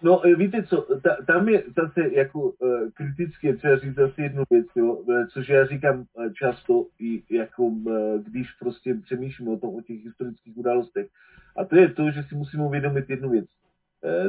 No 0.03 0.25
e, 0.25 0.35
víte 0.35 0.63
co, 0.63 0.81
ta, 1.01 1.17
tam 1.27 1.49
je 1.49 1.63
zase 1.75 2.13
jako 2.13 2.39
uh, 2.39 2.89
kriticky 2.93 3.53
třeba 3.53 3.77
říct 3.77 3.95
zase 3.95 4.21
jednu 4.21 4.43
věc, 4.49 4.67
jo, 4.75 5.03
e, 5.11 5.27
což 5.27 5.49
já 5.49 5.65
říkám 5.65 6.05
často, 6.33 6.85
i 6.99 7.23
jako 7.35 7.71
když 8.23 8.51
prostě 8.51 8.95
přemýšlím 9.03 9.47
o 9.47 9.57
tom, 9.57 9.75
o 9.75 9.81
těch 9.81 10.03
historických 10.03 10.57
událostech. 10.57 11.07
A 11.57 11.65
to 11.65 11.75
je 11.75 11.89
to, 11.89 12.11
že 12.11 12.23
si 12.23 12.35
musíme 12.35 12.63
uvědomit 12.63 13.09
jednu 13.09 13.29
věc. 13.29 13.45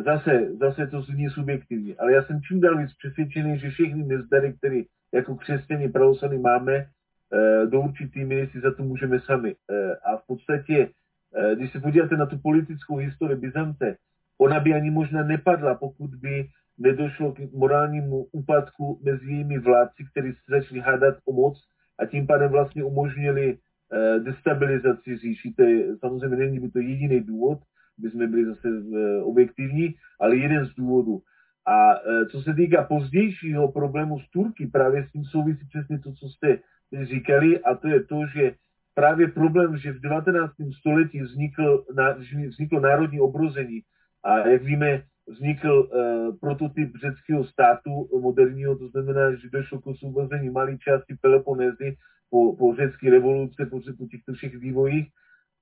Zase, 0.04 0.48
zase 0.60 0.86
to 0.86 1.02
zní 1.02 1.30
subjektivně, 1.30 1.94
ale 1.98 2.12
já 2.12 2.22
jsem 2.22 2.42
čím 2.42 2.60
dál 2.60 2.78
víc 2.78 2.92
přesvědčený, 2.94 3.58
že 3.58 3.70
všechny 3.70 4.04
nezdary, 4.04 4.52
které 4.52 4.82
jako 5.12 5.34
křesťané 5.34 5.88
pravoslavní 5.88 6.38
máme, 6.38 6.86
do 7.66 7.80
určitý 7.80 8.24
míry 8.24 8.46
si 8.46 8.60
za 8.60 8.74
to 8.74 8.82
můžeme 8.82 9.20
sami. 9.20 9.54
A 10.04 10.16
v 10.16 10.26
podstatě, 10.26 10.88
když 11.54 11.72
se 11.72 11.80
podíváte 11.80 12.16
na 12.16 12.26
tu 12.26 12.38
politickou 12.38 12.96
historii 12.96 13.38
Byzance, 13.38 13.96
Ona 14.42 14.60
by 14.60 14.74
ani 14.74 14.90
možná 14.90 15.22
nepadla, 15.22 15.74
pokud 15.74 16.10
by 16.14 16.48
nedošlo 16.78 17.32
k 17.32 17.52
morálnímu 17.52 18.26
úpadku 18.32 19.00
mezi 19.04 19.26
jejími 19.26 19.58
vládci, 19.58 20.04
kteří 20.10 20.32
se 20.32 20.42
začali 20.48 20.80
hádat 20.80 21.14
o 21.24 21.32
moc 21.32 21.62
a 21.98 22.06
tím 22.06 22.26
pádem 22.26 22.50
vlastně 22.50 22.84
umožnili 22.84 23.58
eh, 23.58 24.20
destabilizaci 24.20 25.16
říši. 25.16 25.54
To 25.56 25.62
je, 25.62 25.96
samozřejmě 25.96 26.36
není 26.36 26.60
by 26.60 26.70
to 26.70 26.78
jediný 26.78 27.20
důvod, 27.20 27.58
by 27.98 28.10
jsme 28.10 28.26
byli 28.26 28.44
zase 28.44 28.68
eh, 28.68 29.22
objektivní, 29.22 29.94
ale 30.20 30.36
jeden 30.36 30.66
z 30.66 30.74
důvodů. 30.74 31.22
A 31.66 31.94
eh, 31.94 32.26
co 32.26 32.42
se 32.42 32.54
týká 32.54 32.84
pozdějšího 32.84 33.72
problému 33.72 34.18
s 34.18 34.30
Turky, 34.30 34.66
právě 34.66 35.06
s 35.06 35.12
tím 35.12 35.24
souvisí 35.24 35.66
přesně 35.68 35.98
to, 35.98 36.12
co 36.12 36.28
jste 36.28 36.58
říkali, 37.02 37.60
a 37.60 37.74
to 37.74 37.88
je 37.88 38.02
to, 38.04 38.26
že 38.34 38.52
právě 38.94 39.28
problém, 39.28 39.76
že 39.76 39.92
v 39.92 40.00
19. 40.00 40.52
století 40.78 41.20
vznikl, 41.20 41.84
vzniklo 42.48 42.80
národní 42.80 43.20
obrození, 43.20 43.82
a 44.24 44.48
jak 44.48 44.62
víme, 44.62 45.02
vznikl 45.28 45.70
uh, 45.70 46.36
prototyp 46.40 46.90
řeckého 47.00 47.44
státu 47.44 48.08
moderního, 48.20 48.78
to 48.78 48.88
znamená, 48.88 49.34
že 49.34 49.50
došlo 49.52 49.80
k 49.80 49.86
osvobození 49.86 50.50
malé 50.50 50.78
části 50.78 51.14
Peloponézy 51.20 51.96
po, 52.30 52.56
po 52.56 52.74
řecké 52.74 53.10
revoluce, 53.10 53.66
po, 53.66 53.80
po 53.98 54.06
těchto 54.06 54.32
všech 54.32 54.58
vývojích. 54.58 55.08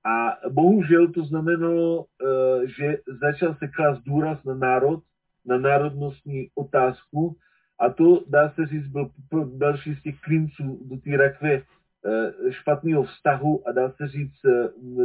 A 0.04 0.38
bohužel 0.50 1.12
to 1.12 1.24
znamenalo, 1.24 1.98
uh, 1.98 2.04
že 2.78 2.98
začal 3.20 3.54
se 3.54 3.68
klást 3.68 4.02
důraz 4.02 4.44
na 4.44 4.54
národ, 4.54 5.02
na 5.46 5.58
národnostní 5.58 6.48
otázku 6.54 7.36
a 7.80 7.90
to, 7.90 8.24
dá 8.28 8.50
se 8.50 8.66
říct, 8.66 8.86
byl 8.86 9.10
další 9.58 9.94
z 9.94 10.02
těch 10.02 10.20
klinců 10.20 10.80
do 10.84 10.96
té 10.96 11.16
rakve 11.16 11.56
uh, 11.56 12.50
špatného 12.50 13.02
vztahu 13.02 13.68
a 13.68 13.72
dá 13.72 13.90
se 13.90 14.08
říct 14.08 14.40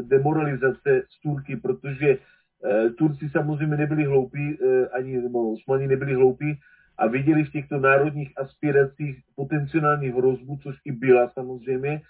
demoralizace 0.01 1.03
z 1.09 1.21
Turky, 1.21 1.55
protože 1.55 2.17
Eh, 2.17 2.34
Turci 2.97 3.29
samozřejmě 3.29 3.77
nebyli 3.77 4.03
hloupí, 4.03 4.57
eh, 4.61 4.87
ani 4.87 5.21
nebo 5.21 5.53
Osmani 5.53 5.87
nebyli 5.87 6.13
hloupí 6.13 6.59
a 6.97 7.07
viděli 7.07 7.43
v 7.43 7.51
těchto 7.51 7.79
národních 7.79 8.33
aspiracích 8.37 9.23
potenciální 9.35 10.09
hrozbu, 10.09 10.57
což 10.63 10.75
i 10.85 10.91
byla 10.91 11.29
samozřejmě. 11.29 12.01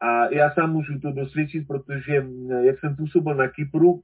A 0.00 0.28
já 0.28 0.50
sám 0.50 0.72
můžu 0.72 1.00
to 1.00 1.12
dosvědčit, 1.12 1.66
protože 1.66 2.20
hm, 2.20 2.50
jak 2.50 2.80
jsem 2.80 2.96
působil 2.96 3.34
na 3.34 3.48
Kypru, 3.48 4.00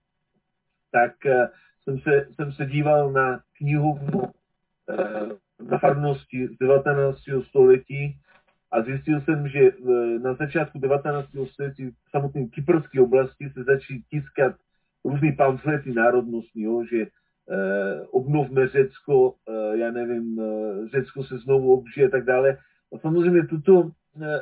tak 0.93 1.27
eh, 1.27 1.49
jsem 1.85 1.99
se, 1.99 2.27
jsem 2.35 2.53
se 2.53 2.67
díval 2.67 3.13
na 3.13 3.41
knihu 3.59 4.01
na 5.69 5.79
farnosti 5.79 6.49
z 6.49 6.59
19. 6.61 7.19
století 7.49 8.19
a 8.73 8.83
zjistil 8.83 9.21
jsem, 9.21 9.49
že 9.49 9.71
na 10.23 10.35
začátku 10.35 10.79
19. 10.79 11.29
století 11.53 11.91
v 11.91 12.11
samotné 12.11 12.47
kyperské 12.47 13.01
oblasti 13.01 13.51
se 13.51 13.65
začaly 13.65 14.01
tiskat 14.11 14.57
různý 15.05 15.33
pamflety 15.33 15.93
národnostní, 15.95 16.63
jo, 16.63 16.85
že 16.91 17.03
eh, 17.03 18.01
obnovme 18.11 18.69
Řecko, 18.69 19.35
eh, 19.49 19.77
já 19.79 19.91
nevím, 19.91 20.41
eh, 20.41 20.89
Řecko 20.89 21.25
se 21.25 21.39
znovu 21.39 21.73
obžije 21.79 22.07
a 22.07 22.11
tak 22.11 22.25
dále. 22.25 22.59
A 22.95 22.99
samozřejmě 22.99 23.47
tuto, 23.47 23.91
eh, 24.23 24.41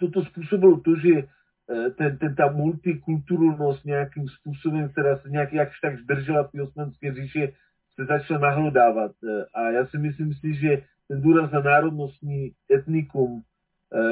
toto 0.00 0.24
způsobilo 0.24 0.80
to, 0.80 0.96
že 0.96 1.10
eh, 1.18 1.90
ten, 1.90 2.18
ten, 2.18 2.34
ta 2.34 2.52
multikulturnost 2.52 3.84
nějakým 3.84 4.28
způsobem, 4.28 4.88
která 4.88 5.16
se 5.16 5.28
nějak 5.30 5.52
jakž 5.52 5.80
tak 5.80 5.98
zdržela 5.98 6.48
v 6.48 6.60
osmanské 6.62 7.14
říši, 7.14 7.52
se 7.94 8.04
začala 8.04 8.40
nahlodávat. 8.40 9.12
Eh, 9.24 9.44
a 9.54 9.70
já 9.70 9.86
si 9.86 9.98
myslím 9.98 10.34
si, 10.34 10.54
že 10.54 10.82
ten 11.08 11.22
důraz 11.22 11.50
na 11.50 11.60
národnostní 11.60 12.50
etnikum 12.72 13.42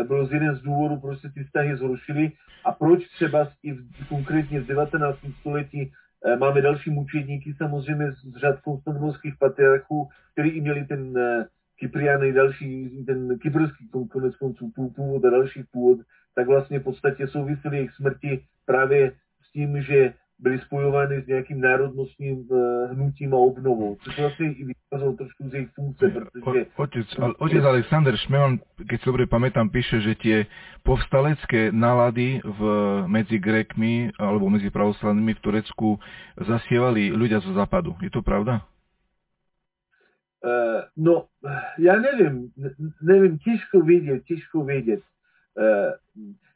byl 0.06 0.26
z 0.26 0.32
jeden 0.32 0.56
z 0.56 0.62
důvodů, 0.62 1.00
proč 1.00 1.20
se 1.20 1.30
ty 1.30 1.44
vztahy 1.44 1.76
zrušily 1.76 2.32
a 2.64 2.72
proč 2.72 3.08
třeba 3.08 3.48
i 3.62 3.72
v, 3.72 4.08
konkrétně 4.08 4.60
v 4.60 4.66
19. 4.66 5.18
století 5.40 5.92
máme 6.38 6.62
další 6.62 6.90
mučedníky, 6.90 7.54
samozřejmě 7.54 8.12
z 8.12 8.36
řad 8.36 8.60
konstantinopolských 8.60 9.34
patriarchů, 9.38 10.08
kteří 10.32 10.48
i 10.48 10.60
měli 10.60 10.84
ten 10.84 11.14
Kypriany, 11.76 12.32
další, 12.32 13.04
ten 13.04 13.38
kyperský 13.38 13.88
konec 14.10 14.36
konců 14.36 14.72
původ 14.96 15.24
a 15.24 15.30
další 15.30 15.62
původ, 15.62 15.98
tak 16.34 16.46
vlastně 16.46 16.78
v 16.78 16.82
podstatě 16.82 17.26
souvisely 17.28 17.76
jejich 17.76 17.92
smrti 17.92 18.44
právě 18.66 19.12
s 19.42 19.52
tím, 19.52 19.82
že 19.82 20.14
byli 20.39 20.59
spojovány 20.59 21.22
s 21.22 21.26
nějakým 21.26 21.61
národnostním 21.61 22.37
uh, 22.37 22.91
hnutím 22.91 23.35
a 23.35 23.37
obnovou, 23.37 23.97
což 24.05 24.18
vlastně 24.18 24.53
i 24.53 24.64
vycházelo 24.64 25.12
trošku 25.12 25.49
z 25.49 25.55
jejich 25.55 25.68
funkce, 25.68 26.09
protože... 26.09 26.66
Otec, 26.76 27.07
otec 27.39 27.64
Alexander 27.64 28.16
Šmeman, 28.16 28.59
keď 28.89 29.01
si 29.01 29.07
dobre 29.07 29.26
pamätám, 29.26 29.70
píše, 29.70 30.01
že 30.01 30.14
tie 30.14 30.37
povstalecké 30.82 31.72
nálady 31.72 32.43
v, 32.45 32.61
medzi 33.07 33.39
Grekmi 33.39 34.11
alebo 34.18 34.51
medzi 34.51 34.70
pravoslavnými 34.70 35.35
v 35.35 35.41
Turecku 35.41 35.89
zasievali 36.37 37.14
ľudia 37.14 37.41
zo 37.41 37.55
západu. 37.55 37.97
Je 38.03 38.11
to 38.11 38.22
pravda? 38.22 38.66
Uh, 40.45 40.85
no, 40.97 41.24
já 41.78 41.97
nevím, 41.97 42.53
nevím, 43.03 43.39
těžko 43.39 43.80
vědět, 43.80 44.22
těžko 44.24 44.64
vědět. 44.64 45.01
Uh, 45.57 45.92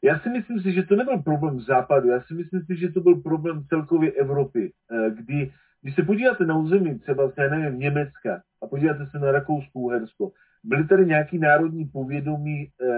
já 0.01 0.19
si 0.19 0.29
myslím 0.29 0.59
si, 0.59 0.71
že 0.71 0.83
to 0.83 0.95
nebyl 0.95 1.17
problém 1.17 1.59
západu, 1.59 2.09
já 2.09 2.21
si 2.21 2.33
myslím 2.33 2.61
si, 2.61 2.75
že 2.75 2.89
to 2.89 3.01
byl 3.01 3.15
problém 3.15 3.63
celkově 3.69 4.11
Evropy, 4.11 4.71
uh, 4.91 5.07
kdy, 5.07 5.51
když 5.81 5.95
se 5.95 6.03
podíváte 6.03 6.45
na 6.45 6.57
území 6.57 6.99
třeba, 6.99 7.31
já 7.37 7.49
nevím, 7.49 7.79
Německa 7.79 8.41
a 8.61 8.67
podíváte 8.67 9.05
se 9.11 9.19
na 9.19 9.31
Rakouskou 9.31 9.81
Uhersko, 9.81 10.31
byly 10.63 10.87
tady 10.87 11.05
nějaký 11.05 11.37
národní 11.37 11.85
povědomí 11.85 12.67
uh, 12.67 12.89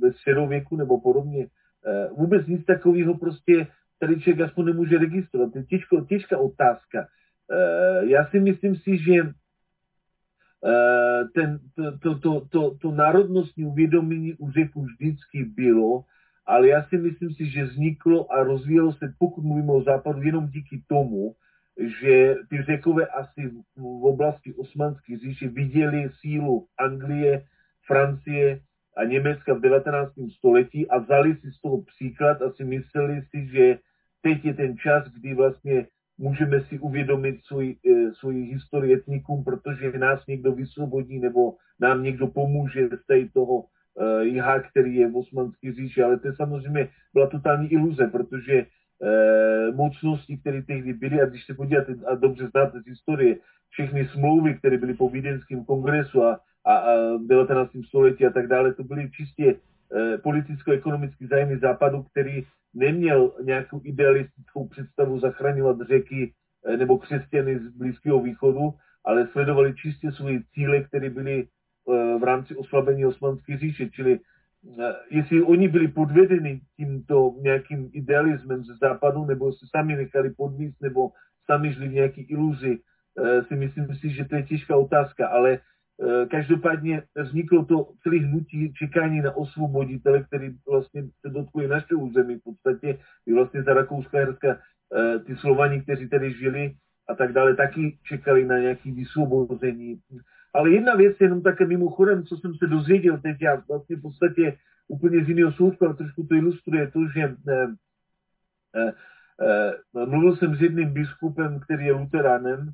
ve 0.00 0.12
středověku 0.12 0.76
nebo 0.76 1.00
podobně. 1.00 1.46
Vůbec 2.16 2.46
nic 2.46 2.64
takového 2.64 3.18
prostě 3.18 3.66
tady 3.98 4.20
člověk 4.20 4.48
aspoň 4.48 4.64
nemůže 4.64 4.98
registrovat. 4.98 5.52
To 5.52 5.58
je 5.58 5.64
těžko, 5.64 6.00
těžká 6.00 6.38
otázka. 6.38 7.06
Eh, 7.52 8.06
já 8.06 8.26
si 8.26 8.40
myslím 8.40 8.76
si, 8.76 8.98
že 8.98 9.14
eh, 9.14 9.32
ten, 11.34 11.58
to, 11.74 11.98
to, 11.98 12.18
to, 12.18 12.40
to, 12.50 12.74
to 12.74 12.90
národnostní 12.90 13.64
uvědomění 13.64 14.34
u 14.34 14.50
Řeků 14.50 14.82
vždycky 14.82 15.44
bylo, 15.44 16.04
ale 16.46 16.68
já 16.68 16.82
si 16.82 16.98
myslím 16.98 17.34
si, 17.34 17.46
že 17.46 17.64
vzniklo 17.64 18.32
a 18.32 18.42
rozvíjelo 18.42 18.92
se, 18.92 19.14
pokud 19.18 19.44
mluvíme 19.44 19.72
o 19.72 19.82
západu, 19.82 20.22
jenom 20.22 20.48
díky 20.48 20.82
tomu, 20.88 21.34
že 22.00 22.34
ty 22.50 22.62
řekové 22.62 23.06
asi 23.06 23.50
v 23.76 24.04
oblasti 24.04 24.54
osmanské 24.54 25.18
říše 25.18 25.48
viděli 25.48 26.10
sílu 26.20 26.66
Anglie, 26.78 27.44
Francie 27.86 28.60
a 28.96 29.04
Německa 29.04 29.54
v 29.54 29.60
19. 29.60 30.12
století 30.38 30.90
a 30.90 30.98
vzali 30.98 31.36
si 31.36 31.52
z 31.52 31.60
toho 31.60 31.82
příklad 31.82 32.42
a 32.42 32.52
si 32.52 32.64
mysleli 32.64 33.22
si, 33.22 33.46
že 33.46 33.78
teď 34.22 34.44
je 34.44 34.54
ten 34.54 34.78
čas, 34.78 35.08
kdy 35.08 35.34
vlastně 35.34 35.86
můžeme 36.18 36.60
si 36.60 36.78
uvědomit 36.78 37.44
svůj, 37.44 37.76
eh, 37.90 38.14
svoji 38.14 38.42
historii 38.44 38.94
etnikum, 38.94 39.44
protože 39.44 39.98
nás 39.98 40.26
někdo 40.26 40.52
vysvobodí 40.52 41.18
nebo 41.18 41.54
nám 41.80 42.02
někdo 42.02 42.26
pomůže 42.26 42.88
z 42.88 43.06
tady 43.06 43.28
toho 43.28 43.54
uh, 43.56 44.20
jiha, 44.20 44.60
který 44.60 44.94
je 44.94 45.08
v 45.08 45.16
osmanské 45.16 45.72
říši, 45.72 46.02
ale 46.02 46.18
to 46.18 46.28
je 46.28 46.34
samozřejmě 46.36 46.88
byla 47.14 47.26
totální 47.26 47.68
iluze, 47.72 48.06
protože 48.06 48.64
uh, 48.64 49.76
mocnosti, 49.76 50.36
které 50.36 50.62
tehdy 50.62 50.92
byly, 50.92 51.20
a 51.20 51.26
když 51.26 51.44
se 51.44 51.54
podíváte, 51.54 51.94
a 52.06 52.14
dobře 52.14 52.48
znáte 52.48 52.80
z 52.80 52.86
historie, 52.86 53.36
všechny 53.70 54.08
smlouvy, 54.08 54.54
které 54.54 54.78
byly 54.78 54.94
po 54.94 55.08
Vídeňském 55.08 55.64
kongresu 55.64 56.22
a, 56.22 56.40
a, 56.64 56.74
a 56.76 56.92
19. 57.26 57.70
století 57.88 58.26
a 58.26 58.30
tak 58.30 58.46
dále, 58.48 58.74
to 58.74 58.84
byly 58.84 59.10
čistě 59.10 59.54
politicko-ekonomické 60.22 61.26
zájmy 61.26 61.58
západu, 61.58 62.02
který 62.02 62.44
neměl 62.76 63.32
nějakou 63.42 63.80
idealistickou 63.84 64.68
představu 64.68 65.20
zachraňovat 65.20 65.76
řeky 65.88 66.32
eh, 66.66 66.76
nebo 66.76 66.98
křesťany 66.98 67.58
z 67.58 67.68
Blízkého 67.68 68.22
východu, 68.22 68.74
ale 69.04 69.28
sledovali 69.32 69.74
čistě 69.74 70.12
svoje 70.12 70.40
cíle, 70.54 70.80
které 70.80 71.10
byly 71.10 71.42
eh, 71.42 72.18
v 72.18 72.24
rámci 72.24 72.56
oslabení 72.56 73.06
osmanské 73.06 73.58
říše. 73.58 73.90
Čili 73.90 74.20
eh, 74.80 74.94
jestli 75.10 75.42
oni 75.42 75.68
byli 75.68 75.88
podvedeni 75.88 76.60
tímto 76.76 77.34
nějakým 77.40 77.90
idealismem 77.92 78.64
ze 78.64 78.74
západu, 78.74 79.24
nebo 79.24 79.52
se 79.52 79.66
sami 79.76 79.96
nechali 79.96 80.30
podvíst, 80.30 80.82
nebo 80.82 81.10
sami 81.46 81.72
žili 81.72 81.88
v 81.88 81.92
nějaké 81.92 82.20
iluzi, 82.20 82.78
si 83.48 83.56
myslím 83.56 83.94
si, 83.94 84.10
že 84.10 84.24
to 84.24 84.36
je 84.36 84.42
těžká 84.42 84.76
otázka, 84.76 85.28
ale 85.28 85.58
každopádně 86.30 87.02
vzniklo 87.16 87.64
to 87.64 87.88
celý 88.02 88.18
hnutí 88.18 88.72
čekání 88.72 89.20
na 89.20 89.36
osvoboditele, 89.36 90.22
který 90.22 90.50
vlastně 90.70 91.02
se 91.02 91.28
dotkuje 91.32 91.68
našeho 91.68 92.00
území 92.00 92.36
v 92.36 92.42
podstatě, 92.44 92.98
i 93.26 93.32
vlastně 93.32 93.62
za 93.62 93.74
Rakouska 93.74 94.18
Herska 94.18 94.48
eh, 94.48 95.18
ty 95.18 95.36
Slovani, 95.36 95.82
kteří 95.82 96.08
tady 96.08 96.32
žili 96.32 96.74
a 97.08 97.14
tak 97.14 97.32
dále, 97.32 97.56
taky 97.56 97.98
čekali 98.02 98.44
na 98.44 98.58
nějaké 98.58 98.92
vysvobození. 98.92 100.00
Ale 100.54 100.70
jedna 100.70 100.94
věc, 100.94 101.16
jenom 101.20 101.42
také 101.42 101.66
mimochodem, 101.66 102.24
co 102.24 102.36
jsem 102.36 102.54
se 102.54 102.66
dozvěděl 102.66 103.18
teď, 103.18 103.36
já 103.40 103.62
vlastně 103.68 103.96
v 103.96 104.02
podstatě 104.02 104.56
úplně 104.88 105.24
z 105.24 105.28
jiného 105.28 105.52
soudku, 105.52 105.84
ale 105.84 105.94
trošku 105.94 106.26
to 106.26 106.34
ilustruje 106.34 106.90
to, 106.90 107.00
že 107.14 107.22
eh, 107.48 107.66
eh, 108.76 108.92
eh, 109.42 110.06
mluvil 110.06 110.36
jsem 110.36 110.56
s 110.56 110.60
jedným 110.60 110.92
biskupem, 110.92 111.60
který 111.60 111.86
je 111.86 111.92
luteránem, 111.92 112.70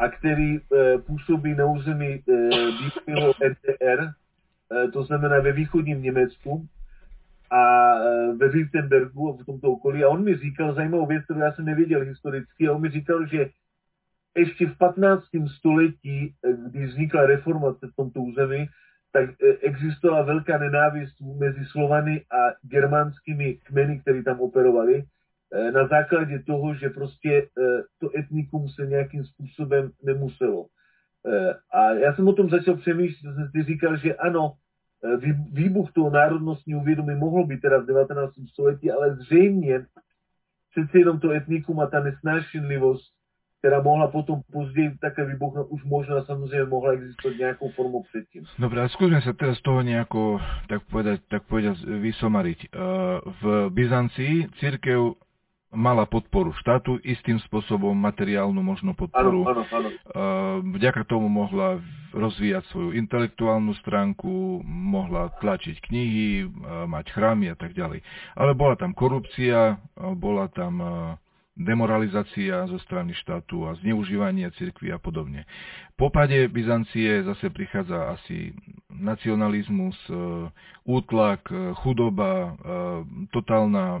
a 0.00 0.08
který 0.08 0.56
e, 0.56 0.60
působí 0.98 1.54
na 1.54 1.66
území 1.66 2.06
e, 2.06 2.22
bývalého 3.06 3.34
NDR, 3.48 4.00
e, 4.02 4.88
to 4.90 5.02
znamená 5.04 5.40
ve 5.40 5.52
východním 5.52 6.02
Německu 6.02 6.66
a 7.50 7.94
ve 8.36 8.48
Württembergu 8.48 9.38
v 9.42 9.46
tomto 9.46 9.72
okolí. 9.72 10.04
A 10.04 10.08
on 10.08 10.24
mi 10.24 10.36
říkal 10.36 10.74
zajímavou 10.74 11.06
věc, 11.06 11.24
kterou 11.24 11.40
já 11.40 11.52
jsem 11.52 11.64
nevěděl 11.64 12.00
historicky, 12.00 12.68
a 12.68 12.72
on 12.72 12.80
mi 12.80 12.90
říkal, 12.90 13.26
že 13.26 13.50
ještě 14.36 14.66
v 14.66 14.78
15. 14.78 15.24
století, 15.56 16.34
kdy 16.66 16.86
vznikla 16.86 17.26
reformace 17.26 17.86
v 17.86 17.96
tomto 17.96 18.20
území, 18.20 18.68
tak 19.12 19.30
existovala 19.62 20.22
velká 20.22 20.58
nenávist 20.58 21.20
mezi 21.20 21.64
Slovany 21.64 22.24
a 22.30 22.54
germánskými 22.62 23.54
kmeny, 23.54 24.00
které 24.00 24.22
tam 24.22 24.40
operovali. 24.40 25.04
Eh, 25.54 25.72
na 25.72 25.86
základě 25.86 26.38
toho, 26.46 26.74
že 26.74 26.88
prostě 26.88 27.42
eh, 27.42 27.82
to 28.00 28.18
etnikum 28.18 28.68
se 28.68 28.86
nějakým 28.86 29.24
způsobem 29.24 29.90
nemuselo. 30.02 30.66
Eh, 31.26 31.54
a 31.72 31.92
já 31.92 32.14
jsem 32.14 32.28
o 32.28 32.32
tom 32.32 32.50
začal 32.50 32.76
přemýšlet, 32.76 33.34
jsem 33.34 33.48
si 33.50 33.62
říkal, 33.62 33.96
že 33.96 34.14
ano, 34.14 34.52
výbuch 35.52 35.92
toho 35.92 36.10
národnostního 36.10 36.84
vědomí 36.84 37.14
mohl 37.14 37.46
být 37.46 37.60
teda 37.60 37.78
v 37.78 37.86
19. 37.86 38.32
století, 38.52 38.90
ale 38.90 39.16
zřejmě 39.16 39.86
přece 40.70 40.98
jenom 40.98 41.20
to 41.20 41.30
etnikum 41.30 41.80
a 41.80 41.86
ta 41.86 42.00
nesnášenlivost, 42.00 43.12
která 43.58 43.82
mohla 43.82 44.08
potom 44.08 44.40
později 44.52 44.98
také 45.00 45.24
vybuchnout, 45.24 45.66
už 45.70 45.84
možná 45.84 46.24
samozřejmě 46.24 46.64
mohla 46.64 46.92
existovat 46.92 47.38
nějakou 47.38 47.68
formou 47.68 48.02
předtím. 48.02 48.44
Dobre, 48.58 48.84
a 48.84 48.88
skúsme 48.88 49.20
sa 49.24 49.32
teraz 49.32 49.60
toho 49.64 49.80
nejako, 49.80 50.40
tak 50.68 50.84
povedať, 50.92 51.24
tak 51.32 51.48
povedať 51.48 51.80
vysomariť. 51.84 52.72
V 53.40 53.44
Byzancii 53.72 54.48
církev 54.60 55.16
mala 55.70 56.02
podporu 56.02 56.50
štátu, 56.58 56.98
istým 57.06 57.38
spôsobom 57.46 57.94
materiálnu 57.94 58.58
možno 58.58 58.90
podporu. 58.94 59.46
Áno, 59.46 59.62
áno, 59.62 59.64
áno. 59.70 59.88
Vďaka 60.66 61.06
tomu 61.06 61.30
mohla 61.30 61.78
rozvíjať 62.10 62.66
svoju 62.74 62.90
intelektuálnu 62.98 63.70
stránku, 63.78 64.66
mohla 64.66 65.30
tlačiť 65.38 65.78
knihy, 65.78 66.50
mať 66.90 67.14
chrámy 67.14 67.54
a 67.54 67.56
tak 67.56 67.78
ďalej. 67.78 68.02
Ale 68.34 68.52
bola 68.58 68.74
tam 68.74 68.90
korupcia, 68.90 69.78
bola 70.18 70.50
tam 70.50 70.82
demoralizácia 71.60 72.64
zo 72.66 72.80
strany 72.82 73.12
štátu 73.12 73.68
a 73.68 73.76
zneužívanie 73.78 74.48
cirkvi 74.56 74.90
a 74.90 74.98
podobne. 74.98 75.44
Po 75.94 76.08
pade 76.08 76.48
Byzancie 76.48 77.20
zase 77.20 77.52
prichádza 77.52 78.16
asi 78.16 78.56
nacionalizmus, 78.88 79.94
útlak, 80.88 81.44
chudoba, 81.84 82.56
totálna 83.28 84.00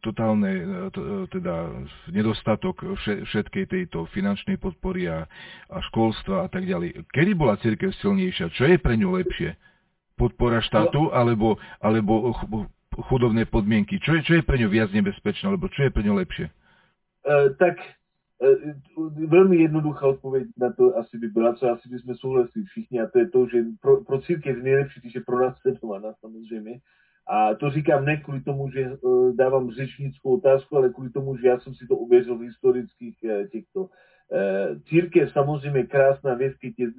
totálne 0.00 0.50
e, 0.50 0.62
e, 0.90 1.02
teda 1.30 1.70
nedostatok 2.10 2.82
všetkej 3.02 3.64
tejto 3.68 4.06
finančnej 4.10 4.58
podpory 4.58 5.06
a, 5.06 5.28
a 5.70 5.76
školstva 5.92 6.46
a 6.46 6.48
tak 6.48 6.66
ďalej. 6.66 7.06
Kedy 7.12 7.32
bola 7.36 7.60
církev 7.60 7.92
silnejšia? 8.00 8.50
Čo 8.54 8.64
je 8.66 8.76
pre 8.78 8.94
ňu 8.96 9.14
lepšie? 9.14 9.54
Podpora 10.14 10.62
štátu 10.62 11.10
alebo, 11.10 11.58
alebo 11.82 12.34
chudobné 13.10 13.44
podmienky? 13.44 13.98
Čo 13.98 14.18
je, 14.18 14.20
čo 14.22 14.32
je 14.38 14.46
pre 14.46 14.58
ňu 14.58 14.70
viac 14.70 14.94
nebezpečné, 14.94 15.50
alebo 15.50 15.66
čo 15.70 15.86
je 15.86 15.90
pre 15.90 16.02
ňu 16.06 16.14
lepšie? 16.14 16.46
Uh, 17.24 17.50
tak 17.58 17.80
uh, 17.80 19.10
velmi 19.26 19.56
jednoduchá 19.56 20.06
odpověď 20.06 20.46
na 20.58 20.72
to 20.72 20.96
asi 20.98 21.18
by 21.18 21.26
byla, 21.28 21.54
co 21.54 21.70
asi 21.70 21.88
bychom 21.88 22.14
souhlasili 22.14 22.64
všichni, 22.64 23.00
a 23.00 23.06
to 23.06 23.18
je 23.18 23.28
to, 23.28 23.46
že 23.48 23.58
pro, 23.80 24.04
pro 24.04 24.20
církev 24.20 24.62
nejlepší, 24.62 25.00
když 25.00 25.14
je 25.14 25.20
pro 25.20 25.38
nás 25.40 25.58
sledovaná 25.58 26.12
samozřejmě, 26.20 26.80
a 27.26 27.54
to 27.54 27.70
říkám 27.70 28.04
ne 28.04 28.16
kvůli 28.16 28.40
tomu, 28.40 28.70
že 28.70 28.90
uh, 28.90 29.36
dávám 29.36 29.70
řečnickou 29.70 30.36
otázku, 30.36 30.76
ale 30.76 30.92
kvůli 30.92 31.10
tomu, 31.10 31.36
že 31.36 31.48
já 31.48 31.60
jsem 31.60 31.74
si 31.74 31.86
to 31.86 31.96
uvěřil 31.96 32.38
v 32.38 32.42
historických 32.42 33.18
uh, 33.24 33.46
těchto. 33.46 33.88
církev 34.88 35.32
samozřejmě 35.32 35.82
krásná 35.82 36.34
věc, 36.34 36.54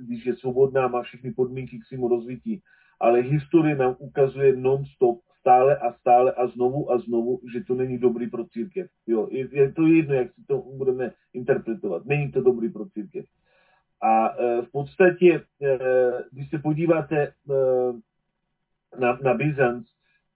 když 0.08 0.26
je 0.26 0.36
svobodná, 0.36 0.88
má 0.88 1.02
všechny 1.02 1.34
podmínky 1.34 1.80
k 1.80 1.86
svému 1.86 2.08
rozvití, 2.08 2.62
ale 3.00 3.20
historie 3.20 3.76
nám 3.76 3.96
ukazuje 4.00 4.56
non-stop, 4.56 5.20
stále 5.46 5.78
a 5.78 5.94
stále 5.94 6.34
a 6.34 6.48
znovu 6.48 6.92
a 6.92 6.98
znovu, 6.98 7.40
že 7.54 7.64
to 7.64 7.76
není 7.76 7.98
dobrý 7.98 8.30
pro 8.30 8.46
církev. 8.46 8.88
Jo, 9.08 9.28
je, 9.32 9.48
je 9.52 9.72
to 9.72 9.88
jedno, 9.88 10.14
jak 10.14 10.34
si 10.34 10.42
to 10.48 10.58
budeme 10.58 11.12
interpretovat. 11.34 12.06
Není 12.06 12.32
to 12.32 12.42
dobrý 12.42 12.70
pro 12.70 12.90
církev. 12.90 13.26
A 14.02 14.30
e, 14.30 14.62
v 14.62 14.72
podstatě, 14.72 15.42
e, 15.62 15.78
když 16.32 16.50
se 16.50 16.60
podíváte 16.60 17.18
e, 17.18 17.34
na, 19.00 19.20
na 19.24 19.34
Byzanc, 19.34 19.88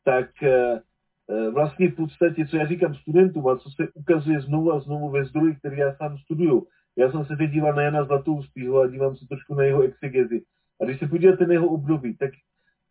tak 0.04 0.44
e, 0.44 0.82
e, 1.30 1.50
vlastně 1.50 1.90
v 1.90 1.96
podstatě, 1.96 2.48
co 2.48 2.58
já 2.58 2.66
říkám 2.66 2.96
studentům 2.96 3.48
a 3.48 3.58
co 3.58 3.70
se 3.70 3.88
ukazuje 3.94 4.42
znovu 4.42 4.74
a 4.74 4.80
znovu 4.80 5.10
ve 5.10 5.26
zdroji, 5.26 5.56
který 5.56 5.78
já 5.78 5.96
sám 5.96 6.18
studuju. 6.18 6.68
Já 6.98 7.12
jsem 7.12 7.26
se 7.26 7.36
teď 7.36 7.52
díval 7.52 7.74
na 7.74 7.82
Jana 7.82 8.04
Zlatoustýho 8.04 8.82
a 8.82 8.88
dívám 8.88 9.16
se 9.16 9.28
trošku 9.28 9.56
na 9.56 9.64
jeho 9.64 9.82
exegezi. 9.82 10.42
A 10.82 10.86
když 10.86 11.00
se 11.00 11.08
podíváte 11.08 11.46
na 11.46 11.54
jeho 11.54 11.68
období, 11.68 12.18
tak 12.18 12.32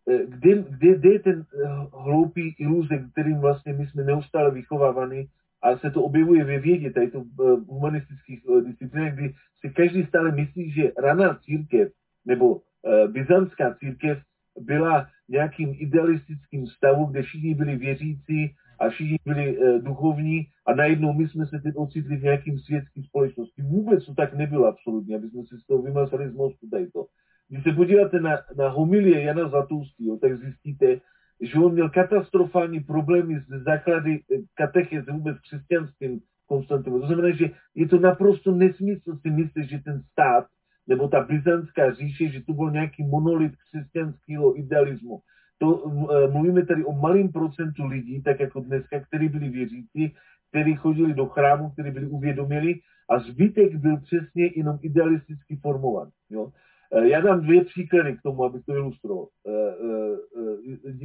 e, 0.09 0.27
kde, 0.27 0.55
kde, 0.55 0.95
kde 0.95 1.13
je 1.13 1.19
ten 1.19 1.45
hloupý 1.93 2.55
iluze, 2.59 2.99
kterým 3.13 3.39
vlastně 3.39 3.73
my 3.73 3.87
jsme 3.87 4.05
neustále 4.05 4.51
vychovávaní, 4.51 5.29
a 5.63 5.79
se 5.79 5.91
to 5.91 6.03
objevuje 6.03 6.45
ve 6.45 6.59
vědě, 6.59 6.91
tady 6.91 7.11
to 7.11 7.21
v 7.21 7.65
humanistických 7.67 8.43
disciplinách, 8.67 9.15
kdy 9.15 9.35
si 9.61 9.71
každý 9.71 10.07
stále 10.07 10.33
myslí, 10.33 10.71
že 10.71 10.93
raná 10.99 11.35
církev 11.35 11.93
nebo 12.27 12.61
byzantská 13.07 13.75
církev 13.75 14.19
byla 14.61 15.07
nějakým 15.29 15.75
idealistickým 15.79 16.67
stavu, 16.67 17.05
kde 17.05 17.23
všichni 17.23 17.55
byli 17.55 17.77
věřící 17.77 18.55
a 18.81 18.89
všichni 18.89 19.19
byli 19.25 19.59
e, 19.59 19.79
duchovní 19.79 20.47
a 20.67 20.75
najednou 20.75 21.13
my 21.13 21.29
jsme 21.29 21.47
se 21.47 21.59
teď 21.59 21.77
ocitli 21.77 22.17
v 22.17 22.23
nějakým 22.23 22.59
světským 22.59 23.05
společnosti. 23.05 23.63
Vůbec 23.63 24.07
to 24.07 24.15
tak 24.15 24.35
nebylo 24.35 24.67
absolutně, 24.67 25.17
aby 25.17 25.29
jsme 25.29 25.43
si 25.43 25.59
z 25.59 25.67
toho 25.67 25.83
vymazali 25.83 26.31
z 26.31 26.35
mostu 26.35 26.69
tady 26.71 26.91
to. 26.91 27.07
Když 27.49 27.65
se 27.65 27.73
podíváte 27.73 28.21
na, 28.21 28.39
na 28.57 28.69
homilie 28.69 29.23
Jana 29.23 29.49
Zatoustýho, 29.49 30.17
tak 30.17 30.39
zjistíte, 30.39 31.01
že 31.41 31.59
on 31.59 31.73
měl 31.73 31.91
katastrofální 31.91 32.81
problémy 32.81 33.41
s 33.41 33.65
základy 33.65 34.15
e, 34.15 34.37
katechézy 34.55 35.13
vůbec 35.13 35.39
křesťanským 35.39 36.21
Konstantinou. 36.47 37.01
To 37.01 37.07
znamená, 37.07 37.31
že 37.37 37.51
je 37.75 37.89
to 37.89 37.99
naprosto 37.99 38.53
nesmysl 38.53 39.17
si 39.17 39.31
myslet, 39.31 39.65
že 39.69 39.79
ten 39.79 40.03
stát 40.13 40.47
nebo 40.89 41.09
ta 41.09 41.21
byzantská 41.21 41.93
říše, 41.93 42.29
že 42.29 42.43
to 42.43 42.53
byl 42.53 42.71
nějaký 42.71 43.05
monolit 43.05 43.53
křesťanského 43.57 44.59
idealismu. 44.59 45.21
To 45.59 45.85
e, 45.87 46.31
mluvíme 46.31 46.67
tady 46.67 46.85
o 46.85 46.93
malém 46.93 47.29
procentu 47.33 47.87
lidí, 47.87 48.23
tak 48.23 48.41
jako 48.41 48.61
dneska, 48.61 49.01
kteří 49.01 49.29
byli 49.29 49.49
věřící, 49.49 50.15
kteří 50.49 50.75
chodili 50.75 51.15
do 51.15 51.27
chrámu, 51.27 51.71
kteří 51.71 51.91
byli 51.91 52.07
uvědomili 52.07 52.75
a 53.11 53.19
zbytek 53.19 53.75
byl 53.75 53.97
přesně 53.97 54.51
jenom 54.57 54.79
idealisticky 54.83 55.57
formovan. 55.57 56.09
Jo? 56.31 56.53
E, 56.93 57.09
já 57.09 57.21
dám 57.21 57.41
dvě 57.41 57.65
příklady 57.65 58.17
k 58.17 58.23
tomu, 58.23 58.45
abych 58.45 58.65
to 58.65 58.73
ilustroval. 58.73 59.29
E, 59.47 59.51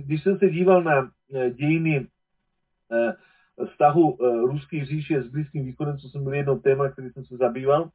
když 0.02 0.24
jsem 0.24 0.38
se 0.38 0.50
díval 0.50 0.84
na 0.84 1.12
dějiny 1.50 2.08
vztahu 3.66 4.18
ruské 4.46 4.86
říše 4.86 5.22
s 5.22 5.28
Blízkým 5.28 5.66
východem, 5.66 5.98
co 5.98 6.10
jsem 6.10 6.24
byl 6.24 6.34
jedno 6.34 6.60
téma, 6.60 6.90
který 6.90 7.10
jsem 7.10 7.26
se 7.26 7.38
zabýval, 7.38 7.90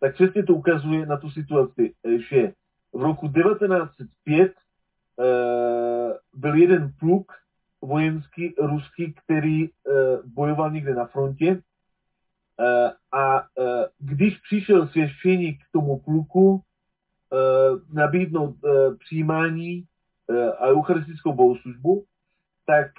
tak 0.00 0.14
přesně 0.14 0.42
to 0.42 0.54
ukazuje 0.54 1.06
na 1.06 1.16
tu 1.16 1.30
situaci, 1.30 1.94
že 2.30 2.52
v 2.92 3.02
roku 3.02 3.28
1905 3.28 4.52
uh, 5.16 5.24
byl 6.34 6.54
jeden 6.54 6.92
pluk 6.98 7.32
vojenský 7.82 8.54
ruský, 8.58 9.14
který 9.24 9.68
uh, 9.68 9.72
bojoval 10.24 10.70
někde 10.70 10.94
na 10.94 11.06
frontě. 11.06 11.62
A 13.12 13.46
když 13.98 14.38
přišel 14.38 14.88
svěštěník 14.88 15.58
k 15.58 15.72
tomu 15.72 15.98
pluku 15.98 16.62
nabídnout 17.92 18.56
přijímání 18.98 19.84
a 20.58 20.66
eucharistickou 20.66 21.32
bohoslužbu, 21.32 22.04
tak 22.66 22.90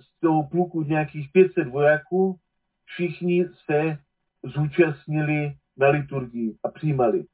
z 0.00 0.20
toho 0.20 0.48
pluku 0.48 0.82
nějakých 0.82 1.32
500 1.32 1.68
vojáků 1.68 2.38
všichni 2.84 3.44
se 3.64 3.98
zúčastnili 4.44 5.54
na 5.76 5.88
liturgii 5.88 6.56
a 6.64 6.68
přijímali. 6.68 7.24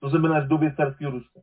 To 0.00 0.08
znamená 0.08 0.40
v 0.40 0.48
době 0.48 0.74
carského 0.76 1.12
Ruska. 1.12 1.40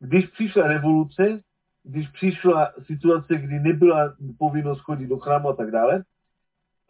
Když 0.00 0.26
přišla 0.26 0.66
revoluce, 0.66 1.40
když 1.82 2.08
přišla 2.08 2.72
situace, 2.86 3.36
kdy 3.36 3.60
nebyla 3.60 4.14
povinnost 4.38 4.80
chodit 4.80 5.06
do 5.06 5.18
chrámu 5.18 5.48
a 5.48 5.56
tak 5.56 5.70
dále, 5.70 6.04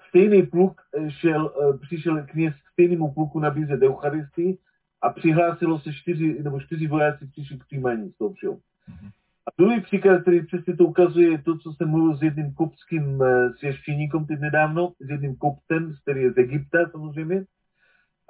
stejný 0.08 0.42
pluk 0.46 0.80
šel, 1.08 1.52
eh, 1.62 1.78
přišel 1.78 2.26
kněz 2.26 2.54
k 2.54 2.72
stejnému 2.72 3.12
pluku 3.12 3.40
nabízet 3.40 3.82
Eucharistii 3.82 4.58
a 5.02 5.10
přihlásilo 5.10 5.80
se 5.80 5.92
čtyři, 5.92 6.42
nebo 6.42 6.60
čtyři 6.60 6.86
vojáci 6.86 7.26
přišli 7.26 7.58
k 7.58 7.64
přijímání 7.64 8.10
z 8.10 8.18
toho 8.18 8.32
všeho. 8.32 8.54
Mm-hmm. 8.54 9.10
A 9.46 9.50
druhý 9.58 9.80
příklad, 9.80 10.22
který 10.22 10.46
přesně 10.46 10.76
to 10.76 10.84
ukazuje, 10.84 11.30
je 11.30 11.42
to, 11.42 11.58
co 11.58 11.72
jsem 11.72 11.88
mluvil 11.88 12.16
s 12.16 12.22
jedním 12.22 12.54
kopským 12.54 13.22
eh, 13.22 13.50
svěštěníkom 13.58 14.26
teď 14.26 14.40
nedávno, 14.40 14.92
s 15.00 15.10
jedním 15.10 15.36
koptem, 15.36 15.94
který 16.02 16.22
je 16.22 16.32
z 16.32 16.38
Egypta 16.38 16.78
samozřejmě, 16.90 17.44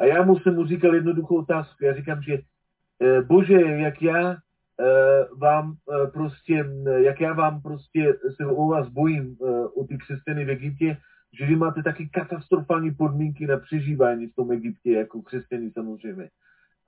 a 0.00 0.04
já 0.04 0.22
mu 0.22 0.38
jsem 0.38 0.54
mu 0.54 0.66
říkal 0.66 0.94
jednoduchou 0.94 1.36
otázku. 1.36 1.84
Já 1.84 1.94
říkám, 1.94 2.22
že 2.22 2.38
eh, 3.00 3.22
bože, 3.22 3.60
jak 3.60 4.02
já 4.02 4.32
eh, 4.32 5.24
vám 5.36 5.74
eh, 5.74 6.06
prostě, 6.06 6.64
jak 6.96 7.20
já 7.20 7.32
vám 7.32 7.62
prostě 7.62 8.14
se 8.36 8.46
o 8.46 8.66
vás 8.66 8.88
bojím, 8.88 9.36
o 9.76 9.84
ty 9.84 9.98
křesťany 9.98 10.44
v 10.44 10.50
Egyptě, 10.50 10.96
že 11.38 11.46
vy 11.46 11.56
máte 11.56 11.82
taky 11.82 12.08
katastrofální 12.08 12.90
podmínky 12.90 13.46
na 13.46 13.56
přežívání 13.56 14.26
v 14.26 14.34
tom 14.34 14.52
Egyptě, 14.52 14.92
jako 14.92 15.22
křesťany 15.22 15.70
samozřejmě. 15.70 16.28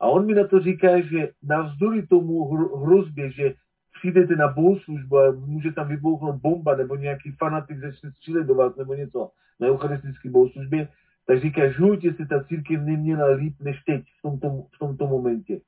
A 0.00 0.06
on 0.06 0.26
mi 0.26 0.34
na 0.34 0.46
to 0.46 0.60
říká, 0.60 1.00
že 1.00 1.28
navzdory 1.42 2.06
tomu 2.06 2.44
hrozbě, 2.76 3.30
že 3.30 3.54
přijdete 3.98 4.36
na 4.36 4.48
bohoslužbu 4.48 5.18
a 5.18 5.30
může 5.30 5.72
tam 5.72 5.88
vybouchnout 5.88 6.40
bomba 6.42 6.76
nebo 6.76 6.96
nějaký 6.96 7.30
fanatik 7.30 7.78
začne 7.78 8.10
střílet 8.10 8.44
do 8.44 8.54
vás 8.54 8.76
nebo 8.76 8.94
něco 8.94 9.30
na 9.60 9.68
eucharistické 9.68 10.30
bohoslužbě, 10.30 10.88
tak 11.26 11.40
říká, 11.40 11.68
že 12.02 12.12
si 12.12 12.26
ta 12.26 12.44
církev 12.44 12.80
neměla 12.80 13.26
líp 13.26 13.54
než 13.60 13.82
teď 13.86 14.02
v 14.18 14.22
tomto, 14.22 14.48
v 14.74 14.78
tomto 14.78 15.06
momentě. 15.06 15.60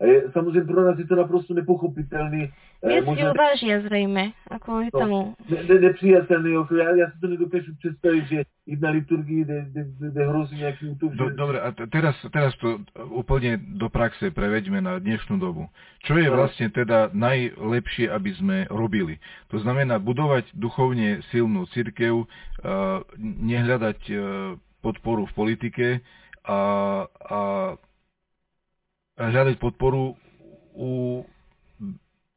Eh, 0.00 0.04
a 0.04 0.06
je, 0.06 0.32
samozřejmě 0.32 0.72
pro 0.72 0.84
nás 0.84 0.98
je 0.98 1.06
to 1.06 1.16
naprosto 1.16 1.54
nepochopitelný. 1.54 2.50
Věc 2.86 3.04
možná... 3.04 3.32
uvážia 3.32 3.80
zřejmě, 3.80 4.32
a 4.50 4.58
kvůli 4.58 4.88
no, 4.94 5.00
tomu. 5.00 5.34
Ne, 5.50 5.62
ne, 5.62 5.80
nepřijatelný, 5.80 6.52
já, 6.78 6.96
já 6.96 7.10
si 7.10 7.20
to 7.20 7.26
nedokážu 7.26 7.74
představit, 7.78 8.26
že 8.26 8.42
i 8.66 8.76
na 8.76 8.90
liturgii, 8.90 9.44
kde, 9.44 9.64
kde, 9.68 9.84
kde 10.10 10.26
hrozí 10.26 10.56
nějaký 10.56 10.88
útok. 10.88 11.12
Do, 11.12 11.30
Dobre, 11.30 11.60
a 11.60 11.72
teraz, 11.90 12.16
teraz 12.32 12.56
to 12.56 12.78
úplně 13.04 13.56
do 13.56 13.88
praxe 13.88 14.30
preveďme 14.30 14.80
na 14.80 14.98
dnešnú 14.98 15.38
dobu. 15.38 15.68
Čo 16.04 16.16
je 16.16 16.28
no. 16.30 16.36
vlastne 16.36 16.68
teda 16.68 17.10
najlepšie, 17.12 18.10
aby 18.10 18.30
sme 18.34 18.56
robili? 18.70 19.18
To 19.48 19.58
znamená 19.58 19.98
budovať 19.98 20.44
duchovne 20.54 21.20
silnú 21.30 21.66
církev, 21.72 22.24
uh, 22.24 22.26
nehľadať 23.20 24.00
uh, 24.10 24.18
podporu 24.84 25.24
v 25.24 25.32
politike 25.32 25.86
a, 26.44 26.60
a 27.08 27.40
hľadať 29.18 29.56
podporu 29.62 30.18
u 30.74 31.22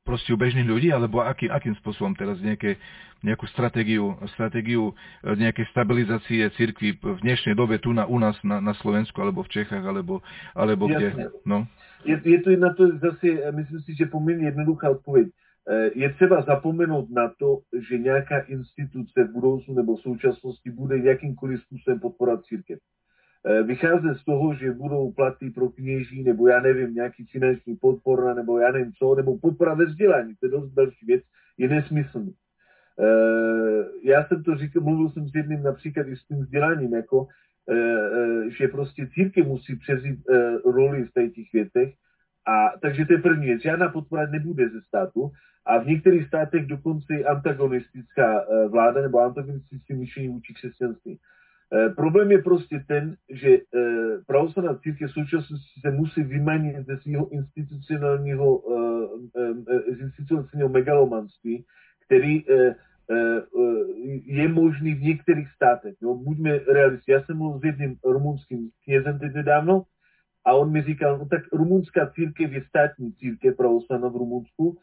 proste 0.07 0.31
u 0.31 0.39
bežných 0.39 0.63
ľudí, 0.63 0.87
alebo 0.87 1.19
aký, 1.19 1.51
akým 1.51 1.75
spôsobom 1.83 2.15
teraz 2.15 2.39
nejaké, 2.39 2.79
nejakú 3.27 3.43
stratégiu, 3.51 4.15
stratégiu 4.39 4.95
e, 4.95 5.35
nejakej 5.35 5.67
stabilizácie 5.75 6.47
cirkvi 6.55 6.95
v 6.95 7.19
dnešnej 7.27 7.59
dobe 7.59 7.75
tu 7.83 7.91
na, 7.91 8.07
u 8.07 8.15
nás 8.15 8.39
na, 8.39 8.63
na 8.63 8.71
Slovensku, 8.79 9.19
alebo 9.19 9.43
v 9.43 9.51
Čechách, 9.51 9.83
alebo, 9.83 10.23
alebo 10.55 10.87
kde? 10.87 11.27
No. 11.43 11.67
Je, 12.07 12.15
je 12.23 12.39
to 12.39 12.55
na 12.55 12.71
to 12.71 12.95
zase, 13.03 13.51
myslím 13.51 13.81
si, 13.83 13.91
že 13.99 14.05
poměrně 14.07 14.45
jednoduchá 14.55 14.89
odpověď. 14.89 15.27
E, 15.67 15.91
je 15.99 16.07
třeba 16.13 16.41
zapomenout 16.41 17.11
na 17.11 17.27
to, 17.35 17.67
že 17.75 17.97
nějaká 17.97 18.39
instituce 18.47 19.23
v 19.23 19.33
budoucnu 19.33 19.75
nebo 19.75 19.95
v 19.95 20.01
současnosti 20.01 20.71
bude 20.71 20.97
jakýmkoliv 20.97 21.61
způsobem 21.61 21.99
podporovat 21.99 22.45
církev. 22.45 22.79
Eh, 23.45 23.63
vycházet 23.63 24.17
z 24.17 24.25
toho, 24.25 24.53
že 24.53 24.71
budou 24.71 25.11
platy 25.11 25.49
pro 25.49 25.69
kněží, 25.69 26.23
nebo 26.23 26.47
já 26.47 26.59
nevím, 26.59 26.93
nějaký 26.93 27.25
finanční 27.25 27.75
podpora, 27.75 28.33
nebo 28.33 28.59
já 28.59 28.71
nevím 28.71 28.93
co, 28.93 29.15
nebo 29.15 29.37
podpora 29.39 29.73
ve 29.73 29.85
vzdělání, 29.85 30.35
to 30.35 30.45
je 30.45 30.49
dost 30.49 30.73
další 30.73 31.05
věc, 31.05 31.23
je 31.57 31.69
nesmyslný. 31.69 32.33
Eh, 32.99 33.85
já 34.03 34.25
jsem 34.25 34.43
to 34.43 34.55
říkal, 34.55 34.83
mluvil 34.83 35.09
jsem 35.09 35.27
s 35.27 35.35
jedním 35.35 35.63
například 35.63 36.07
i 36.07 36.15
s 36.15 36.27
tím 36.27 36.37
vzděláním, 36.37 36.93
jako, 36.93 37.27
eh, 37.71 38.49
že 38.49 38.67
prostě 38.67 39.07
církev 39.13 39.47
musí 39.47 39.75
přezít 39.75 40.19
roli 40.65 41.03
v 41.03 41.29
těch 41.29 41.53
věcech, 41.53 41.93
a 42.47 42.79
takže 42.81 43.05
to 43.05 43.13
je 43.13 43.19
první 43.19 43.45
věc. 43.45 43.61
Žádná 43.61 43.89
podpora 43.89 44.27
nebude 44.27 44.69
ze 44.69 44.81
státu 44.81 45.31
a 45.65 45.77
v 45.77 45.87
některých 45.87 46.27
státech 46.27 46.65
dokonce 46.65 47.23
antagonistická 47.23 48.45
vláda 48.69 49.01
nebo 49.01 49.19
antagonistické 49.19 49.95
myšlení 49.95 50.27
vůči 50.27 50.53
křesťanství. 50.53 51.19
E, 51.73 51.89
problém 51.89 52.31
je 52.31 52.41
prostě 52.41 52.83
ten, 52.87 53.15
že 53.29 53.49
e, 53.49 53.59
pravoslavná 54.27 54.77
církev 54.77 55.09
v 55.09 55.13
současnosti 55.13 55.81
se 55.81 55.91
musí 55.91 56.23
vymanit 56.23 56.85
ze 56.85 56.97
svého 56.97 57.29
institucionálního, 57.29 58.63
e, 59.89 59.95
z 59.95 59.99
institucionálního 59.99 60.69
megalomanství, 60.69 61.65
který 62.05 62.43
je 64.25 64.47
možný 64.47 64.93
v 64.93 65.01
některých 65.01 65.51
státech. 65.51 65.95
Jo? 66.01 66.15
Buďme 66.15 66.59
realisti. 66.73 67.11
Já 67.11 67.23
jsem 67.23 67.37
mluvil 67.37 67.59
s 67.59 67.63
jedním 67.63 67.95
rumunským 68.03 68.69
knězem 68.83 69.19
teď 69.19 69.33
nedávno 69.33 69.83
a 70.45 70.53
on 70.53 70.71
mi 70.71 70.81
říkal, 70.81 71.17
no 71.17 71.25
tak 71.25 71.41
rumunská 71.53 72.11
církev 72.15 72.51
je 72.51 72.63
státní 72.63 73.13
církev 73.13 73.57
pravoslavná 73.57 74.07
v 74.07 74.15
Rumunsku, 74.15 74.77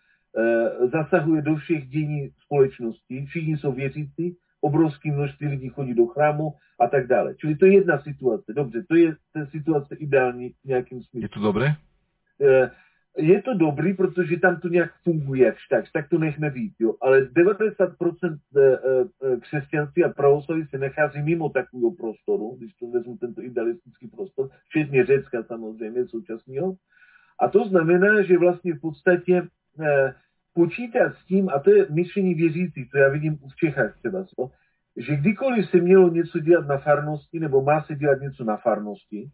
zasahuje 0.92 1.42
do 1.42 1.56
všech 1.56 1.88
dění 1.88 2.30
společnosti, 2.44 3.24
všichni 3.26 3.56
jsou 3.56 3.72
věřící, 3.72 4.36
obrovské 4.64 5.12
množství 5.12 5.46
lidí 5.48 5.68
chodí 5.68 5.94
do 5.94 6.06
chrámu 6.06 6.54
a 6.80 6.88
tak 6.88 7.06
dále. 7.06 7.34
Čili 7.34 7.56
to 7.56 7.66
je 7.66 7.72
jedna 7.74 7.98
situace. 7.98 8.52
Dobře, 8.52 8.84
to 8.88 8.96
je 8.96 9.16
ta 9.32 9.46
situace 9.46 9.96
ideální 9.96 10.54
nějakým 10.64 11.02
smyslem. 11.02 11.22
Je 11.22 11.28
to 11.28 11.40
dobré? 11.40 11.66
E, 12.40 12.70
je 13.18 13.42
to 13.42 13.54
dobrý, 13.54 13.94
protože 13.94 14.40
tam 14.40 14.60
to 14.60 14.68
nějak 14.68 14.90
funguje, 15.04 15.44
jakž 15.44 15.68
tak, 15.68 15.84
tak 15.92 16.08
to 16.08 16.18
nechme 16.18 16.50
být, 16.50 16.72
jo. 16.78 16.94
Ale 17.00 17.20
90% 17.20 18.38
e, 18.56 18.60
e, 18.60 19.40
křesťanství 19.40 20.04
a 20.04 20.08
pravoslaví 20.08 20.66
se 20.66 20.78
nachází 20.78 21.22
mimo 21.22 21.48
takového 21.48 21.92
prostoru, 21.92 22.56
když 22.58 22.74
to 22.74 22.86
vezmu 22.86 23.16
tento 23.16 23.42
idealistický 23.42 24.08
prostor, 24.08 24.48
včetně 24.68 25.06
Řecka 25.06 25.42
samozřejmě 25.42 26.06
současného. 26.06 26.76
A 27.40 27.48
to 27.48 27.64
znamená, 27.64 28.22
že 28.22 28.38
vlastně 28.38 28.74
v 28.74 28.80
podstatě 28.80 29.42
eh, 29.80 30.14
počítat 30.54 31.12
s 31.16 31.26
tím, 31.26 31.48
a 31.48 31.58
to 31.58 31.70
je 31.70 31.86
myšlení 31.90 32.34
věřících, 32.34 32.90
co 32.90 32.98
já 32.98 33.08
vidím 33.08 33.36
v 33.36 33.56
Čechách 33.56 33.98
třeba, 33.98 34.24
so, 34.24 34.54
že 34.96 35.16
kdykoliv 35.16 35.70
se 35.70 35.76
mělo 35.76 36.08
něco 36.08 36.38
dělat 36.38 36.66
na 36.66 36.78
farnosti, 36.78 37.40
nebo 37.40 37.62
má 37.62 37.82
se 37.82 37.94
dělat 37.94 38.20
něco 38.20 38.44
na 38.44 38.56
farnosti, 38.56 39.30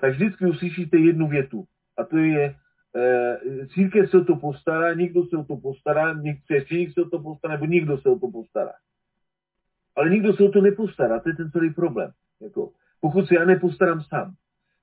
tak 0.00 0.12
vždycky 0.12 0.46
uslyšíte 0.46 0.96
jednu 0.98 1.28
větu. 1.28 1.64
A 1.98 2.04
to 2.04 2.16
je, 2.16 2.54
e, 2.96 3.66
církev 3.74 4.10
se 4.10 4.16
o 4.16 4.24
to 4.24 4.36
postará, 4.36 4.94
někdo 4.94 5.24
se 5.24 5.36
o 5.36 5.44
to 5.44 5.56
postará, 5.56 6.14
křesťaník 6.44 6.94
se 6.94 7.02
o 7.02 7.08
to 7.08 7.18
postará, 7.18 7.54
nebo 7.54 7.66
nikdo 7.66 7.98
se 7.98 8.08
o 8.08 8.18
to 8.18 8.30
postará. 8.30 8.72
Ale 9.96 10.10
nikdo 10.10 10.32
se 10.32 10.42
o 10.42 10.48
to 10.48 10.60
nepostará, 10.60 11.20
to 11.20 11.28
je 11.28 11.36
ten 11.36 11.50
celý 11.50 11.74
problém. 11.74 12.10
Jako, 12.40 12.72
pokud 13.00 13.28
se 13.28 13.34
já 13.34 13.44
nepostarám 13.44 14.02
sám. 14.02 14.34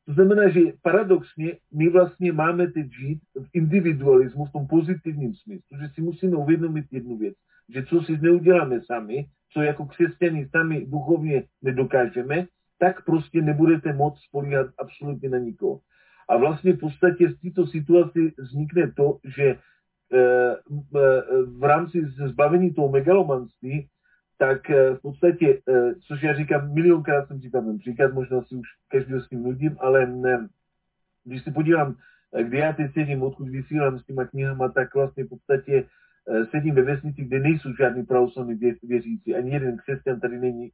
To 0.07 0.13
znamená, 0.13 0.49
že 0.49 0.59
paradoxně 0.81 1.57
my 1.73 1.89
vlastně 1.89 2.31
máme 2.31 2.67
teď 2.67 2.87
žít 2.91 3.19
v 3.35 3.47
individualismu, 3.53 4.45
v 4.45 4.51
tom 4.51 4.67
pozitivním 4.67 5.33
smyslu, 5.35 5.77
že 5.81 5.89
si 5.93 6.01
musíme 6.01 6.37
uvědomit 6.37 6.85
jednu 6.91 7.17
věc, 7.17 7.35
že 7.73 7.85
co 7.85 8.01
si 8.01 8.17
neuděláme 8.17 8.81
sami, 8.81 9.25
co 9.53 9.61
jako 9.61 9.85
křesťaní 9.85 10.45
sami 10.45 10.85
duchovně 10.85 11.43
nedokážeme, 11.61 12.47
tak 12.79 13.05
prostě 13.05 13.41
nebudete 13.41 13.93
moc 13.93 14.19
spolíhat 14.27 14.67
absolutně 14.77 15.29
na 15.29 15.37
nikoho. 15.37 15.79
A 16.29 16.37
vlastně 16.37 16.73
v 16.73 16.79
podstatě 16.79 17.29
z 17.29 17.39
této 17.39 17.67
situaci 17.67 18.33
vznikne 18.37 18.91
to, 18.91 19.17
že 19.35 19.43
eh, 19.43 19.57
eh, 20.15 21.21
v 21.57 21.63
rámci 21.63 22.05
zbavení 22.27 22.73
toho 22.73 22.89
megalomanství 22.89 23.87
tak 24.37 24.69
eh, 24.69 24.93
v 24.93 25.01
podstatě, 25.01 25.61
eh, 25.69 25.95
což 26.07 26.23
já 26.23 26.33
říkám, 26.33 26.73
milionkrát 26.73 27.27
jsem 27.27 27.39
říkal 27.39 27.61
ten 27.61 27.77
příklad, 27.77 28.13
možná 28.13 28.41
si 28.41 28.55
už 28.55 28.67
každý 28.87 29.13
s 29.13 29.29
tím 29.29 29.43
nudím, 29.43 29.77
ale 29.79 30.05
ne, 30.05 30.47
když 31.23 31.43
se 31.43 31.51
podívám, 31.51 31.95
eh, 32.33 32.43
kde 32.43 32.57
já 32.57 32.73
teď 32.73 32.93
sedím, 32.93 33.23
odkud 33.23 33.49
vysílám 33.49 33.99
s 33.99 34.05
těma 34.05 34.25
knihama, 34.25 34.69
tak 34.69 34.95
vlastně 34.95 35.23
v 35.23 35.29
podstatě 35.29 35.83
sedím 36.51 36.75
ve 36.75 36.81
vesnici, 36.81 37.23
kde 37.23 37.39
nejsou 37.39 37.75
žádní 37.75 38.05
pravoslavní 38.05 38.59
věřící. 38.83 39.35
Ani 39.35 39.51
jeden 39.51 39.77
křesťan 39.77 40.19
tady 40.19 40.39
není 40.39 40.71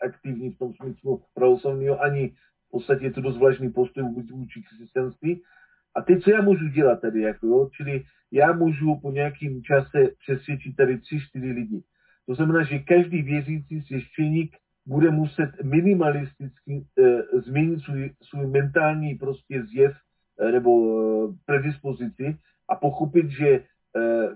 aktivní 0.00 0.50
v 0.50 0.58
tom 0.58 0.72
smyslu 0.74 1.22
pravoslavního, 1.34 2.02
ani 2.02 2.28
v 2.68 2.70
podstatě 2.70 3.04
je 3.04 3.12
to 3.12 3.20
dost 3.20 3.36
vlažný 3.36 3.70
postoj 3.70 4.02
vůči 4.30 4.62
křesťanství. 4.62 5.42
A 5.96 6.02
teď, 6.02 6.22
co 6.22 6.30
já 6.30 6.42
můžu 6.42 6.68
dělat 6.68 7.00
tady, 7.00 7.20
jako 7.20 7.46
jo? 7.46 7.70
čili 7.72 8.04
já 8.32 8.52
můžu 8.52 8.96
po 9.02 9.10
nějakým 9.10 9.62
čase 9.62 10.08
přesvědčit 10.18 10.76
tady 10.76 10.98
tři, 10.98 11.20
čtyři 11.20 11.50
lidi. 11.50 11.82
To 12.28 12.34
znamená, 12.34 12.62
že 12.62 12.78
každý 12.78 13.22
věřící 13.22 13.80
svěštěník 13.80 14.56
bude 14.86 15.10
muset 15.10 15.50
minimalisticky 15.62 16.84
e, 16.98 17.40
změnit 17.40 17.80
svůj, 17.80 18.10
svůj 18.22 18.46
mentální 18.46 19.14
prostě 19.14 19.62
zjev 19.62 19.92
e, 20.40 20.52
nebo 20.52 20.70
e, 20.72 21.34
predispozici 21.46 22.36
a 22.68 22.76
pochopit, 22.76 23.30
že 23.30 23.48
e, 23.48 23.60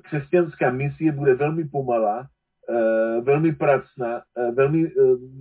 křesťanská 0.02 0.70
misie 0.70 1.12
bude 1.12 1.34
velmi 1.34 1.68
pomalá, 1.68 2.28
e, 2.68 3.20
velmi 3.20 3.52
pracná, 3.52 4.22
e, 4.36 4.50
velmi 4.50 4.86
e, 4.86 4.90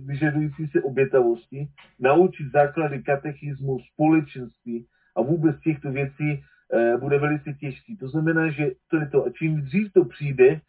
vyžadující 0.06 0.66
se 0.66 0.82
obětavosti, 0.82 1.68
naučit 2.00 2.52
základy 2.52 3.02
katechismu, 3.02 3.78
společenství 3.92 4.86
a 5.16 5.22
vůbec 5.22 5.60
těchto 5.60 5.92
věcí 5.92 6.30
e, 6.32 6.96
bude 6.96 7.18
velice 7.18 7.52
těžký. 7.52 7.96
To 7.96 8.08
znamená, 8.08 8.50
že 8.50 8.70
to 8.90 8.96
je 8.96 9.08
to. 9.08 9.26
A 9.26 9.30
čím 9.30 9.60
dřív 9.60 9.92
to 9.92 10.04
přijde, 10.04 10.60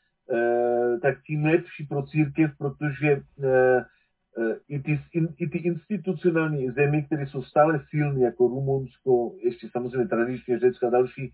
tak 1.02 1.22
tím 1.28 1.46
lepší 1.46 1.86
pro 1.86 2.04
církev, 2.04 2.52
protože 2.58 3.12
eh, 3.44 3.86
eh, 4.38 4.56
i 4.68 4.80
ty, 4.80 5.00
i 5.38 5.50
ty 5.50 5.58
institucionální 5.58 6.70
zemi, 6.70 7.04
které 7.04 7.28
jsou 7.28 7.44
stále 7.44 7.80
silné, 7.90 8.26
jako 8.26 8.48
Rumunsko, 8.48 9.32
ještě 9.44 9.68
samozřejmě 9.72 10.08
tradičně 10.08 10.60
Řecko 10.60 10.88
a 10.88 10.90
další, 10.90 11.34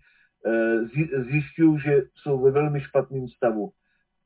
zjišťují, 1.30 1.80
že 1.80 2.02
jsou 2.14 2.42
ve 2.42 2.50
velmi 2.50 2.80
špatném 2.80 3.28
stavu. 3.28 3.70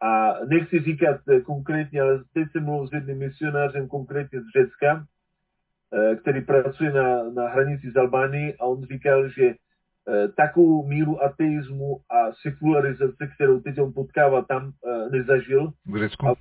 A 0.03 0.39
nechci 0.47 0.81
říkat 0.81 1.21
konkrétně, 1.45 2.01
ale 2.01 2.25
teď 2.35 2.45
jsem 2.53 2.65
mluvil 2.65 2.89
s 2.89 2.93
jedním 2.93 3.19
misionářem 3.19 3.89
konkrétně 3.89 4.41
z 4.41 4.45
Řecka, 4.59 5.07
který 6.21 6.41
pracuje 6.41 6.93
na, 6.93 7.31
na 7.31 7.49
hranici 7.49 7.91
s 7.91 7.97
Albánií 7.97 8.55
a 8.55 8.65
on 8.65 8.85
říkal, 8.85 9.29
že 9.29 9.55
Eh, 9.55 9.64
takovou 10.37 10.87
míru 10.87 11.25
ateismu 11.25 12.01
a 12.11 12.33
sekularizace, 12.43 13.27
kterou 13.35 13.61
teď 13.61 13.81
on 13.81 13.93
potkává 13.93 14.43
tam, 14.43 14.73
eh, 14.73 15.11
nezažil. 15.11 15.73
V 15.87 15.93
Grécku? 15.93 16.27
A, 16.27 16.35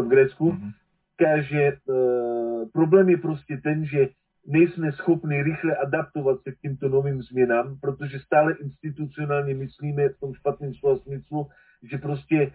v 0.00 0.08
Grécku. 0.08 0.50
Mm-hmm. 0.50 1.42
že 1.42 1.72
uh, 1.86 2.68
problém 2.72 3.08
je 3.08 3.16
prostě 3.16 3.56
ten, 3.56 3.84
že 3.84 4.08
nejsme 4.46 4.92
schopni 4.92 5.42
rychle 5.42 5.76
adaptovat 5.76 6.42
se 6.42 6.52
k 6.52 6.60
těmto 6.60 6.88
novým 6.88 7.22
změnám, 7.22 7.78
protože 7.80 8.18
stále 8.18 8.52
institucionálně 8.52 9.54
myslíme 9.54 10.08
v 10.08 10.20
tom 10.20 10.34
špatném 10.34 10.74
slova 10.74 10.98
smyslu, 10.98 11.46
že 11.90 11.98
prostě 11.98 12.52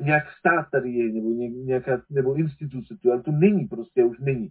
nějak 0.00 0.24
stát 0.38 0.66
tady 0.70 0.90
je, 0.90 1.12
nebo, 1.12 1.28
nějaká, 1.64 2.02
nebo 2.10 2.34
instituce 2.34 2.96
tu, 3.02 3.12
ale 3.12 3.22
to 3.22 3.32
není 3.32 3.66
prostě, 3.66 4.04
už 4.04 4.18
není. 4.18 4.48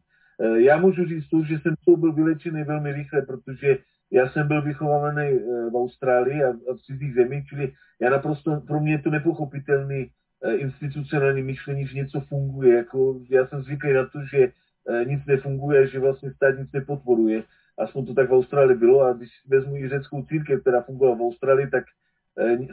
Já 0.55 0.77
můžu 0.77 1.05
říct 1.05 1.29
to, 1.29 1.43
že 1.43 1.59
jsem 1.59 1.75
to 1.85 1.97
byl 1.97 2.13
vylečený 2.13 2.63
velmi 2.63 2.93
rychle, 2.93 3.21
protože 3.21 3.77
já 4.13 4.29
jsem 4.29 4.47
byl 4.47 4.61
vychovaný 4.61 5.27
eh, 5.27 5.69
v 5.69 5.75
Austrálii 5.75 6.43
a, 6.43 6.51
v 6.51 6.81
cizích 6.85 7.13
zemích, 7.13 7.45
čili 7.47 7.71
já 8.01 8.09
naprosto, 8.09 8.61
pro 8.67 8.79
mě 8.79 8.91
je 8.91 8.99
to 8.99 9.09
nepochopitelný 9.09 10.09
eh, 10.43 10.55
institucionální 10.55 11.41
myšlení, 11.41 11.87
že 11.87 11.97
něco 11.97 12.21
funguje. 12.21 12.77
Jako, 12.77 13.19
já 13.29 13.47
jsem 13.47 13.63
zvyklý 13.63 13.93
na 13.93 14.05
to, 14.05 14.19
že 14.31 14.47
eh, 14.47 15.05
nic 15.05 15.25
nefunguje, 15.25 15.87
že 15.87 15.99
vlastně 15.99 16.31
stát 16.31 16.59
nic 16.59 16.71
nepodporuje. 16.71 17.43
Aspoň 17.77 18.05
to 18.05 18.13
tak 18.13 18.29
v 18.29 18.33
Austrálii 18.33 18.77
bylo 18.77 19.01
a 19.01 19.13
když 19.13 19.29
vezmu 19.47 19.75
i 19.75 19.89
řeckou 19.89 20.23
církev, 20.23 20.61
která 20.61 20.81
fungovala 20.81 21.17
v 21.17 21.21
Austrálii, 21.21 21.69
tak 21.69 21.83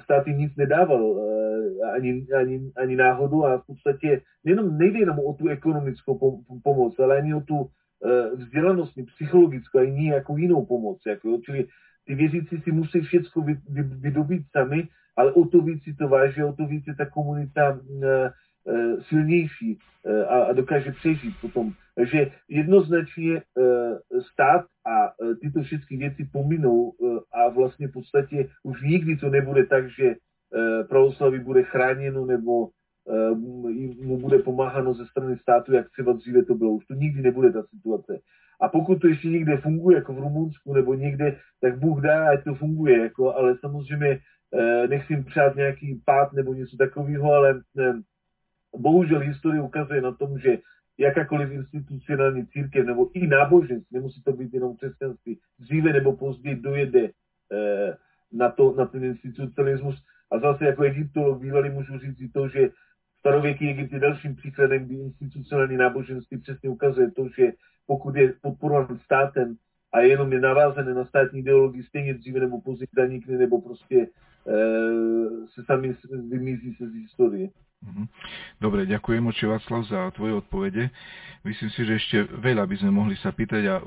stát 0.04 0.26
jim 0.26 0.38
nic 0.38 0.56
nedával 0.56 1.20
ani, 1.94 2.26
ani, 2.36 2.72
ani 2.76 2.96
náhodu 2.96 3.44
a 3.44 3.58
v 3.58 3.66
podstatě 3.66 4.20
nejde 4.70 4.98
jenom 4.98 5.18
o 5.18 5.32
tu 5.34 5.48
ekonomickou 5.48 6.42
pomoc, 6.62 6.98
ale 6.98 7.18
ani 7.18 7.34
o 7.34 7.40
tu 7.40 7.70
vzdělanostní, 8.34 9.04
psychologickou 9.04 9.78
a 9.78 9.84
nějakou 9.84 10.36
jinou 10.36 10.66
pomoc. 10.66 11.02
Jako, 11.06 11.40
čili 11.44 11.66
ty 12.06 12.14
věřící 12.14 12.60
si 12.60 12.72
musí 12.72 13.00
všechno 13.00 13.42
vy, 13.42 13.58
vy, 13.68 13.82
vydobít 13.82 14.42
sami, 14.52 14.88
ale 15.16 15.32
o 15.32 15.44
to 15.44 15.60
víc 15.60 15.84
si 15.84 15.94
to 15.94 16.08
váží, 16.08 16.42
o 16.42 16.52
to 16.52 16.66
víc 16.66 16.84
je 16.86 16.94
ta 16.94 17.06
komunita 17.06 17.72
uh, 17.72 18.04
uh, 18.64 19.00
silnější 19.00 19.78
a, 20.28 20.42
a 20.42 20.52
dokáže 20.52 20.92
přežít 20.92 21.34
potom. 21.40 21.72
Takže 21.94 22.30
jednoznačně 22.48 23.42
stát 24.32 24.64
a 24.86 25.12
tyto 25.40 25.62
všechny 25.62 25.96
věci 25.96 26.28
pominou 26.32 26.92
a 27.32 27.48
vlastně 27.48 27.88
v 27.88 27.92
podstatě 27.92 28.48
už 28.62 28.82
nikdy 28.82 29.16
to 29.16 29.30
nebude 29.30 29.66
tak, 29.66 29.90
že 29.90 30.14
pravoslaví 30.88 31.38
bude 31.38 31.62
chráněno 31.62 32.26
nebo 32.26 32.68
Eh, 32.68 32.79
mu 34.04 34.18
bude 34.18 34.38
pomáháno 34.38 34.94
ze 34.94 35.06
strany 35.06 35.36
státu, 35.36 35.72
jak 35.72 35.90
třeba 35.90 36.12
dříve 36.12 36.44
to 36.44 36.54
bylo. 36.54 36.70
Už 36.70 36.86
to 36.86 36.94
nikdy 36.94 37.22
nebude 37.22 37.52
ta 37.52 37.62
situace. 37.62 38.20
A 38.60 38.68
pokud 38.68 39.00
to 39.00 39.08
ještě 39.08 39.28
někde 39.28 39.56
funguje, 39.56 39.96
jako 39.96 40.12
v 40.12 40.18
Rumunsku 40.18 40.74
nebo 40.74 40.94
někde, 40.94 41.36
tak 41.60 41.78
Bůh 41.78 42.00
dá, 42.00 42.30
ať 42.30 42.44
to 42.44 42.54
funguje, 42.54 42.98
jako, 42.98 43.34
ale 43.34 43.58
samozřejmě 43.58 44.18
eh, 44.54 44.88
nechci 44.88 45.22
přát 45.22 45.56
nějaký 45.56 46.02
pád 46.04 46.32
nebo 46.32 46.54
něco 46.54 46.76
takového, 46.76 47.32
ale 47.32 47.60
eh, 47.78 47.92
bohužel 48.76 49.18
historie 49.18 49.62
ukazuje 49.62 50.00
na 50.00 50.12
tom, 50.12 50.38
že 50.38 50.58
jakákoliv 50.98 51.50
institucionální 51.50 52.46
církev 52.46 52.86
nebo 52.86 53.10
i 53.14 53.26
náboženství, 53.26 53.96
nemusí 53.96 54.22
to 54.22 54.32
být 54.32 54.54
jenom 54.54 54.76
křesťanství, 54.76 55.38
dříve 55.58 55.92
nebo 55.92 56.16
později 56.16 56.56
dojede 56.56 57.10
na, 58.32 58.48
to, 58.48 58.74
na 58.78 58.86
ten 58.86 59.04
institucionalismus. 59.04 60.04
A 60.30 60.38
zase 60.38 60.64
jako 60.64 60.82
egyptolog 60.82 61.40
bývalý 61.40 61.70
můžu 61.70 61.98
říct 61.98 62.32
to, 62.32 62.48
že 62.48 62.70
Starověký 63.20 63.70
Egypt 63.70 63.92
je 63.92 64.00
dalším 64.00 64.36
příkladem, 64.36 64.84
kdy 64.84 64.94
institucionální 64.94 65.76
náboženství 65.76 66.38
přesně 66.38 66.68
ukazuje 66.70 67.10
to, 67.10 67.28
že 67.36 67.52
pokud 67.86 68.16
je 68.16 68.32
podporován 68.42 68.98
státem, 68.98 69.56
a 69.92 70.00
jenom 70.00 70.32
je 70.32 70.40
navázané 70.40 70.94
na 70.94 71.04
státní 71.04 71.38
ideologii, 71.40 71.82
stejně 71.82 72.14
dříve 72.14 72.40
nebo 72.40 72.60
později 72.60 72.88
zanikne, 72.96 73.36
nebo 73.38 73.60
prostě 73.60 74.06
se 75.54 75.64
sami 75.64 75.96
vymizí 76.30 76.74
se 76.74 76.88
z 76.88 76.94
historie. 76.94 77.50
Mhm. 77.80 78.04
Dobre, 78.60 78.84
ďakujem 78.84 79.24
oči 79.24 79.48
Václav 79.48 79.88
za 79.88 80.12
tvoje 80.12 80.36
odpovede. 80.36 80.92
Myslím 81.48 81.72
si, 81.72 81.80
že 81.88 81.96
ešte 81.96 82.16
veľa 82.44 82.68
by 82.68 82.76
sme 82.76 82.92
mohli 82.92 83.16
sa 83.24 83.32
pýtať 83.32 83.62
a 83.72 83.80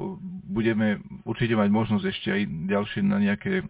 budeme 0.49 0.97
určite 1.29 1.53
mať 1.53 1.69
možnosť 1.69 2.05
ešte 2.09 2.29
aj 2.33 2.41
ďalšie 2.73 3.01
na 3.05 3.21
nejaké 3.21 3.61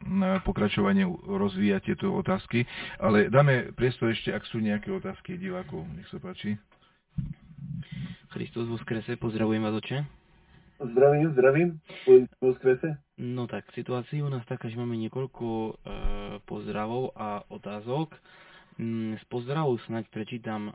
pokračovanie 0.48 1.04
rozvíjať 1.28 1.92
tieto 1.92 2.16
otázky, 2.16 2.64
ale 3.04 3.28
dáme 3.28 3.76
priestor 3.76 4.16
ešte, 4.16 4.32
ak 4.32 4.48
sú 4.48 4.64
nejaké 4.64 4.96
otázky 4.96 5.36
divákov. 5.36 5.84
Nech 5.92 6.08
sa 6.08 6.24
páči. 6.24 6.56
Christus 8.32 8.72
Voskrese, 8.72 9.20
pozdravujem 9.20 9.60
vás 9.60 9.76
oče. 9.76 10.23
Zdravím, 10.84 11.32
zdravím, 11.32 11.80
Voskrese. 12.42 13.00
No 13.18 13.48
tak, 13.48 13.72
situácia 13.72 14.20
u 14.20 14.28
nás 14.28 14.44
taká, 14.44 14.68
že 14.68 14.76
máme 14.76 15.00
niekoľko 15.00 15.46
e, 15.48 15.72
pozdravov 16.44 17.16
a 17.16 17.40
otázok. 17.48 18.12
Mm, 18.76 19.16
z 19.16 19.24
pozdravov 19.32 19.80
snať 19.88 20.12
prečítam 20.12 20.68
e, 20.68 20.74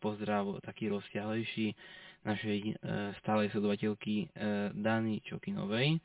pozdrav 0.00 0.64
taký 0.64 0.88
rozsiahlejší 0.88 1.76
našej 2.24 2.58
e, 2.64 2.72
stálej 3.20 3.52
sledovateľky 3.52 4.14
e, 4.24 4.26
Dany 4.72 5.20
Čokinovej. 5.20 6.00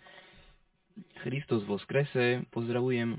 Christos 1.24 1.64
vo 1.64 1.80
skrese, 1.80 2.44
pozdravujem 2.52 3.16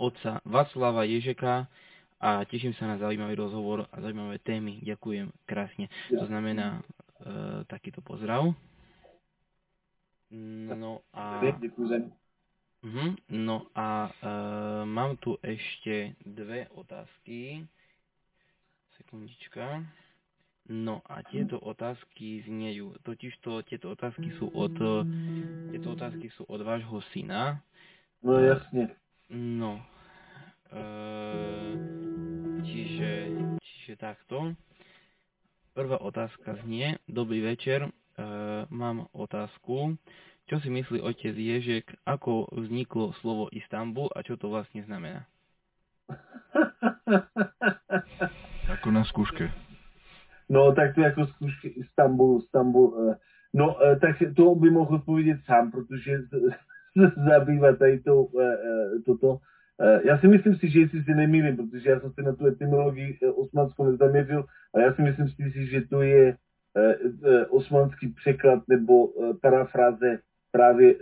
otca 0.00 0.40
Václava 0.48 1.04
Ježeka 1.04 1.68
a 2.24 2.40
teším 2.48 2.72
sa 2.72 2.88
na 2.88 2.96
zaujímavý 2.96 3.36
rozhovor 3.36 3.84
a 3.92 3.96
zaujímavé 4.00 4.40
témy. 4.40 4.80
Ďakujem 4.80 5.28
krásne. 5.44 5.92
To 6.08 6.24
znamená 6.24 6.80
e, 6.80 6.82
takýto 7.68 8.00
pozdrav. 8.00 8.56
No 10.30 11.02
a... 11.12 11.40
Uh-huh. 12.78 13.16
No 13.28 13.66
a 13.74 14.12
uh, 14.12 14.84
mám 14.86 15.16
tu 15.18 15.34
ešte 15.42 16.14
dve 16.22 16.68
otázky. 16.76 17.66
Sekundička. 18.96 19.82
No 20.68 21.00
a 21.08 21.24
tieto 21.24 21.56
otázky 21.56 22.44
zniejú, 22.44 22.92
totižto 23.00 23.64
tieto 23.64 23.96
otázky 23.96 24.36
sú 24.36 24.52
od, 24.52 24.76
tieto 25.72 25.96
otázky 25.96 26.28
sú 26.36 26.44
od 26.44 26.60
vášho 26.60 27.00
syna. 27.08 27.64
No 28.20 28.36
jasne. 28.36 28.92
No, 29.32 29.80
uh, 30.76 31.72
čiže, 32.68 33.32
čiže 33.64 33.94
takto. 33.96 34.52
Prvá 35.72 35.96
otázka 36.04 36.60
znie, 36.68 37.00
dobrý 37.08 37.40
večer, 37.40 37.88
mám 38.70 39.06
otázku. 39.12 39.96
Čo 40.48 40.56
si 40.64 40.72
myslí 40.72 41.04
otec 41.04 41.36
Ježek, 41.36 41.92
ako 42.08 42.48
vzniklo 42.52 43.12
slovo 43.20 43.52
Istanbul 43.52 44.08
a 44.16 44.24
čo 44.24 44.40
to 44.40 44.48
vlastne 44.48 44.80
znamená? 44.88 45.28
Ako 48.68 48.88
na 48.92 49.04
skúške. 49.04 49.48
No, 50.48 50.72
tak 50.72 50.94
to 50.94 51.00
jako 51.00 51.26
zkušky 51.26 51.68
Istanbul, 51.68 52.38
Istanbul. 52.38 53.10
Eh, 53.10 53.14
no, 53.54 53.76
eh, 53.84 53.96
tak 53.96 54.16
to 54.36 54.54
by 54.54 54.70
mohl 54.70 54.94
odpovědět 54.94 55.40
sám, 55.44 55.70
protože 55.70 56.18
se 56.28 56.36
zabývá 57.28 57.76
tady 57.76 58.00
to, 58.00 58.28
eh, 58.40 58.56
toto. 59.06 59.38
Já 60.04 60.18
si 60.18 60.28
myslím 60.28 60.56
si, 60.56 60.68
že 60.68 60.80
jestli 60.80 61.02
si 61.02 61.14
nemýlím, 61.14 61.56
protože 61.56 61.90
já 61.90 62.00
jsem 62.00 62.12
se 62.12 62.22
na 62.22 62.32
tu 62.34 62.46
etymologii 62.46 63.18
osmanskou 63.36 63.90
nezaměřil, 63.90 64.44
ale 64.74 64.84
já 64.84 64.94
si 64.94 65.02
myslím 65.02 65.28
si, 65.28 65.66
že 65.66 65.80
to 65.80 66.02
je 66.02 66.36
osmanský 67.48 68.08
překlad 68.08 68.62
nebo 68.68 69.08
parafráze 69.42 70.18
právě 70.58 70.94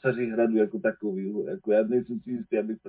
caři 0.00 0.26
hradu 0.30 0.56
jako 0.56 0.78
takový. 0.78 1.34
Jako 1.48 1.72
já 1.72 1.82
nejsem 1.82 2.20
si 2.20 2.30
jistý, 2.30 2.58
abych 2.58 2.78
to 2.82 2.88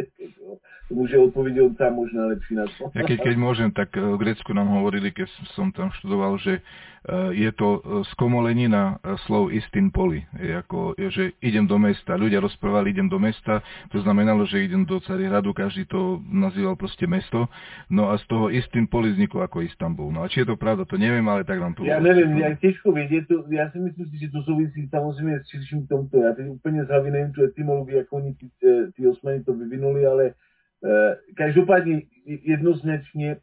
řekl. 0.00 0.56
To 0.88 0.94
může 0.94 1.18
odpovědět 1.18 1.62
on 1.62 1.74
sám 1.76 1.94
možná 1.94 2.26
lepší 2.26 2.54
na 2.54 2.64
to. 2.64 2.88
Ja 2.96 3.04
keď, 3.04 3.18
keď 3.20 3.36
môžem, 3.36 3.68
tak 3.68 3.92
v 3.92 4.16
Grécku 4.16 4.56
nám 4.56 4.72
hovorili, 4.72 5.12
keď 5.12 5.28
som 5.52 5.68
tam 5.68 5.92
študoval, 5.92 6.40
že 6.40 6.64
Eh, 7.08 7.30
je 7.32 7.50
to 7.56 7.78
eh, 7.78 8.04
skomolenina 8.12 8.98
eh, 9.00 9.16
slov 9.24 9.48
istin 9.54 9.88
poli. 9.94 10.26
Je 10.36 10.52
ako, 10.52 10.92
že 11.08 11.32
idem 11.40 11.64
do 11.64 11.78
mesta, 11.78 12.18
ľudia 12.18 12.42
rozprávali, 12.42 12.90
idem 12.90 13.08
do 13.08 13.16
mesta, 13.16 13.62
to 13.88 14.02
znamenalo, 14.02 14.44
že 14.44 14.66
idem 14.66 14.84
do 14.84 15.00
Carihradu, 15.00 15.54
každý 15.54 15.86
to 15.86 16.20
nazýval 16.26 16.76
proste 16.76 17.06
mesto, 17.06 17.48
no 17.88 18.10
a 18.10 18.18
z 18.18 18.24
toho 18.26 18.52
istin 18.52 18.84
poli 18.90 19.14
vzniklo 19.14 19.40
ako 19.40 19.64
Istanbul. 19.64 20.12
No 20.12 20.20
a 20.20 20.28
či 20.28 20.42
je 20.42 20.52
to 20.52 20.60
pravda, 20.60 20.84
to 20.84 20.98
neviem, 20.98 21.24
ale 21.24 21.48
tak 21.48 21.62
nám 21.62 21.72
to 21.74 21.86
Já 21.86 22.00
nevím, 22.00 22.38
já 22.38 22.54
těžko 22.54 22.92
vědět, 22.92 23.24
to, 23.28 23.44
já 23.48 23.70
si 23.70 23.78
myslím 23.78 24.06
že 24.18 24.28
to 24.28 24.42
souvisí 24.42 24.88
samozřejmě 24.88 25.40
s 25.40 25.48
širším 25.58 25.86
tomto. 25.86 26.22
Já 26.22 26.32
teď 26.32 26.48
úplně 26.48 26.84
z 26.84 26.88
hlavy 26.88 27.10
nevím 27.10 27.32
tu 27.32 27.44
etymologii, 27.44 27.96
jak 27.96 28.12
oni 28.12 28.34
ty, 28.34 28.50
ty 28.96 29.08
osmany 29.08 29.44
to 29.44 29.54
vyvinuli, 29.54 30.06
ale 30.06 30.34
každopádně 31.36 32.02
jednoznačně 32.26 33.36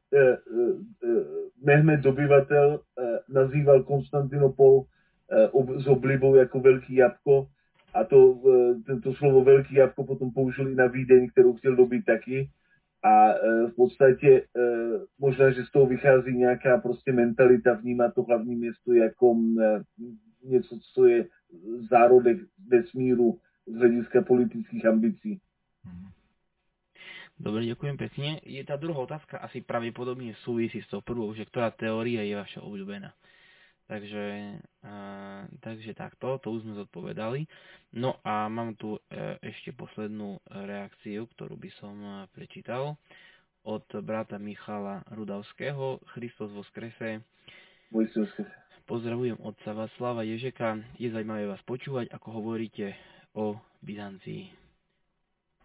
Mehmed 1.65 1.99
dobyvatel 1.99 2.79
eh, 2.79 3.19
nazýval 3.29 3.83
Konstantinopol 3.83 4.83
eh, 5.31 5.79
s 5.79 5.87
oblibou 5.87 6.35
jako 6.35 6.59
velký 6.59 6.95
jabko 6.95 7.47
a 7.93 8.03
to, 8.03 8.39
eh, 8.89 8.99
to 8.99 9.13
slovo 9.13 9.43
velký 9.43 9.75
jabko 9.75 10.03
potom 10.03 10.31
použil 10.31 10.69
i 10.69 10.75
na 10.75 10.87
Vídeň, 10.87 11.29
kterou 11.29 11.53
chtěl 11.53 11.75
dobít 11.75 12.05
taky 12.05 12.49
a 13.03 13.33
v 13.67 13.75
podstatě 13.75 14.41
možná, 15.19 15.51
že 15.51 15.63
z 15.63 15.71
toho 15.71 15.85
vychází 15.85 16.37
nějaká 16.37 16.77
prostě 16.77 17.11
mentalita 17.11 17.73
vnímat 17.73 18.13
to 18.13 18.23
hlavní 18.23 18.55
město 18.55 18.93
jako 18.93 19.35
něco, 20.45 20.79
co 20.93 21.05
je 21.05 21.27
zárodek 21.89 22.37
vesmíru 22.67 23.39
z 23.67 23.75
hlediska 23.75 24.21
politických 24.21 24.85
ambicí. 24.85 25.41
Mm-hmm. 25.85 26.15
Dobre, 27.35 27.67
ďakujem 27.67 27.99
pekne. 27.99 28.39
Je 28.47 28.63
tá 28.63 28.79
druhá 28.79 29.03
otázka 29.03 29.43
asi 29.43 29.59
pravdepodobne 29.59 30.31
súvisí 30.47 30.79
s 30.79 30.87
tou 30.87 31.03
prvou, 31.03 31.27
že 31.35 31.43
ktorá 31.43 31.67
teória 31.75 32.23
je 32.23 32.31
vaša 32.31 32.63
obľúbená. 32.63 33.11
Takže, 33.91 34.55
a, 34.87 34.93
takže 35.59 35.91
takto, 35.93 36.39
to 36.39 36.55
už 36.55 36.63
sme 36.63 36.79
zodpovedali. 36.79 37.43
No 37.91 38.17
a 38.23 38.47
mám 38.47 38.79
tu 38.79 38.95
e, 38.95 38.99
ešte 39.43 39.75
poslednú 39.75 40.39
reakciu, 40.47 41.27
ktorú 41.35 41.59
by 41.59 41.69
som 41.75 41.93
e, 41.99 42.11
prečítal 42.31 42.95
od 43.67 43.85
brata 43.99 44.39
Michala 44.39 45.03
Rudavského. 45.11 46.01
Christos 46.15 46.55
vo 46.55 46.63
skrese. 46.71 47.19
Pozdravujem 48.85 49.41
otca 49.41 49.73
Václava 49.73 50.21
Ježeka. 50.21 50.77
Je 51.01 51.09
zaujímavé 51.09 51.49
vás 51.49 51.61
počúvať, 51.65 52.09
ako 52.13 52.27
hovoríte 52.41 52.93
o 53.33 53.57
Byzancii. 53.81 54.53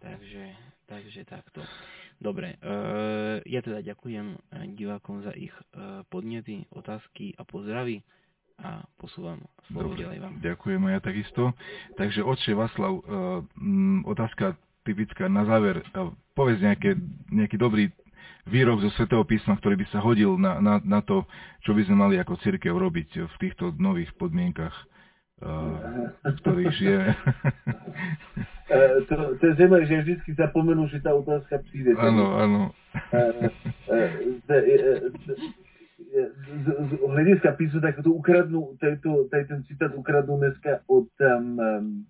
Takže 0.01 0.71
Takže 0.91 1.23
takto. 1.23 1.63
Dobre, 2.19 2.59
e, 2.59 2.67
ja 3.47 3.63
teda 3.63 3.79
ďakujem 3.79 4.35
divákom 4.75 5.23
za 5.23 5.31
ich 5.31 5.55
e, 5.55 6.03
podnety, 6.11 6.67
otázky 6.75 7.31
a 7.39 7.47
pozdravy 7.47 8.03
a 8.59 8.83
posúvam 8.99 9.39
slovo 9.71 9.95
ďalej 9.95 10.19
vám. 10.19 10.33
Ďakujem 10.43 10.81
ja 10.91 10.99
takisto. 10.99 11.55
Takže 11.95 12.27
otče 12.27 12.51
Vaslav, 12.59 12.93
e, 12.99 13.03
otázka 14.03 14.59
typická 14.83 15.31
na 15.31 15.47
záver. 15.47 15.79
Povedz 16.35 16.59
nejaké, 16.59 16.99
nejaký 17.31 17.55
dobrý 17.55 17.87
výrok 18.49 18.81
zo 18.81 18.89
Svetého 18.97 19.23
písma, 19.23 19.57
ktorý 19.57 19.79
by 19.81 19.85
sa 19.89 19.99
hodil 20.01 20.37
na, 20.37 20.57
na, 20.61 20.81
na 20.81 20.99
to, 21.05 21.25
čo 21.65 21.77
by 21.77 21.85
sme 21.85 21.95
mali 21.95 22.15
ako 22.17 22.41
církev 22.41 22.73
robiť 22.73 23.29
v 23.29 23.35
týchto 23.37 23.73
nových 23.77 24.13
podmienkach 24.17 24.73
v 25.41 26.37
ktorých 26.45 26.73
žijeme. 26.77 27.11
to, 29.09 29.15
to 29.41 29.43
je 29.47 29.53
zajímavé, 29.57 29.85
že 29.89 30.01
vždycky 30.01 30.29
zapomenu, 30.37 30.85
že 30.87 31.01
tá 31.01 31.17
otázka 31.17 31.57
přijde. 31.65 31.97
Áno, 31.97 32.25
áno. 32.37 32.61
Z, 36.61 36.67
z 36.67 36.91
hlediska 37.07 37.51
písu, 37.55 37.81
tak 37.81 38.03
to 38.03 38.11
ukradnu, 38.13 38.75
tady, 38.79 38.97
to, 38.99 39.25
tady 39.31 39.45
ten 39.45 39.63
citát 39.63 39.95
ukradnu 39.95 40.37
dneska 40.37 40.79
od, 40.87 41.07
um, 41.39 42.05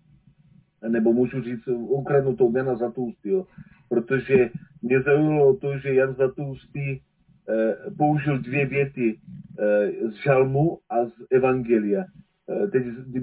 nebo 0.89 1.14
můžu 1.14 1.41
říct, 1.41 1.68
ukradnu 1.68 2.36
to 2.36 2.45
od 2.45 2.55
Jana 2.55 2.76
Zatoustýho, 2.76 3.45
protože 3.92 4.50
mě 4.82 5.02
zaujalo 5.02 5.58
to, 5.58 5.78
že 5.78 5.94
Jan 5.94 6.16
Zatoustý 6.16 7.00
uh, 7.00 7.96
použil 7.98 8.39
dvě 8.39 8.66
věty 8.66 9.18
uh, 9.18 10.12
z 10.12 10.24
žalmu 10.24 10.80
a 10.89 11.06
z 11.06 11.12
evangelia. 11.32 12.06
Eh, 12.52 12.68
teď, 12.68 12.84
eh, 13.16 13.22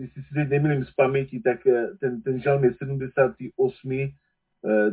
jestli 0.00 0.22
si 0.22 0.34
teď 0.34 0.48
nemýlím 0.48 0.84
z 0.84 0.90
paměti, 0.90 1.40
tak 1.40 1.66
eh, 1.66 1.88
ten, 2.00 2.22
ten 2.22 2.40
žalm 2.40 2.64
je 2.64 2.74
78. 2.74 4.12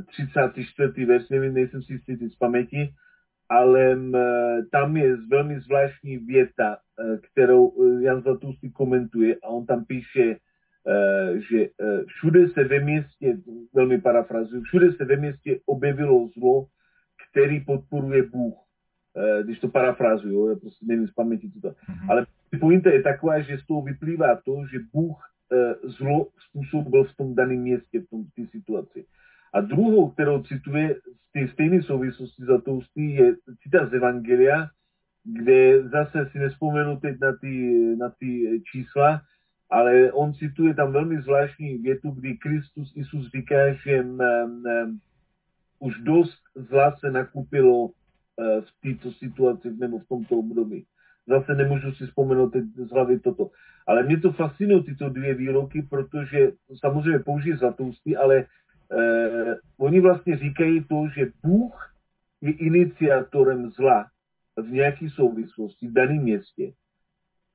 34. 0.07 1.05
verš, 1.05 1.29
nevím, 1.29 1.53
nejsem 1.53 1.83
si 1.83 1.93
jistý 1.93 2.29
z 2.29 2.35
paměti, 2.35 2.89
ale 3.49 3.97
tam 4.71 4.97
je 4.97 5.17
velmi 5.29 5.59
zvláštní 5.59 6.17
věta, 6.17 6.77
kterou 7.31 7.73
Jan 7.99 8.21
Zlatůsty 8.21 8.69
komentuje 8.69 9.35
a 9.43 9.47
on 9.47 9.65
tam 9.65 9.85
píše, 9.85 10.37
že 11.49 11.69
všude 12.05 12.49
se 12.49 12.63
ve 12.63 12.79
městě, 12.79 13.37
velmi 13.73 14.01
parafrazuju, 14.01 14.61
všude 14.61 14.93
se 14.93 15.05
ve 15.05 15.15
městě 15.15 15.59
objevilo 15.65 16.29
zlo, 16.37 16.65
který 17.29 17.59
podporuje 17.59 18.23
Bůh. 18.23 18.55
Když 19.43 19.59
to 19.59 19.67
parafrazuju, 19.67 20.49
já 20.49 20.55
prostě 20.55 20.85
nevím 20.85 21.07
z 21.07 21.11
paměti 21.11 21.51
to. 21.61 21.69
Mm-hmm. 21.69 22.09
Ale 22.09 22.25
pointa 22.59 22.89
je 22.89 23.01
taková, 23.01 23.39
že 23.39 23.57
z 23.57 23.65
toho 23.65 23.81
vyplývá 23.81 24.35
to, 24.35 24.65
že 24.71 24.79
Bůh 24.93 25.17
zlo 25.83 26.27
způsobil 26.49 27.03
v 27.03 27.15
tom 27.15 27.35
daném 27.35 27.59
městě, 27.59 27.99
v 27.99 28.09
tom, 28.09 28.23
v 28.23 28.35
té 28.35 28.47
situaci. 28.51 29.05
A 29.53 29.61
druhou, 29.61 30.09
kterou 30.09 30.43
cituje 30.43 30.95
z 30.95 31.31
té 31.33 31.47
stejné 31.47 31.81
souvislosti 31.81 32.43
za 32.45 32.61
toustý, 32.61 33.13
je 33.13 33.35
cita 33.63 33.85
z 33.85 33.93
Evangelia, 33.93 34.69
kde 35.23 35.89
zase 35.89 36.29
si 36.31 36.39
nespomenu 36.39 36.99
teď 36.99 37.19
na 37.21 37.37
ty, 37.41 37.75
na 37.99 38.09
ty 38.19 38.61
čísla, 38.71 39.21
ale 39.69 40.11
on 40.11 40.33
cituje 40.33 40.73
tam 40.73 40.91
velmi 40.91 41.21
zvláštní 41.21 41.77
větu, 41.77 42.11
kdy 42.11 42.37
Kristus 42.37 42.93
Isus 42.95 43.31
říká, 43.31 43.73
že 43.73 43.95
m, 43.97 44.21
m, 44.21 44.99
už 45.79 45.99
dost 45.99 46.41
zla 46.55 46.95
se 46.95 47.11
nakupilo 47.11 47.89
e, 47.89 48.61
v 48.61 48.69
této 48.83 49.11
situaci 49.11 49.71
nebo 49.71 49.99
v 49.99 50.07
tomto 50.07 50.35
období. 50.37 50.85
Zase 51.27 51.55
nemůžu 51.55 51.91
si 51.91 52.05
vzpomenout 52.05 52.49
teď 52.49 52.63
z 52.75 52.91
hlavy 52.91 53.19
toto. 53.19 53.49
Ale 53.87 54.03
mě 54.03 54.19
to 54.19 54.31
fascinují 54.31 54.83
tyto 54.83 55.09
dvě 55.09 55.33
výroky, 55.33 55.81
protože 55.81 56.51
samozřejmě 56.79 57.19
použijí 57.19 57.57
zlatoustí, 57.57 58.17
ale 58.17 58.45
eh, 58.91 59.55
oni 59.77 59.99
vlastně 59.99 60.37
říkají 60.37 60.83
to, 60.83 61.07
že 61.15 61.31
Bůh 61.43 61.93
je 62.41 62.51
iniciátorem 62.51 63.71
zla 63.71 64.07
v 64.57 64.71
nějaké 64.71 65.09
souvislosti 65.09 65.87
v 65.87 65.93
daném 65.93 66.17
městě. 66.17 66.71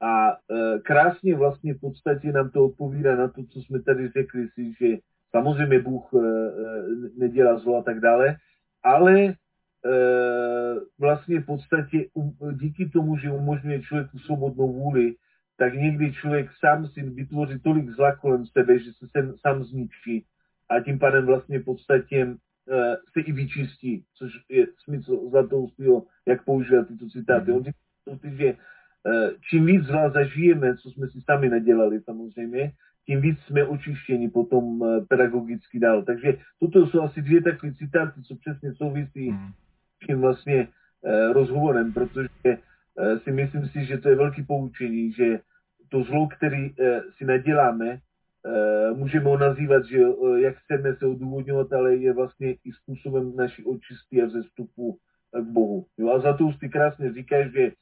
A 0.00 0.30
e, 0.30 0.78
krásně 0.78 1.34
vlastně 1.34 1.74
v 1.74 1.80
podstatě 1.80 2.32
nám 2.32 2.50
to 2.50 2.64
odpovídá 2.64 3.16
na 3.16 3.28
to, 3.28 3.44
co 3.44 3.62
jsme 3.62 3.82
tady 3.82 4.08
řekli 4.08 4.48
si, 4.48 4.72
že 4.80 4.96
samozřejmě 5.30 5.78
Bůh 5.78 6.10
e, 6.14 6.18
nedělá 7.18 7.58
zlo 7.58 7.76
a 7.76 7.82
tak 7.82 8.00
dále, 8.00 8.36
ale 8.82 9.22
e, 9.22 9.34
vlastně 10.98 11.40
v 11.40 11.46
podstatě 11.46 12.04
díky 12.52 12.88
tomu, 12.88 13.16
že 13.16 13.30
umožňuje 13.30 13.82
člověku 13.82 14.18
svobodnou 14.18 14.72
vůli, 14.72 15.14
tak 15.56 15.74
někdy 15.74 16.12
člověk 16.12 16.50
sám 16.58 16.86
si 16.86 17.02
vytvoří 17.02 17.58
tolik 17.58 17.90
zla 17.90 18.16
kolem 18.16 18.46
sebe, 18.46 18.78
že 18.78 18.92
se 18.92 19.06
sem, 19.08 19.34
sám 19.38 19.64
zničí 19.64 20.24
a 20.70 20.80
tím 20.80 20.98
pádem 20.98 21.26
vlastně 21.26 21.58
v 21.58 21.64
podstatě 21.64 22.24
uh, 22.26 22.34
se 23.12 23.20
i 23.20 23.32
vyčistí, 23.32 24.04
což 24.14 24.32
je 24.48 24.66
smysl 24.84 25.30
Zlatoustého, 25.30 26.06
jak 26.26 26.44
používat 26.44 26.88
tyto 26.88 27.08
citáty. 27.08 27.52
On 27.52 27.64
říká, 27.64 28.28
že 28.36 28.56
čím 29.50 29.66
víc 29.66 29.84
zla 29.84 30.10
zažijeme, 30.10 30.76
co 30.76 30.90
jsme 30.90 31.08
si 31.08 31.20
sami 31.20 31.48
nedělali 31.48 32.00
samozřejmě, 32.00 32.72
tím 33.06 33.20
víc 33.20 33.38
jsme 33.40 33.64
očištěni 33.64 34.28
potom 34.28 34.64
uh, 34.64 35.04
pedagogicky 35.08 35.80
dál. 35.80 36.02
Takže 36.02 36.38
toto 36.60 36.86
jsou 36.86 37.02
asi 37.02 37.22
dvě 37.22 37.42
takové 37.42 37.74
citáty, 37.74 38.22
co 38.22 38.36
přesně 38.36 38.74
souvisí 38.74 39.30
mm. 39.30 39.48
s 39.96 40.06
tím 40.06 40.20
vlastně 40.20 40.68
uh, 40.68 41.32
rozhovorem, 41.32 41.92
protože 41.92 42.58
si 43.22 43.32
myslím 43.32 43.68
si, 43.68 43.84
že 43.84 43.98
to 43.98 44.08
je 44.08 44.14
velký 44.14 44.42
poučení, 44.42 45.12
že 45.12 45.40
to 45.88 46.02
zlo, 46.02 46.28
který 46.28 46.74
si 47.16 47.24
neděláme, 47.24 48.00
Eh, 48.46 48.94
můžeme 48.94 49.24
ho 49.24 49.38
nazývat, 49.38 49.84
že 49.84 49.98
jak 50.36 50.56
chceme 50.56 50.96
se 50.96 51.06
odůvodňovat, 51.06 51.72
ale 51.72 51.96
je 51.96 52.12
vlastně 52.12 52.52
i 52.52 52.72
způsobem 52.72 53.36
naší 53.36 53.64
očistí 53.64 54.22
a 54.22 54.26
vzestupu 54.26 54.98
k 55.32 55.44
Bohu. 55.44 55.86
Jo? 55.98 56.10
A 56.10 56.20
za 56.20 56.36
to 56.36 56.44
už 56.44 56.56
ty 56.56 56.68
krásně 56.68 57.12
říkáš, 57.12 57.52
že 57.52 57.72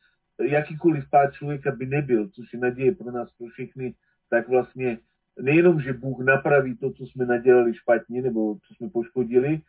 jakýkoliv 0.43 1.11
pád 1.11 1.32
člověka 1.32 1.70
by 1.70 1.87
nebyl, 1.87 2.28
což 2.28 2.53
je 2.53 2.59
naděje 2.59 2.95
pro 2.95 3.11
nás, 3.11 3.32
pro 3.39 3.47
všechny, 3.47 3.95
tak 4.30 4.49
vlastně 4.49 4.99
nejenom, 5.43 5.80
že 5.80 5.93
Bůh 5.93 6.24
napraví 6.24 6.76
to, 6.76 6.93
co 6.93 7.07
jsme 7.07 7.26
nadělali 7.26 7.74
špatně, 7.74 8.22
nebo 8.22 8.55
co 8.55 8.74
jsme 8.74 8.89
poškodili, 8.89 9.61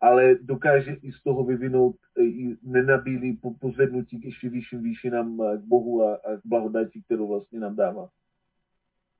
ale 0.00 0.34
dokáže 0.42 0.92
i 0.92 1.12
z 1.12 1.22
toho 1.22 1.44
vyvinout 1.44 1.96
eh, 2.18 2.22
i 2.22 2.56
nenabílý 2.62 3.40
pozvednutí 3.60 4.20
k 4.20 4.24
ještě 4.24 4.48
vyšším 4.48 4.82
výšinám 4.82 5.36
k 5.36 5.64
Bohu 5.64 6.02
a, 6.02 6.14
a 6.14 6.36
k 6.36 6.40
blahodati, 6.44 7.02
kterou 7.02 7.28
vlastně 7.28 7.60
nám 7.60 7.76
dává. 7.76 8.08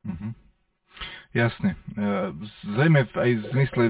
Mm-hmm. 0.06 0.32
Jasne. 1.34 1.76
Zrejme 2.64 3.04
aj 3.12 3.30
v 3.34 3.44
zmysle 3.52 3.84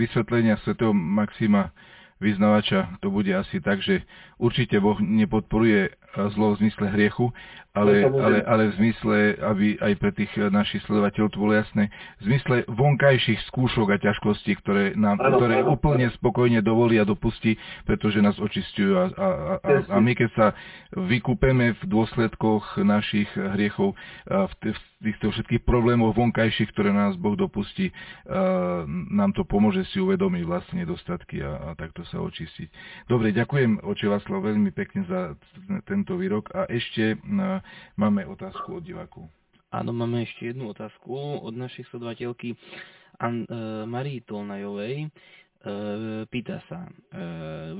vysvetlenia 0.00 0.56
svätého 0.64 0.96
Maxima 0.96 1.76
vyznavača 2.24 2.96
to 3.04 3.12
bude 3.12 3.28
asi 3.36 3.60
tak, 3.60 3.84
že 3.84 4.04
určite 4.40 4.80
Boh 4.80 4.96
nepodporuje 5.00 5.92
zlo 6.14 6.54
v 6.54 6.66
zmysle 6.66 6.86
hriechu, 6.94 7.34
ale, 7.74 8.06
ale, 8.06 8.38
ale 8.46 8.62
v 8.70 8.74
zmysle, 8.78 9.16
aby 9.42 9.74
aj 9.82 9.92
pre 9.98 10.14
tých 10.14 10.30
našich 10.38 10.78
sledovateľov 10.86 11.28
to 11.34 11.42
bolo 11.42 11.58
jasné, 11.58 11.90
v 12.22 12.30
zmysle 12.30 12.56
vonkajších 12.70 13.42
skúšok 13.50 13.90
a 13.90 13.96
ťažkostí, 13.98 14.54
ktoré 14.62 14.94
nám 14.94 15.18
ano, 15.18 15.42
ktoré 15.42 15.66
ano, 15.66 15.74
úplne 15.74 16.06
ano. 16.06 16.14
spokojne 16.14 16.62
dovolí 16.62 17.02
a 17.02 17.04
dopustí, 17.04 17.58
pretože 17.82 18.22
nás 18.22 18.38
očistujú 18.38 18.94
a, 18.94 19.04
a, 19.10 19.28
a, 19.58 19.70
a 19.90 19.96
my 19.98 20.14
keď 20.14 20.30
sa 20.38 20.46
vykúpeme 20.94 21.74
v 21.74 21.82
dôsledkoch 21.90 22.78
našich 22.78 23.26
hriechov, 23.34 23.98
v, 24.30 24.52
v 24.70 24.80
týchto 25.10 25.34
všetkých 25.34 25.66
problémov 25.66 26.14
vonkajších, 26.14 26.70
ktoré 26.70 26.94
nás 26.94 27.18
Boh 27.18 27.34
dopustí, 27.34 27.90
nám 29.10 29.34
to 29.34 29.42
pomôže 29.42 29.82
si 29.90 29.98
uvedomiť 29.98 30.42
vlastne 30.46 30.86
nedostatky 30.86 31.42
a, 31.42 31.74
a 31.74 31.76
takto 31.76 32.06
sa 32.06 32.22
očistiť. 32.22 32.70
Dobre, 33.10 33.34
ďakujem 33.34 33.82
oče 33.82 34.06
Václav 34.08 34.40
veľmi 34.46 34.70
pekne 34.70 35.02
za 35.10 35.34
tento 36.04 36.20
výrok 36.20 36.52
a 36.52 36.68
ešte 36.68 37.16
máme 37.96 38.28
otázku 38.28 38.76
od 38.76 38.84
divákov. 38.84 39.24
Áno, 39.72 39.96
máme 39.96 40.28
ešte 40.28 40.52
jednu 40.52 40.68
otázku 40.68 41.16
od 41.40 41.56
našej 41.56 41.88
sledovateľky 41.88 42.60
An- 43.16 43.48
e, 43.48 43.88
Marii 43.88 44.20
Tolnajovej. 44.20 44.94
E, 45.00 45.08
pýta 46.28 46.60
sa, 46.68 46.84
e, 46.84 46.92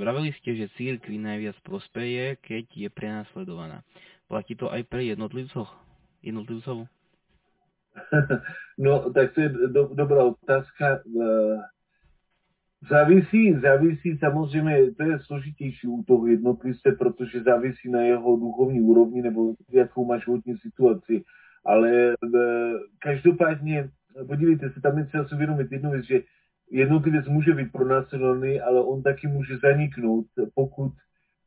vraveli 0.01 0.33
ste, 0.41 0.57
že 0.57 0.73
církvi 0.73 1.21
najviac 1.21 1.61
prospeje, 1.61 2.41
keď 2.41 2.65
je 2.73 2.89
prenasledovaná. 2.89 3.85
Platí 4.25 4.57
to 4.57 4.73
aj 4.73 4.89
pre 4.89 5.05
jednotlivcov? 5.05 5.69
jednotlivcov? 6.25 6.89
No, 8.75 9.07
tak 9.15 9.39
to 9.39 9.47
je 9.47 9.71
do, 9.71 9.95
dobrá 9.95 10.35
otázka. 10.35 11.07
Závisí, 12.91 13.55
závisí 13.63 14.19
samozřejmě, 14.19 14.93
to 14.93 15.03
je 15.03 15.19
složitější 15.19 15.87
u 15.87 16.03
toho 16.03 16.27
jednotlivce, 16.27 16.93
protože 16.99 17.43
závisí 17.43 17.91
na 17.91 18.01
jeho 18.01 18.37
duchovní 18.37 18.81
úrovni 18.81 19.23
nebo 19.23 19.55
jakou 19.73 20.05
má 20.05 20.19
životní 20.19 20.57
situaci. 20.57 21.23
Ale 21.67 21.91
e, 21.91 22.15
každopádně, 22.99 23.89
podívejte 24.29 24.71
se, 24.71 24.81
tam 24.81 24.99
je 24.99 25.05
třeba 25.05 25.29
si 25.29 25.35
uvědomit 25.35 25.73
jednu 25.73 25.91
věc, 25.91 26.07
že 26.07 26.21
jednotlivec 26.71 27.29
může 27.29 27.55
být 27.55 27.73
pronásledovaný, 27.73 28.61
ale 28.61 28.85
on 28.85 29.03
taky 29.03 29.27
může 29.27 29.57
zaniknout, 29.57 30.27
pokud 30.55 30.93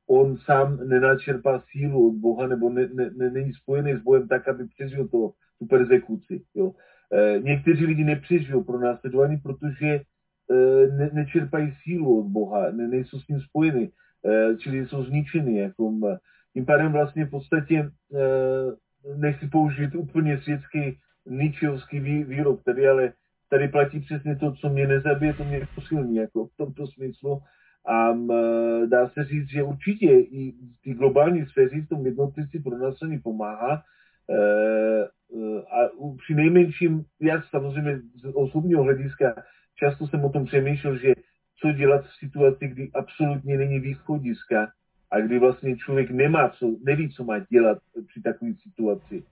on 0.09 0.37
sám 0.37 0.77
nenačerpá 0.87 1.63
sílu 1.71 2.07
od 2.07 2.15
Boha 2.15 2.47
nebo 2.47 2.69
ne, 2.69 2.89
ne, 2.93 3.09
ne, 3.17 3.29
není 3.31 3.53
spojený 3.53 3.93
s 3.93 4.01
Bohem 4.01 4.27
tak, 4.27 4.47
aby 4.47 4.67
přežil 4.67 5.07
to, 5.07 5.31
tu 5.59 5.65
persekuci. 5.69 6.41
Jo. 6.55 6.71
E, 7.13 7.39
někteří 7.39 7.85
lidi 7.85 8.03
nepřežijou 8.03 8.63
pro 8.63 8.79
následování, 8.79 9.37
protože 9.37 10.01
ne, 10.97 11.09
nečerpají 11.13 11.73
sílu 11.83 12.19
od 12.19 12.27
Boha, 12.27 12.71
ne, 12.71 12.87
nejsou 12.87 13.19
s 13.19 13.27
ním 13.27 13.39
spojeny, 13.41 13.89
e, 14.25 14.57
čili 14.57 14.87
jsou 14.87 15.03
zničeny. 15.03 15.59
Jako, 15.59 15.93
tím 16.53 16.65
pádem 16.65 16.91
vlastně 16.91 17.25
v 17.25 17.29
podstatě 17.29 17.77
e, 17.77 17.89
nechci 19.17 19.47
použít 19.47 19.95
úplně 19.95 20.41
světský 20.41 20.97
ničovský 21.29 21.99
výrok 22.23 22.63
tady, 22.63 22.87
ale 22.87 23.13
tady 23.49 23.67
platí 23.67 23.99
přesně 23.99 24.35
to, 24.35 24.51
co 24.51 24.69
mě 24.69 24.87
nezabije, 24.87 25.33
to 25.33 25.43
mě 25.43 25.67
posilní, 25.75 26.15
jako 26.15 26.45
v 26.45 26.57
tomto 26.57 26.87
smyslu. 26.87 27.39
A 27.87 28.13
dá 28.85 29.09
se 29.09 29.23
říct, 29.23 29.49
že 29.49 29.63
určitě 29.63 30.05
i 30.11 30.51
v 30.51 30.83
té 30.83 30.93
globální 30.93 31.45
sféře 31.45 31.81
v 31.81 31.89
tom 31.89 32.05
jednotlivci 32.05 32.59
pro 32.59 32.77
nás 32.77 32.95
pomáhá. 33.23 33.83
A 35.71 35.77
při 36.17 36.35
nejmenším, 36.35 37.03
já 37.21 37.41
samozřejmě 37.41 37.99
z 38.15 38.25
osobního 38.33 38.83
hlediska 38.83 39.35
často 39.79 40.07
jsem 40.07 40.25
o 40.25 40.29
tom 40.29 40.45
přemýšlel, 40.45 40.97
že 40.97 41.13
co 41.61 41.71
dělat 41.71 42.05
v 42.05 42.15
situaci, 42.19 42.67
kdy 42.67 42.91
absolutně 42.93 43.57
není 43.57 43.79
východiska 43.79 44.71
a 45.11 45.19
kdy 45.19 45.39
vlastně 45.39 45.77
člověk 45.77 46.11
nemá 46.11 46.49
co, 46.49 46.77
neví, 46.83 47.09
co 47.09 47.23
má 47.23 47.39
dělat 47.39 47.77
při 48.07 48.21
takové 48.21 48.51
situaci. 48.61 49.23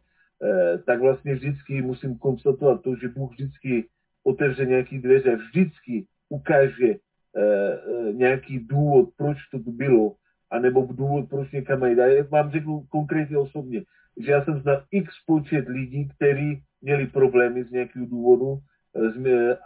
E, 0.43 0.77
tak 0.77 0.99
vlastně 0.99 1.35
vždycky 1.35 1.81
musím 1.81 2.17
konstatovat 2.17 2.81
to, 2.81 2.95
že 2.95 3.07
Bůh 3.07 3.31
vždycky 3.31 3.87
otevře 4.23 4.65
nějaký 4.65 4.99
dveře, 4.99 5.35
vždycky 5.35 6.05
ukáže 6.29 6.87
e, 6.87 6.97
e, 7.41 8.13
nějaký 8.13 8.59
důvod, 8.59 9.09
proč 9.17 9.37
to 9.51 9.59
tu 9.59 9.71
bylo, 9.71 10.15
anebo 10.51 10.87
důvod, 10.91 11.29
proč 11.29 11.51
někam 11.51 11.79
mají. 11.79 11.97
Já 11.97 12.23
vám 12.29 12.51
řeknu 12.51 12.85
konkrétně 12.89 13.37
osobně, 13.37 13.83
že 14.25 14.31
já 14.31 14.45
jsem 14.45 14.59
znal 14.59 14.83
x 14.91 15.13
počet 15.25 15.67
lidí, 15.67 16.09
kteří 16.15 16.61
měli 16.81 17.07
problémy 17.07 17.63
z 17.63 17.71
nějakého 17.71 18.05
důvodu, 18.05 18.59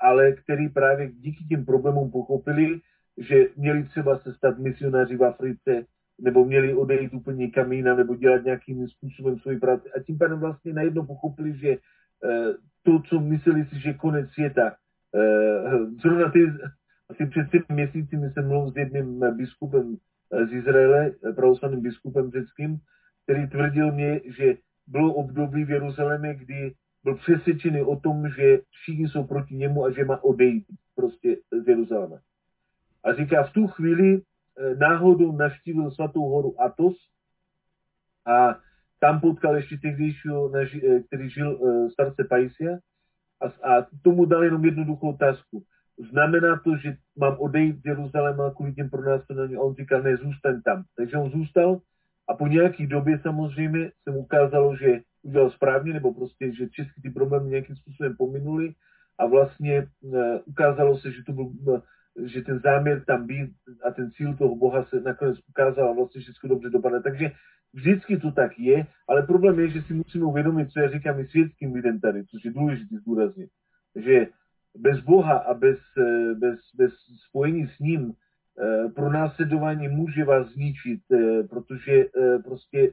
ale 0.01 0.31
který 0.31 0.69
právě 0.69 1.11
díky 1.11 1.43
těm 1.43 1.65
problémům 1.65 2.11
pochopili, 2.11 2.79
že 3.17 3.45
měli 3.55 3.83
třeba 3.83 4.19
se 4.19 4.33
stát 4.33 4.59
misionáři 4.59 5.15
v 5.15 5.23
Africe, 5.23 5.85
nebo 6.21 6.45
měli 6.45 6.73
odejít 6.73 7.13
úplně 7.13 7.37
někam 7.37 7.71
jinam, 7.71 7.97
nebo 7.97 8.15
dělat 8.15 8.43
nějakým 8.43 8.87
způsobem 8.87 9.39
svoji 9.39 9.59
práci. 9.59 9.89
A 9.91 10.03
tím 10.03 10.17
pádem 10.17 10.39
vlastně 10.39 10.73
najednou 10.73 11.05
pochopili, 11.05 11.57
že 11.57 11.69
eh, 11.69 12.53
to, 12.83 13.01
co 13.01 13.19
mysleli 13.19 13.65
si, 13.65 13.79
že 13.79 13.93
konec 13.93 14.29
světa, 14.29 14.75
eh, 15.15 15.77
zrovna 16.01 16.31
ty, 16.31 16.53
asi 17.09 17.25
před 17.25 17.47
třemi 17.47 17.65
měsíci 17.69 18.15
jsem 18.33 18.47
mluvil 18.47 18.71
s 18.71 18.75
jedním 18.75 19.19
biskupem 19.37 19.97
z 20.49 20.53
Izraele, 20.53 21.11
pravoslavným 21.35 21.81
biskupem 21.81 22.31
řeckým, 22.31 22.77
který 23.23 23.47
tvrdil 23.49 23.91
mě, 23.91 24.21
že 24.37 24.55
bylo 24.87 25.13
období 25.13 25.65
v 25.65 25.69
Jeruzalémě, 25.69 26.35
kdy 26.35 26.73
byl 27.03 27.15
přesvědčený 27.15 27.81
o 27.81 27.95
tom, 27.95 28.29
že 28.29 28.59
všichni 28.69 29.07
jsou 29.07 29.23
proti 29.23 29.55
němu 29.55 29.85
a 29.85 29.91
že 29.91 30.05
má 30.05 30.23
odejít 30.23 30.65
prostě 30.95 31.37
z 31.63 31.67
Jeruzaléma. 31.67 32.19
A 33.03 33.13
říká, 33.13 33.43
v 33.43 33.53
tu 33.53 33.67
chvíli 33.67 34.21
eh, 34.21 34.75
náhodou 34.75 35.31
navštívil 35.31 35.91
svatou 35.91 36.21
horu 36.21 36.61
Atos 36.61 36.95
a 38.25 38.59
tam 38.99 39.19
potkal 39.19 39.55
ještě 39.55 39.77
tehdejšího, 39.77 40.51
eh, 40.55 40.99
který 41.07 41.29
žil 41.29 41.59
eh, 41.59 41.89
starce 41.91 42.23
Paisia 42.23 42.77
a, 43.63 43.87
tomu 44.03 44.25
dal 44.25 44.43
jenom 44.43 44.65
jednoduchou 44.65 45.09
otázku. 45.09 45.63
Znamená 46.11 46.59
to, 46.59 46.77
že 46.77 46.97
mám 47.17 47.39
odejít 47.39 47.81
z 47.81 47.85
Jeruzaléma 47.85 48.53
kvůli 48.53 48.73
těm 48.73 48.89
pronásledování? 48.89 49.57
On 49.57 49.75
říkal, 49.75 50.01
ne, 50.01 50.17
zůstaň 50.17 50.61
tam. 50.61 50.83
Takže 50.95 51.17
on 51.17 51.31
zůstal 51.31 51.81
a 52.27 52.33
po 52.33 52.47
nějaké 52.47 52.87
době 52.87 53.19
samozřejmě 53.19 53.91
se 54.03 54.11
mu 54.11 54.19
ukázalo, 54.19 54.75
že 54.75 55.01
udělal 55.23 55.49
správně, 55.49 55.93
nebo 55.93 56.13
prostě, 56.13 56.51
že 56.53 56.69
český 56.69 57.01
ty 57.01 57.09
problémy 57.09 57.49
nějakým 57.49 57.75
způsobem 57.75 58.15
pominuli 58.17 58.73
a 59.17 59.25
vlastně 59.25 59.87
uh, 60.01 60.15
ukázalo 60.45 60.97
se, 60.97 61.11
že 61.11 61.23
to 61.23 61.33
byl, 61.33 61.45
uh, 61.45 61.79
že 62.25 62.41
ten 62.41 62.59
záměr 62.59 63.03
tam 63.05 63.27
být 63.27 63.51
a 63.83 63.91
ten 63.91 64.11
cíl 64.11 64.35
toho 64.35 64.55
Boha 64.55 64.83
se 64.83 64.99
nakonec 65.01 65.39
ukázal 65.49 65.89
a 65.89 65.93
vlastně 65.93 66.21
všechno 66.21 66.49
dobře 66.49 66.69
dopadne. 66.69 67.01
Takže 67.01 67.31
vždycky 67.73 68.17
to 68.17 68.31
tak 68.31 68.59
je, 68.59 68.85
ale 69.07 69.23
problém 69.23 69.59
je, 69.59 69.69
že 69.69 69.81
si 69.81 69.93
musíme 69.93 70.25
uvědomit, 70.25 70.71
co 70.71 70.79
já 70.79 70.89
říkám 70.89 71.19
i 71.19 71.27
světským 71.27 71.73
lidem 71.73 71.99
tady, 71.99 72.25
což 72.25 72.45
je 72.45 72.51
důležité 72.51 72.95
zdůraznit, 72.97 73.49
že 73.95 74.27
bez 74.77 74.99
Boha 74.99 75.37
a 75.37 75.53
bez, 75.53 75.77
eh, 75.97 76.33
bez, 76.35 76.59
bez 76.75 76.93
spojení 77.27 77.67
s 77.67 77.79
ním 77.79 78.13
pro 78.95 79.11
následování 79.11 79.87
může 79.87 80.23
vás 80.23 80.47
zničit, 80.47 80.99
protože 81.49 82.05
prostě 82.43 82.91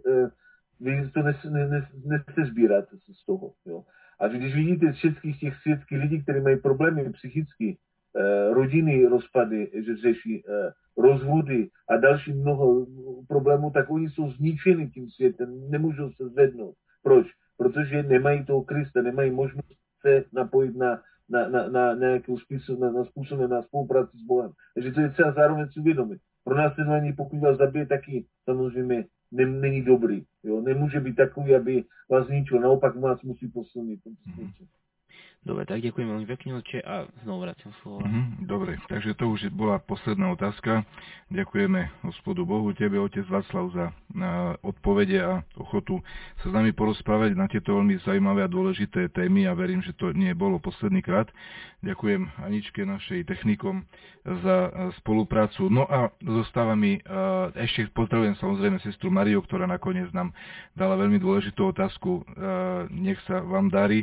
vy 0.81 1.11
to 1.11 1.23
nes, 1.23 1.37
nes, 1.45 1.85
nesezbíráte 2.05 2.97
se 2.97 3.15
z 3.15 3.25
toho. 3.27 3.53
Jo. 3.67 3.85
A 4.21 4.29
když 4.29 4.55
vidíte 4.55 4.93
všetkých 4.93 5.41
těch 5.41 5.57
světských 5.57 5.99
lidí, 5.99 6.23
kteří 6.23 6.41
mají 6.41 6.57
problémy 6.57 7.13
psychicky, 7.13 7.79
eh, 8.17 8.55
rodiny 8.55 9.07
rozpady, 9.07 9.71
že 9.87 9.97
řeší 9.97 10.45
eh, 10.49 10.73
rozvody 10.97 11.69
a 11.89 11.97
další 11.97 12.33
mnoho 12.33 12.87
problémů, 13.29 13.71
tak 13.71 13.91
oni 13.91 14.11
jsou 14.11 14.31
zničeni 14.31 14.91
tím 14.91 15.11
světem, 15.11 15.71
nemůžou 15.71 16.11
se 16.11 16.29
zvednout. 16.29 16.75
Proč? 17.03 17.27
Protože 17.57 18.03
nemají 18.03 18.45
toho 18.45 18.63
Krista, 18.63 19.03
nemají 19.03 19.31
možnost 19.31 19.79
se 20.01 20.25
napojit 20.33 20.77
na, 20.77 21.01
na, 21.29 21.49
na, 21.49 21.69
na 21.69 21.95
nějakou 21.95 22.39
způsob, 22.39 22.79
na, 22.79 22.91
na 22.91 23.05
způsob, 23.05 23.41
na 23.41 23.63
spolupráci 23.63 24.19
s 24.19 24.23
Bohem. 24.23 24.51
Takže 24.75 24.93
to 24.93 25.01
je 25.01 25.11
třeba 25.11 25.33
zároveň 25.33 25.69
si 25.69 25.81
uvědomit. 25.81 26.21
Pro 26.45 26.57
nás 26.57 26.77
ten 26.77 27.15
pokud 27.17 27.41
vás 27.41 27.59
zabije, 27.59 27.87
taky 27.87 28.27
samozřejmě 28.45 29.05
není 29.45 29.83
dobrý. 29.83 30.25
Jo? 30.43 30.61
Nemůže 30.61 31.01
být 31.01 31.17
takový, 31.17 31.55
aby 31.55 31.85
vás 32.11 32.27
zničil. 32.27 32.61
Naopak 32.61 32.97
vás 32.97 33.23
musí 33.23 33.49
posilnit. 33.49 34.01
Dobre, 35.47 35.63
tak 35.63 35.79
ďakujem 35.79 36.11
veľmi 36.11 36.27
pekne, 36.27 36.59
oče, 36.59 36.83
a 36.83 37.07
znovu 37.23 37.47
vraciam 37.47 37.71
slovo. 37.79 38.03
Mm-hmm, 38.03 38.51
dobre, 38.51 38.83
takže 38.91 39.15
to 39.15 39.31
už 39.31 39.47
bola 39.55 39.79
posledná 39.79 40.35
otázka. 40.35 40.83
Ďakujeme 41.31 42.03
hospodu 42.03 42.43
Bohu, 42.43 42.75
tebe, 42.75 42.99
otec 42.99 43.23
Václav, 43.31 43.71
za 43.71 43.95
na 44.11 44.59
odpovede 44.67 45.23
a 45.23 45.47
ochotu 45.55 46.03
sa 46.43 46.51
s 46.51 46.53
nami 46.55 46.75
porozprávať 46.75 47.39
na 47.39 47.47
tieto 47.47 47.79
veľmi 47.79 47.95
zaujímavé 48.03 48.43
a 48.43 48.51
dôležité 48.51 49.07
témy 49.15 49.47
a 49.47 49.55
verím, 49.55 49.87
že 49.87 49.95
to 49.95 50.11
nie 50.11 50.35
bolo 50.35 50.59
posledný 50.59 50.99
krát. 50.99 51.31
Ďakujem 51.87 52.27
Aničke, 52.43 52.83
našej 52.83 53.31
technikom, 53.31 53.87
za 54.27 54.91
spoluprácu. 54.99 55.71
No 55.71 55.87
a 55.87 56.11
zostáva 56.27 56.75
mi, 56.75 56.99
ešte 57.55 57.87
pozdravujem 57.95 58.35
samozrejme 58.43 58.83
sestru 58.83 59.15
Mariu, 59.15 59.39
ktorá 59.47 59.71
nakoniec 59.71 60.11
nám 60.11 60.35
dala 60.75 60.99
veľmi 60.99 61.23
dôležitú 61.23 61.71
otázku. 61.71 62.27
Nech 62.91 63.23
sa 63.31 63.39
vám 63.47 63.71
darí 63.71 64.03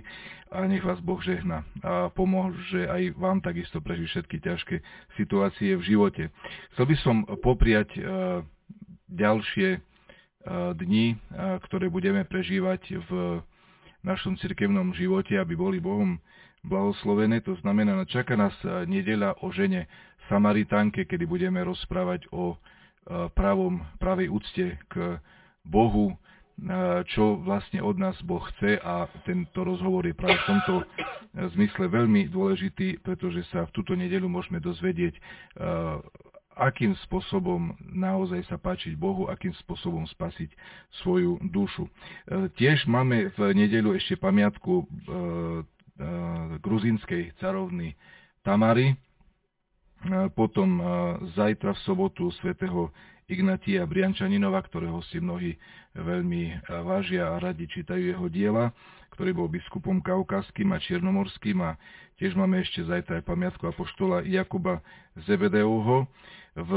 a 0.53 0.69
nech 0.69 0.85
vás 0.85 1.01
Boh 1.01 1.17
žehna 1.33 1.65
a 1.81 2.13
pomôže 2.13 2.85
aj 2.85 3.17
vám 3.17 3.41
takisto 3.41 3.81
prežiť 3.81 4.07
všetky 4.07 4.37
ťažké 4.37 4.75
situácie 5.17 5.73
v 5.73 5.83
živote. 5.83 6.23
Chcel 6.77 6.85
by 6.85 6.95
som 7.01 7.15
popriať 7.41 7.89
e, 7.97 8.01
ďalšie 9.09 9.69
e, 9.73 9.79
dni, 10.77 11.05
e, 11.13 11.15
ktoré 11.65 11.89
budeme 11.89 12.21
prežívať 12.21 13.01
v 13.09 13.41
našom 14.05 14.37
cirkevnom 14.37 14.93
živote, 14.93 15.33
aby 15.41 15.57
boli 15.57 15.81
Bohom 15.81 16.21
blahoslovené. 16.61 17.41
To 17.49 17.57
znamená, 17.65 18.05
čaká 18.05 18.37
nás 18.37 18.53
nedeľa 18.85 19.41
o 19.41 19.49
žene 19.49 19.89
Samaritánke, 20.29 21.09
kedy 21.09 21.25
budeme 21.25 21.59
rozprávať 21.63 22.29
o 22.31 22.55
pravom, 23.35 23.83
pravej 23.99 24.31
úcte 24.31 24.79
k 24.87 25.19
Bohu, 25.67 26.15
čo 27.09 27.41
vlastne 27.41 27.81
od 27.81 27.97
nás 27.97 28.15
Boh 28.23 28.41
chce 28.53 28.77
a 28.79 29.09
tento 29.25 29.65
rozhovor 29.65 30.05
je 30.05 30.13
práve 30.13 30.37
v 30.37 30.47
tomto 30.47 30.73
e, 30.79 30.85
zmysle 31.57 31.89
veľmi 31.89 32.29
dôležitý, 32.29 33.01
pretože 33.01 33.41
sa 33.49 33.65
v 33.65 33.73
túto 33.73 33.97
nedelu 33.97 34.29
môžeme 34.29 34.61
dozvedieť, 34.61 35.17
e, 35.17 35.21
akým 36.53 36.93
spôsobom 37.09 37.73
naozaj 37.89 38.45
sa 38.45 38.61
páčiť 38.61 38.93
Bohu, 38.93 39.25
akým 39.25 39.51
spôsobom 39.65 40.05
spasiť 40.05 40.53
svoju 41.01 41.41
dušu. 41.49 41.89
Tiež 42.53 42.85
máme 42.85 43.33
v 43.33 43.57
nedelu 43.57 43.97
ešte 43.97 44.21
pamiatku 44.21 44.85
gruzínskej 46.61 47.33
carovny 47.41 47.97
Tamary, 48.45 48.93
potom 50.37 50.77
zajtra 51.33 51.73
v 51.73 51.83
sobotu 51.89 52.29
svätého 52.37 52.93
Ignatia 53.33 53.89
Briančaninova, 53.89 54.61
ktorého 54.69 55.01
si 55.09 55.17
mnohí 55.17 55.57
veľmi 55.97 56.43
eh, 56.53 56.57
vážia 56.85 57.33
a 57.33 57.41
radi 57.41 57.65
čítajú 57.65 58.13
jeho 58.13 58.27
diela, 58.29 58.69
ktorý 59.17 59.33
bol 59.33 59.49
biskupom 59.49 60.01
kaukaským 60.01 60.69
a 60.73 60.77
čiernomorským 60.77 61.57
a 61.65 61.77
tiež 62.21 62.37
máme 62.37 62.61
ešte 62.61 62.85
zajtra 62.85 63.21
aj 63.21 63.29
pamiatku 63.29 63.65
apoštola 63.65 64.25
Jakuba 64.25 64.81
Zebedeovho. 65.25 66.05
V 66.53 66.71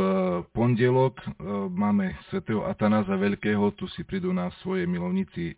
pondelok 0.56 1.20
eh, 1.20 1.28
máme 1.68 2.16
svätého 2.32 2.64
Atanáza 2.64 3.12
Veľkého, 3.12 3.76
tu 3.76 3.84
si 3.92 4.08
prídu 4.08 4.32
na 4.32 4.48
svoje 4.64 4.88
milovníci 4.88 5.52
eh, 5.52 5.56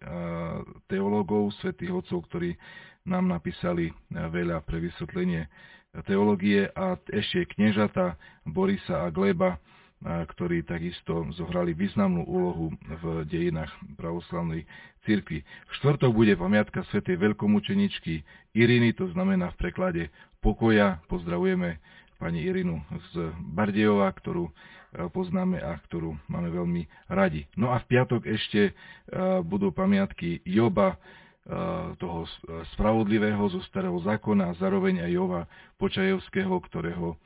teológov, 0.90 1.54
svätých 1.62 1.94
otcov, 1.94 2.26
ktorí 2.26 2.58
nám 3.06 3.30
napísali 3.30 3.88
veľa 4.12 4.60
pre 4.68 4.84
vysvetlenie 4.84 5.48
teológie 6.04 6.68
a 6.76 7.00
ešte 7.08 7.56
kniežata 7.56 8.20
Borisa 8.44 9.08
a 9.08 9.08
Gleba, 9.08 9.56
ktorí 10.04 10.62
takisto 10.62 11.26
zohrali 11.34 11.74
významnú 11.74 12.22
úlohu 12.22 12.70
v 13.02 13.26
dejinách 13.26 13.70
pravoslavnej 13.98 14.62
cirkvi. 15.02 15.42
V 15.42 15.72
štvrtok 15.82 16.14
bude 16.14 16.38
pamiatka 16.38 16.86
svätej 16.94 17.18
veľkomučeničky 17.18 18.22
Iriny, 18.54 18.94
to 18.94 19.10
znamená 19.10 19.50
v 19.54 19.58
preklade 19.58 20.02
pokoja. 20.38 21.02
Pozdravujeme 21.10 21.82
pani 22.22 22.46
Irinu 22.46 22.78
z 23.10 23.34
Bardejova, 23.54 24.14
ktorú 24.14 24.46
e, 24.46 24.52
poznáme 25.10 25.58
a 25.58 25.74
ktorú 25.82 26.14
máme 26.30 26.54
veľmi 26.54 26.82
radi. 27.10 27.50
No 27.58 27.74
a 27.74 27.82
v 27.82 27.88
piatok 27.90 28.22
ešte 28.22 28.70
e, 28.70 28.72
budú 29.42 29.74
pamiatky 29.74 30.46
Joba, 30.46 30.94
toho 31.96 32.28
spravodlivého 32.76 33.40
zo 33.48 33.64
starého 33.72 33.96
zákona 34.04 34.52
a 34.52 34.58
zároveň 34.60 35.00
aj 35.00 35.10
Jova 35.16 35.40
Počajevského, 35.80 36.52
ktorého 36.68 37.16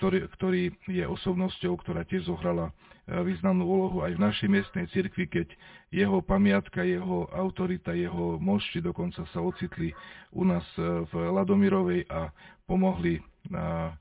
ktorý, 0.00 0.32
ktorý 0.32 0.62
je 0.88 1.04
osobnosťou, 1.04 1.76
ktorá 1.84 2.08
tiež 2.08 2.24
zohrala 2.24 2.72
e, 3.04 3.20
významnú 3.20 3.68
úlohu 3.68 4.00
aj 4.00 4.16
v 4.16 4.24
našej 4.24 4.48
miestnej 4.48 4.88
cirkvi, 4.96 5.28
keď 5.28 5.52
jeho 5.92 6.24
pamiatka, 6.24 6.80
jeho 6.80 7.28
autorita, 7.28 7.92
jeho 7.92 8.40
mošti 8.40 8.80
dokonca 8.80 9.28
sa 9.28 9.40
ocitli 9.44 9.92
u 10.32 10.48
nás 10.48 10.64
e, 10.80 11.04
v 11.04 11.12
Ladomirovej 11.12 12.08
a 12.08 12.32
pomohli 12.64 13.20
na, 13.52 13.92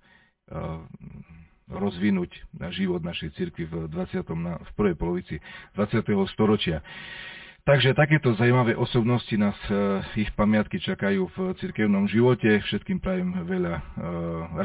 rozvinúť 1.69 2.31
na 2.57 2.73
život 2.73 3.01
našej 3.01 3.34
cirkvi 3.38 3.65
v, 3.69 3.91
20. 3.91 4.26
Na, 4.38 4.57
v 4.57 4.71
prvej 4.73 4.95
polovici 4.97 5.35
20. 5.77 6.05
storočia. 6.34 6.81
Takže 7.69 7.93
takéto 7.93 8.33
zaujímavé 8.33 8.73
osobnosti 8.73 9.37
nás, 9.37 9.53
e, 9.69 10.25
ich 10.25 10.33
pamiatky 10.33 10.81
čakajú 10.81 11.29
v 11.29 11.53
cirkevnom 11.61 12.09
živote. 12.09 12.65
Všetkým 12.65 12.97
prajem 12.97 13.45
veľa 13.45 13.73
e, 13.77 13.81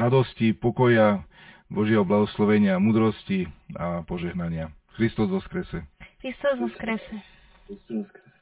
radosti, 0.01 0.57
pokoja, 0.57 1.21
Božieho 1.69 2.01
blahoslovenia, 2.09 2.81
mudrosti 2.81 3.45
a 3.77 4.01
požehnania. 4.09 4.73
Christos 4.97 5.29
voskrese. 5.29 5.85
Christos 6.25 6.57
voskrese. 6.57 7.21
Voskrese. 7.69 8.34